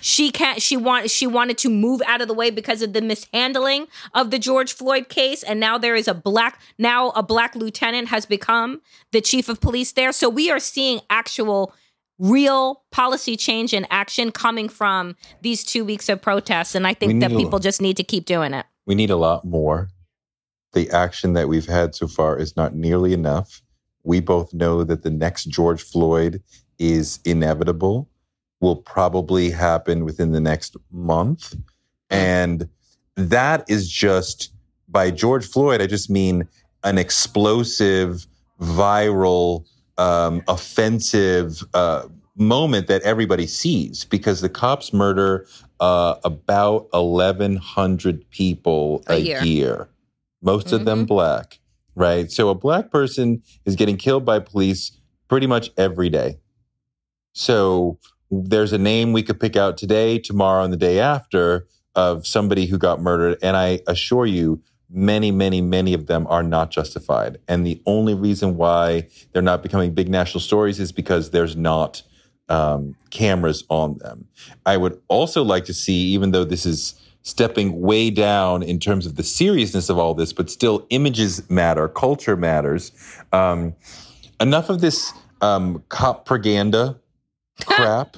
she 0.00 0.30
can't 0.30 0.62
she 0.62 0.76
want 0.76 1.10
she 1.10 1.26
wanted 1.26 1.58
to 1.58 1.68
move 1.68 2.00
out 2.06 2.20
of 2.20 2.28
the 2.28 2.34
way 2.34 2.50
because 2.50 2.82
of 2.82 2.92
the 2.92 3.00
mishandling 3.00 3.86
of 4.14 4.30
the 4.30 4.38
George 4.38 4.72
Floyd 4.72 5.08
case 5.08 5.42
and 5.42 5.60
now 5.60 5.78
there 5.78 5.94
is 5.94 6.08
a 6.08 6.14
black 6.14 6.60
now 6.78 7.10
a 7.10 7.22
black 7.22 7.54
lieutenant 7.54 8.08
has 8.08 8.26
become 8.26 8.80
the 9.12 9.20
chief 9.20 9.48
of 9.48 9.60
police 9.60 9.92
there 9.92 10.12
so 10.12 10.28
we 10.28 10.50
are 10.50 10.60
seeing 10.60 11.00
actual 11.10 11.74
real 12.20 12.82
policy 12.90 13.34
change 13.34 13.72
and 13.72 13.86
action 13.90 14.30
coming 14.30 14.68
from 14.68 15.16
these 15.40 15.64
2 15.64 15.86
weeks 15.86 16.08
of 16.10 16.20
protests 16.20 16.74
and 16.74 16.86
I 16.86 16.92
think 16.92 17.20
that 17.20 17.30
people 17.30 17.58
just 17.58 17.80
need 17.80 17.96
to 17.96 18.04
keep 18.04 18.26
doing 18.26 18.52
it. 18.52 18.66
We 18.84 18.94
need 18.94 19.08
a 19.08 19.16
lot 19.16 19.46
more. 19.46 19.88
The 20.74 20.90
action 20.90 21.32
that 21.32 21.48
we've 21.48 21.66
had 21.66 21.94
so 21.94 22.06
far 22.06 22.38
is 22.38 22.56
not 22.56 22.74
nearly 22.74 23.14
enough. 23.14 23.62
We 24.04 24.20
both 24.20 24.52
know 24.52 24.84
that 24.84 25.02
the 25.02 25.10
next 25.10 25.44
George 25.44 25.82
Floyd 25.82 26.42
is 26.78 27.20
inevitable, 27.24 28.09
will 28.60 28.76
probably 28.76 29.50
happen 29.50 30.04
within 30.04 30.32
the 30.32 30.40
next 30.40 30.76
month. 30.90 31.54
And 32.10 32.68
that 33.16 33.64
is 33.68 33.88
just 33.88 34.52
by 34.88 35.10
George 35.10 35.46
Floyd, 35.46 35.80
I 35.80 35.86
just 35.86 36.10
mean 36.10 36.46
an 36.84 36.98
explosive, 36.98 38.26
viral, 38.60 39.66
um, 39.98 40.42
offensive 40.48 41.62
uh, 41.74 42.08
moment 42.36 42.86
that 42.88 43.02
everybody 43.02 43.46
sees 43.46 44.04
because 44.04 44.40
the 44.40 44.48
cops 44.48 44.92
murder 44.92 45.46
uh, 45.78 46.16
about 46.24 46.88
1,100 46.92 48.30
people 48.30 49.04
A 49.08 49.14
a, 49.14 49.18
year. 49.18 49.42
year. 49.42 49.88
most 50.42 50.72
of 50.72 50.84
them 50.84 51.04
black, 51.06 51.58
right? 51.94 52.30
So 52.30 52.48
a 52.48 52.54
black 52.54 52.90
person 52.90 53.42
is 53.64 53.76
getting 53.76 53.96
killed 53.96 54.24
by 54.24 54.38
police 54.38 54.92
pretty 55.28 55.46
much 55.46 55.70
every 55.76 56.08
day. 56.08 56.38
So 57.32 57.98
there's 58.30 58.72
a 58.72 58.78
name 58.78 59.12
we 59.12 59.22
could 59.22 59.40
pick 59.40 59.56
out 59.56 59.76
today, 59.76 60.18
tomorrow, 60.18 60.62
and 60.62 60.72
the 60.72 60.76
day 60.78 60.98
after 61.00 61.66
of 61.94 62.26
somebody 62.26 62.66
who 62.66 62.78
got 62.78 63.00
murdered. 63.00 63.36
And 63.42 63.56
I 63.56 63.80
assure 63.86 64.26
you, 64.26 64.62
many, 64.88 65.30
many, 65.30 65.60
many 65.60 65.94
of 65.94 66.06
them 66.06 66.26
are 66.28 66.42
not 66.42 66.70
justified. 66.70 67.38
And 67.48 67.66
the 67.66 67.80
only 67.86 68.14
reason 68.14 68.56
why 68.56 69.08
they're 69.32 69.42
not 69.42 69.62
becoming 69.62 69.92
big 69.92 70.08
national 70.08 70.40
stories 70.40 70.80
is 70.80 70.92
because 70.92 71.30
there's 71.30 71.56
not 71.56 72.02
um, 72.48 72.96
cameras 73.10 73.64
on 73.68 73.98
them. 73.98 74.26
I 74.66 74.76
would 74.76 75.00
also 75.08 75.42
like 75.42 75.64
to 75.66 75.74
see, 75.74 76.12
even 76.12 76.32
though 76.32 76.44
this 76.44 76.66
is 76.66 76.94
stepping 77.22 77.80
way 77.80 78.10
down 78.10 78.62
in 78.62 78.80
terms 78.80 79.06
of 79.06 79.16
the 79.16 79.22
seriousness 79.22 79.88
of 79.90 79.98
all 79.98 80.14
this, 80.14 80.32
but 80.32 80.50
still 80.50 80.86
images 80.90 81.48
matter, 81.50 81.86
culture 81.88 82.36
matters. 82.36 82.92
Um, 83.32 83.74
enough 84.40 84.70
of 84.70 84.80
this 84.80 85.12
um, 85.42 85.82
cop 85.88 86.24
propaganda 86.24 86.98
crap, 87.66 88.16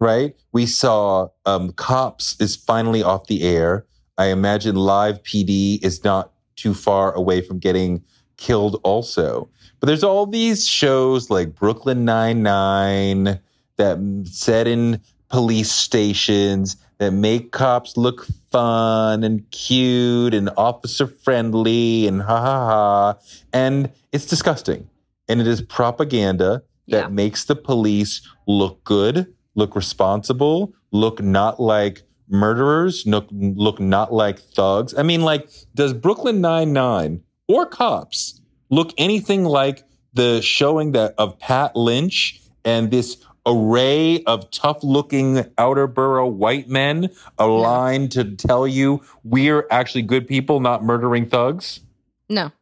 right? 0.00 0.34
We 0.52 0.66
saw 0.66 1.28
um, 1.46 1.72
Cops 1.72 2.36
is 2.40 2.56
finally 2.56 3.02
off 3.02 3.26
the 3.26 3.42
air. 3.42 3.86
I 4.18 4.26
imagine 4.26 4.76
Live 4.76 5.22
PD 5.22 5.82
is 5.82 6.04
not 6.04 6.32
too 6.56 6.74
far 6.74 7.12
away 7.12 7.40
from 7.40 7.58
getting 7.58 8.04
killed 8.36 8.80
also. 8.82 9.48
But 9.78 9.86
there's 9.86 10.04
all 10.04 10.26
these 10.26 10.66
shows 10.66 11.30
like 11.30 11.54
Brooklyn 11.54 12.04
Nine-Nine 12.04 13.40
that 13.76 14.24
set 14.30 14.66
in 14.66 15.00
police 15.30 15.70
stations 15.70 16.76
that 16.98 17.12
make 17.12 17.50
cops 17.50 17.96
look 17.96 18.26
fun 18.50 19.24
and 19.24 19.50
cute 19.50 20.34
and 20.34 20.50
officer 20.56 21.06
friendly 21.06 22.06
and 22.06 22.20
ha 22.20 22.40
ha 22.40 22.66
ha. 22.66 23.18
And 23.54 23.90
it's 24.12 24.26
disgusting. 24.26 24.88
And 25.28 25.40
it 25.40 25.46
is 25.46 25.62
propaganda 25.62 26.62
that 26.90 27.04
Yeah. 27.04 27.08
makes 27.08 27.44
the 27.44 27.56
police 27.56 28.20
look 28.46 28.82
good, 28.84 29.26
look 29.54 29.74
responsible, 29.74 30.72
look 30.92 31.22
not 31.22 31.60
like 31.60 32.02
murderers, 32.28 33.04
look, 33.06 33.26
look 33.32 33.80
not 33.80 34.12
like 34.12 34.38
thugs. 34.38 34.94
I 34.96 35.02
mean, 35.02 35.22
like, 35.22 35.48
does 35.74 35.92
Brooklyn 35.92 36.40
Nine-Nine 36.40 37.22
or 37.48 37.66
cops 37.66 38.40
look 38.70 38.92
anything 38.98 39.44
like 39.44 39.84
the 40.14 40.40
showing 40.40 40.92
that 40.92 41.14
of 41.18 41.38
Pat 41.38 41.74
Lynch 41.74 42.40
and 42.64 42.90
this 42.90 43.16
array 43.46 44.22
of 44.24 44.48
tough-looking 44.50 45.44
outer 45.58 45.86
borough 45.86 46.26
white 46.28 46.68
men 46.68 47.08
aligned 47.38 48.12
to 48.12 48.24
tell 48.36 48.66
you 48.68 49.00
we're 49.24 49.66
actually 49.70 50.02
good 50.02 50.28
people, 50.28 50.60
not 50.60 50.84
murdering 50.84 51.26
thugs? 51.26 51.80
No. 52.28 52.52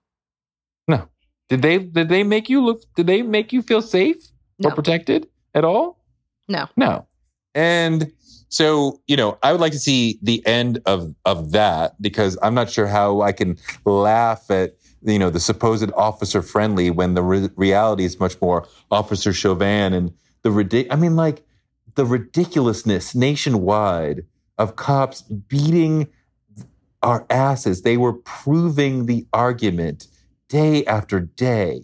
No. 1.51 1.57
Did 1.57 1.63
they 1.63 1.79
did 1.79 2.09
they 2.09 2.23
make 2.23 2.49
you 2.49 2.65
look 2.65 2.83
did 2.95 3.07
they 3.07 3.23
make 3.23 3.53
you 3.53 3.63
feel 3.63 3.83
safe 3.83 4.17
or 4.65 4.71
protected 4.73 5.29
at 5.55 5.65
all? 5.65 5.99
No. 6.49 6.69
No. 6.77 7.07
And 7.55 8.13
so, 8.49 9.01
you 9.07 9.17
know, 9.17 9.39
I 9.43 9.53
would 9.53 9.61
like 9.61 9.73
to 9.73 9.79
see 9.79 10.19
the 10.23 10.45
end 10.47 10.81
of 10.87 11.15
of 11.25 11.53
that 11.53 12.01
because 12.01 12.39
I'm 12.43 12.55
not 12.55 12.71
sure 12.71 12.87
how 12.87 13.23
I 13.23 13.33
can 13.33 13.59
laugh 13.85 14.51
at 14.51 14.77
you 15.03 15.19
know 15.19 15.31
the 15.31 15.41
supposed 15.41 15.91
officer 15.93 16.43
friendly 16.43 16.91
when 16.91 17.15
the 17.15 17.23
re- 17.23 17.51
reality 17.57 18.05
is 18.05 18.19
much 18.19 18.41
more 18.41 18.67
officer 18.91 19.33
Chauvin 19.33 19.93
and 19.93 20.13
the 20.43 20.51
ridic- 20.51 20.89
I 20.91 20.97
mean 20.97 21.17
like 21.17 21.45
the 21.95 22.05
ridiculousness 22.05 23.15
nationwide 23.15 24.25
of 24.59 24.77
cops 24.77 25.23
beating 25.23 26.09
our 27.03 27.27
asses. 27.31 27.83
They 27.83 27.97
were 27.97 28.13
proving 28.13 29.07
the 29.07 29.27
argument 29.33 30.09
day 30.49 30.85
after 30.87 31.21
day. 31.21 31.83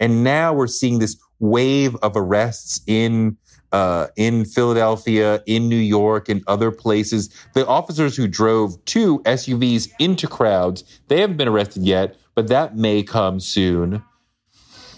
And 0.00 0.24
now 0.24 0.52
we're 0.52 0.66
seeing 0.66 0.98
this 0.98 1.16
wave 1.38 1.94
of 1.96 2.16
arrests 2.16 2.80
in 2.86 3.36
uh, 3.72 4.06
in 4.14 4.44
Philadelphia, 4.44 5.42
in 5.46 5.68
New 5.68 5.74
York, 5.76 6.28
and 6.28 6.44
other 6.46 6.70
places. 6.70 7.28
The 7.54 7.66
officers 7.66 8.16
who 8.16 8.28
drove 8.28 8.82
two 8.84 9.18
SUVs 9.24 9.90
into 9.98 10.28
crowds, 10.28 10.84
they 11.08 11.20
haven't 11.20 11.38
been 11.38 11.48
arrested 11.48 11.82
yet, 11.82 12.16
but 12.36 12.46
that 12.48 12.76
may 12.76 13.02
come 13.02 13.40
soon. 13.40 14.00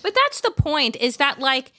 But 0.03 0.14
that's 0.14 0.43
the 0.43 0.51
point 0.51 0.95
is 0.97 1.16
that, 1.16 1.39
like, 1.39 1.72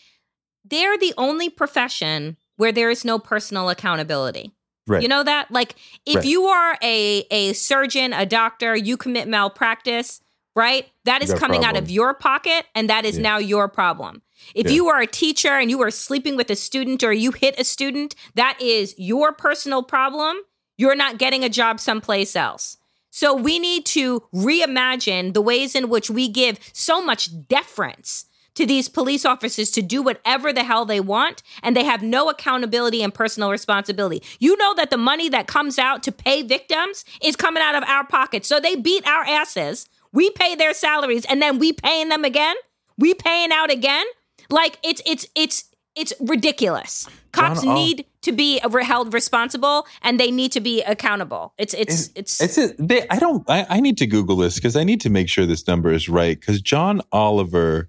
they're 0.65 0.97
the 0.97 1.13
only 1.19 1.49
profession 1.49 2.35
where 2.55 2.71
there 2.71 2.89
is 2.89 3.05
no 3.05 3.19
personal 3.19 3.69
accountability. 3.69 4.53
Right. 4.87 5.03
You 5.03 5.07
know 5.07 5.23
that? 5.23 5.51
Like, 5.51 5.75
if 6.05 6.15
Right. 6.15 6.25
you 6.25 6.45
are 6.45 6.77
a, 6.81 7.25
a 7.29 7.53
surgeon, 7.53 8.11
a 8.11 8.25
doctor, 8.25 8.75
you 8.75 8.97
commit 8.97 9.27
malpractice, 9.27 10.19
right? 10.57 10.87
That 11.05 11.21
is 11.21 11.33
coming 11.35 11.63
out 11.63 11.77
of 11.77 11.89
your 11.91 12.15
pocket, 12.15 12.65
and 12.73 12.89
that 12.89 13.05
is 13.05 13.15
Yeah. 13.17 13.21
now 13.29 13.37
your 13.37 13.67
problem. 13.67 14.23
If 14.55 14.65
Yeah. 14.67 14.73
you 14.73 14.87
are 14.89 14.99
a 14.99 15.05
teacher 15.07 15.53
and 15.59 15.69
you 15.69 15.79
are 15.83 15.91
sleeping 15.91 16.35
with 16.35 16.49
a 16.49 16.55
student 16.55 17.03
or 17.03 17.13
you 17.13 17.31
hit 17.31 17.59
a 17.59 17.63
student, 17.63 18.15
that 18.33 18.59
is 18.59 18.95
your 18.97 19.31
personal 19.31 19.83
problem. 19.83 20.37
You're 20.75 20.95
not 20.95 21.19
getting 21.19 21.43
a 21.43 21.49
job 21.49 21.79
someplace 21.79 22.35
else. 22.35 22.77
So 23.11 23.35
we 23.35 23.59
need 23.59 23.85
to 23.97 24.23
reimagine 24.33 25.33
the 25.33 25.41
ways 25.41 25.75
in 25.75 25.89
which 25.89 26.09
we 26.09 26.27
give 26.27 26.59
so 26.73 27.01
much 27.03 27.29
deference 27.47 28.25
to 28.55 28.65
these 28.65 28.89
police 28.89 29.23
officers 29.25 29.69
to 29.69 29.83
do 29.83 30.01
whatever 30.01 30.51
the 30.51 30.63
hell 30.63 30.83
they 30.85 30.99
want 30.99 31.43
and 31.61 31.75
they 31.75 31.83
have 31.83 32.01
no 32.01 32.27
accountability 32.29 33.03
and 33.03 33.13
personal 33.13 33.51
responsibility. 33.51 34.23
You 34.39 34.57
know 34.57 34.73
that 34.73 34.89
the 34.89 34.97
money 34.97 35.29
that 35.29 35.45
comes 35.45 35.77
out 35.77 36.01
to 36.03 36.11
pay 36.11 36.41
victims 36.41 37.05
is 37.21 37.35
coming 37.35 37.61
out 37.61 37.75
of 37.75 37.83
our 37.83 38.03
pockets. 38.07 38.47
So 38.47 38.59
they 38.59 38.75
beat 38.75 39.07
our 39.07 39.23
asses. 39.23 39.87
We 40.17 40.31
pay 40.31 40.55
their 40.55 40.73
salaries 40.73 41.25
and 41.25 41.39
then 41.39 41.59
we 41.59 41.73
paying 41.73 42.09
them 42.09 42.25
again? 42.25 42.55
We 42.97 43.13
paying 43.13 43.51
out 43.51 43.69
again? 43.69 44.03
Like 44.49 44.79
it's 44.81 44.99
it's 45.05 45.27
it's 45.35 45.65
it's 45.95 46.11
ridiculous. 46.19 47.07
Cops 47.31 47.61
John, 47.61 47.69
I'll- 47.69 47.75
need 47.75 48.07
to 48.23 48.31
be 48.31 48.59
held 48.81 49.13
responsible 49.13 49.85
and 50.01 50.19
they 50.19 50.31
need 50.31 50.51
to 50.53 50.59
be 50.59 50.81
accountable. 50.81 51.53
It's 51.59 51.75
it's 51.75 52.09
it's, 52.15 52.41
It's 52.41 52.57
a, 52.57 52.73
they, 52.79 53.07
I 53.09 53.19
don't. 53.19 53.47
I, 53.47 53.67
I 53.69 53.79
need 53.79 53.99
to 53.99 54.07
Google 54.07 54.37
this 54.37 54.55
because 54.55 54.75
I 54.75 54.83
need 54.83 55.01
to 55.01 55.11
make 55.11 55.29
sure 55.29 55.45
this 55.45 55.67
number 55.67 55.91
is 55.91 56.09
right. 56.09 56.39
Because 56.39 56.61
John 56.61 56.99
Oliver 57.11 57.87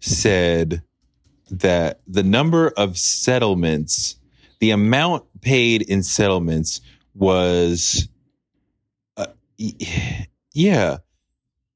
said 0.00 0.82
that 1.48 2.00
the 2.08 2.24
number 2.24 2.72
of 2.76 2.98
settlements, 2.98 4.16
the 4.58 4.72
amount 4.72 5.22
paid 5.42 5.82
in 5.82 6.02
settlements 6.02 6.80
was, 7.14 8.08
uh, 9.16 9.26
yeah, 10.52 10.98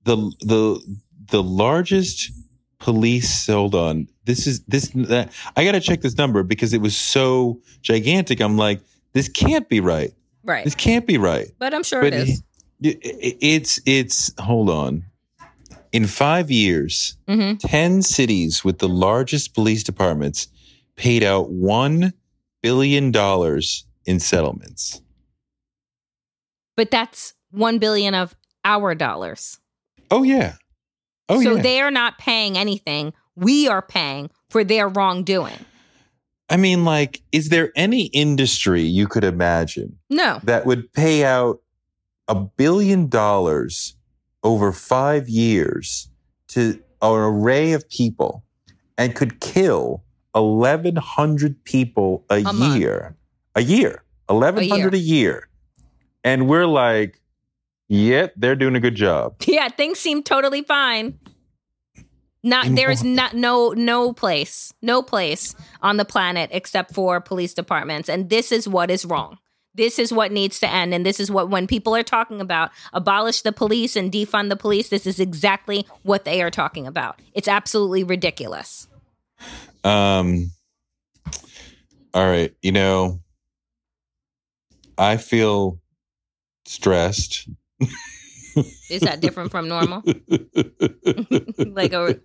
the 0.06 0.16
the 0.40 0.96
the 1.30 1.42
largest 1.42 2.30
police. 2.78 3.46
Hold 3.46 3.74
on, 3.74 4.08
this 4.24 4.46
is 4.46 4.62
this. 4.64 4.94
Uh, 4.96 5.26
I 5.56 5.64
got 5.64 5.72
to 5.72 5.80
check 5.80 6.00
this 6.00 6.16
number 6.16 6.42
because 6.42 6.72
it 6.72 6.80
was 6.80 6.96
so 6.96 7.60
gigantic. 7.82 8.40
I'm 8.40 8.56
like, 8.56 8.80
this 9.12 9.28
can't 9.28 9.68
be 9.68 9.80
right. 9.80 10.12
right. 10.44 10.64
This 10.64 10.74
can't 10.74 11.06
be 11.06 11.18
right. 11.18 11.48
But 11.58 11.74
I'm 11.74 11.82
sure 11.82 12.00
But 12.00 12.14
it 12.14 12.28
is. 12.28 12.42
it- 12.80 12.98
it- 13.04 13.36
it's 13.40 13.80
it's 13.84 14.32
hold 14.40 14.70
on. 14.70 15.04
In 15.92 16.06
five 16.06 16.50
years, 16.50 17.16
Mhm. 17.28 17.58
ten 17.60 18.02
cities 18.02 18.64
with 18.64 18.78
the 18.78 18.88
largest 18.88 19.54
police 19.54 19.82
departments 19.82 20.48
paid 20.96 21.22
out 21.22 21.50
one 21.50 22.12
billion 22.62 23.10
dollars 23.12 23.84
in 24.04 24.20
settlements. 24.20 25.00
But 26.76 26.90
that's 26.90 27.32
1 27.50 27.78
billion 27.78 28.14
of 28.14 28.36
our 28.64 28.94
dollars. 28.94 29.58
Oh 30.10 30.22
yeah. 30.22 30.54
Oh 31.28 31.40
so 31.42 31.50
yeah. 31.50 31.56
So 31.56 31.62
they're 31.62 31.90
not 31.90 32.18
paying 32.18 32.56
anything. 32.56 33.12
We 33.34 33.68
are 33.68 33.82
paying 33.82 34.30
for 34.50 34.64
their 34.64 34.88
wrongdoing. 34.88 35.58
I 36.48 36.56
mean, 36.56 36.84
like, 36.84 37.22
is 37.32 37.48
there 37.48 37.72
any 37.74 38.04
industry 38.06 38.82
you 38.82 39.08
could 39.08 39.24
imagine 39.24 39.98
No. 40.08 40.38
that 40.44 40.64
would 40.64 40.92
pay 40.92 41.24
out 41.24 41.58
a 42.28 42.36
billion 42.36 43.08
dollars 43.08 43.96
over 44.44 44.70
five 44.72 45.28
years 45.28 46.08
to 46.48 46.80
an 47.02 47.12
array 47.12 47.72
of 47.72 47.88
people 47.88 48.44
and 48.96 49.14
could 49.16 49.40
kill 49.40 50.04
1,100 50.34 51.64
people 51.64 52.24
a, 52.30 52.36
A 52.36 52.52
month. 52.52 52.76
year? 52.80 53.16
A 53.56 53.62
year. 53.62 54.04
1,100 54.28 54.94
a 54.94 54.98
year. 54.98 55.48
And 56.22 56.48
we're 56.48 56.66
like, 56.66 57.20
yep, 57.88 58.32
they're 58.36 58.56
doing 58.56 58.76
a 58.76 58.80
good 58.80 58.94
job. 58.94 59.36
Yeah, 59.46 59.68
things 59.68 59.98
seem 59.98 60.22
totally 60.22 60.62
fine. 60.62 61.18
Not 62.42 62.66
In 62.66 62.74
there 62.76 62.90
is 62.90 63.02
not 63.02 63.34
no 63.34 63.70
no 63.70 64.12
place, 64.12 64.72
no 64.80 65.02
place 65.02 65.56
on 65.82 65.96
the 65.96 66.04
planet 66.04 66.50
except 66.52 66.94
for 66.94 67.20
police 67.20 67.54
departments 67.54 68.08
and 68.08 68.30
this 68.30 68.52
is 68.52 68.68
what 68.68 68.88
is 68.90 69.04
wrong. 69.04 69.38
This 69.74 69.98
is 69.98 70.12
what 70.12 70.30
needs 70.30 70.60
to 70.60 70.70
end 70.70 70.94
and 70.94 71.04
this 71.04 71.18
is 71.18 71.28
what 71.28 71.50
when 71.50 71.66
people 71.66 71.96
are 71.96 72.04
talking 72.04 72.40
about 72.40 72.70
abolish 72.92 73.42
the 73.42 73.52
police 73.52 73.96
and 73.96 74.12
defund 74.12 74.48
the 74.48 74.56
police, 74.56 74.90
this 74.90 75.06
is 75.06 75.18
exactly 75.18 75.86
what 76.02 76.24
they 76.24 76.40
are 76.40 76.50
talking 76.50 76.86
about. 76.86 77.20
It's 77.34 77.48
absolutely 77.48 78.04
ridiculous. 78.04 78.86
Um, 79.82 80.52
all 82.14 82.26
right. 82.26 82.54
You 82.62 82.72
know, 82.72 83.20
I 84.96 85.16
feel 85.16 85.80
stressed. 86.64 87.48
Is 88.90 89.02
that 89.02 89.20
different 89.20 89.50
from 89.50 89.68
normal? 89.68 90.02
like 91.58 91.92
a 91.92 92.18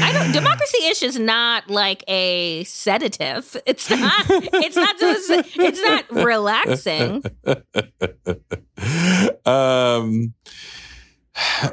I 0.00 0.12
don't 0.12 0.32
democracy 0.32 0.86
ish 0.86 1.02
is 1.04 1.18
not 1.20 1.70
like 1.70 2.02
a 2.08 2.64
sedative. 2.64 3.56
It's 3.66 3.88
not 3.88 4.24
it's 4.28 4.76
not 4.76 4.96
it's 4.98 5.82
not 5.82 6.10
relaxing. 6.10 7.22
um 9.46 10.34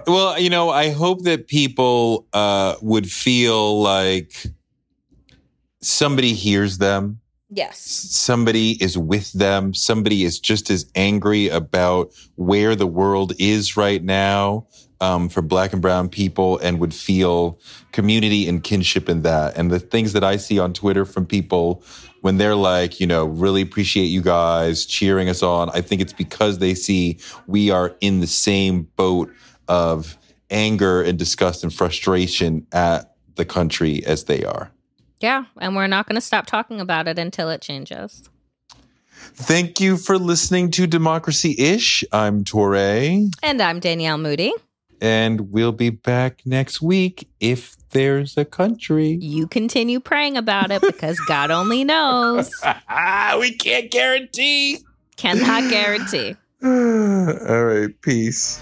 well 0.08 0.40
you 0.40 0.50
know 0.50 0.70
i 0.70 0.90
hope 0.90 1.24
that 1.24 1.48
people 1.48 2.26
uh 2.34 2.76
would 2.82 3.10
feel 3.10 3.82
like 3.82 4.32
somebody 5.82 6.34
hears 6.34 6.78
them 6.78 7.20
Yes. 7.50 7.80
somebody 7.80 8.82
is 8.82 8.98
with 8.98 9.32
them. 9.34 9.74
Somebody 9.74 10.24
is 10.24 10.40
just 10.40 10.70
as 10.70 10.86
angry 10.96 11.48
about 11.50 12.14
where 12.36 12.76
the 12.76 12.86
world 12.86 13.34
is 13.40 13.76
right 13.76 14.04
now 14.04 14.68
um, 15.02 15.30
for 15.30 15.42
black 15.42 15.74
and 15.74 15.82
brown 15.82 16.10
people 16.10 16.58
and 16.60 16.80
would 16.80 16.94
feel 16.94 17.60
community 17.92 18.48
and 18.48 18.64
kinship 18.64 19.10
in 19.10 19.24
that. 19.24 19.58
And 19.58 19.72
the 19.72 19.80
things 19.80 20.14
that 20.14 20.24
i 20.24 20.38
see 20.38 20.60
on 20.60 20.74
twitter 20.74 21.06
from 21.06 21.26
people 21.26 21.84
when 22.22 22.38
they're 22.38 22.56
like 22.56 23.00
you 23.00 23.08
know 23.08 23.26
really 23.26 23.62
appreciate 23.62 24.06
you 24.06 24.22
guys 24.22 24.86
cheering 24.86 25.30
us 25.30 25.42
on. 25.42 25.70
I 25.70 25.82
think 25.82 26.02
it's 26.02 26.14
because 26.14 26.60
they 26.60 26.74
see 26.74 27.20
we 27.48 27.72
are 27.72 27.96
in 28.02 28.20
the 28.20 28.28
same 28.28 28.84
boat 28.96 29.32
of 29.68 30.18
anger 30.50 31.02
and 31.02 31.18
disgust 31.18 31.64
and 31.64 31.74
frustration 31.74 32.66
at 32.72 33.14
the 33.36 33.46
country 33.46 34.06
as 34.06 34.26
they 34.26 34.44
are 34.44 34.72
Yeah, 35.20 35.46
and 35.60 35.76
we're 35.76 35.88
not 35.88 36.08
going 36.08 36.16
to 36.16 36.22
stop 36.22 36.46
talking 36.46 36.80
about 36.80 37.08
it 37.08 37.20
until 37.20 37.50
it 37.50 37.62
changes. 37.62 38.24
Thank 39.34 39.80
you 39.82 39.98
for 39.98 40.18
listening 40.18 40.72
to 40.72 40.88
Democracy 40.88 41.56
Ish. 41.58 42.04
I'm 42.12 42.44
Toure, 42.46 43.30
And 43.44 43.62
I'm 43.62 43.80
Danielle 43.80 44.18
Moodie. 44.18 44.54
and 45.02 45.52
we'll 45.52 45.74
be 45.74 45.90
back 45.90 46.42
next 46.46 46.82
week 46.82 47.28
if 47.40 47.76
there's 47.90 48.38
a 48.38 48.46
country. 48.46 49.18
You 49.22 49.48
continue 49.48 50.00
praying 50.00 50.38
about 50.38 50.72
it 50.72 50.82
because 50.82 51.20
God 51.22 51.52
only 51.52 51.84
knows. 51.84 52.50
we 53.40 53.52
can't 53.56 53.92
guarantee. 53.92 54.80
Cannot 55.18 55.70
guarantee. 55.70 56.36
All 56.64 57.66
right, 57.66 58.02
peace. 58.02 58.62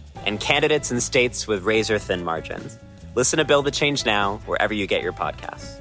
and 0.25 0.39
candidates 0.39 0.91
in 0.91 0.99
states 1.01 1.47
with 1.47 1.63
razor 1.63 1.99
thin 1.99 2.23
margins. 2.23 2.77
Listen 3.15 3.37
to 3.39 3.45
Build 3.45 3.65
the 3.65 3.71
Change 3.71 4.05
Now 4.05 4.39
wherever 4.45 4.73
you 4.73 4.87
get 4.87 5.01
your 5.01 5.13
podcasts. 5.13 5.79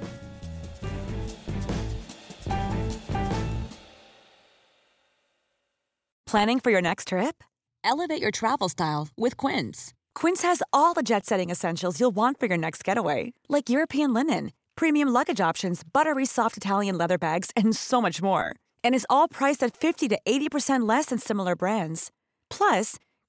Planning 6.31 6.61
for 6.61 6.71
your 6.71 6.81
next 6.81 7.09
trip? 7.09 7.43
Elevate 7.83 8.23
your 8.23 8.31
travel 8.31 8.69
style 8.69 9.09
with 9.17 9.37
Quince. 9.37 9.93
Quince 10.15 10.43
has 10.43 10.63
all 10.73 10.95
the 10.95 11.03
jet 11.03 11.27
setting 11.27 11.51
essentials 11.51 11.99
you'll 11.99 12.15
want 12.15 12.39
for 12.39 12.47
your 12.47 12.57
next 12.57 12.85
getaway, 12.85 13.33
like 13.49 13.69
European 13.69 14.15
linen, 14.15 14.53
premium 14.77 15.09
luggage 15.09 15.41
options, 15.41 15.83
buttery 15.83 16.25
soft 16.25 16.57
Italian 16.57 16.97
leather 16.97 17.19
bags, 17.19 17.51
and 17.57 17.75
so 17.75 18.01
much 18.01 18.23
more. 18.23 18.55
And 18.85 18.95
is 18.95 19.07
all 19.11 19.27
priced 19.27 19.65
at 19.65 19.77
50 19.77 20.09
to 20.09 20.21
80% 20.25 20.89
less 20.89 21.07
than 21.07 21.19
similar 21.19 21.57
brands. 21.57 22.13
Plus, 22.49 22.97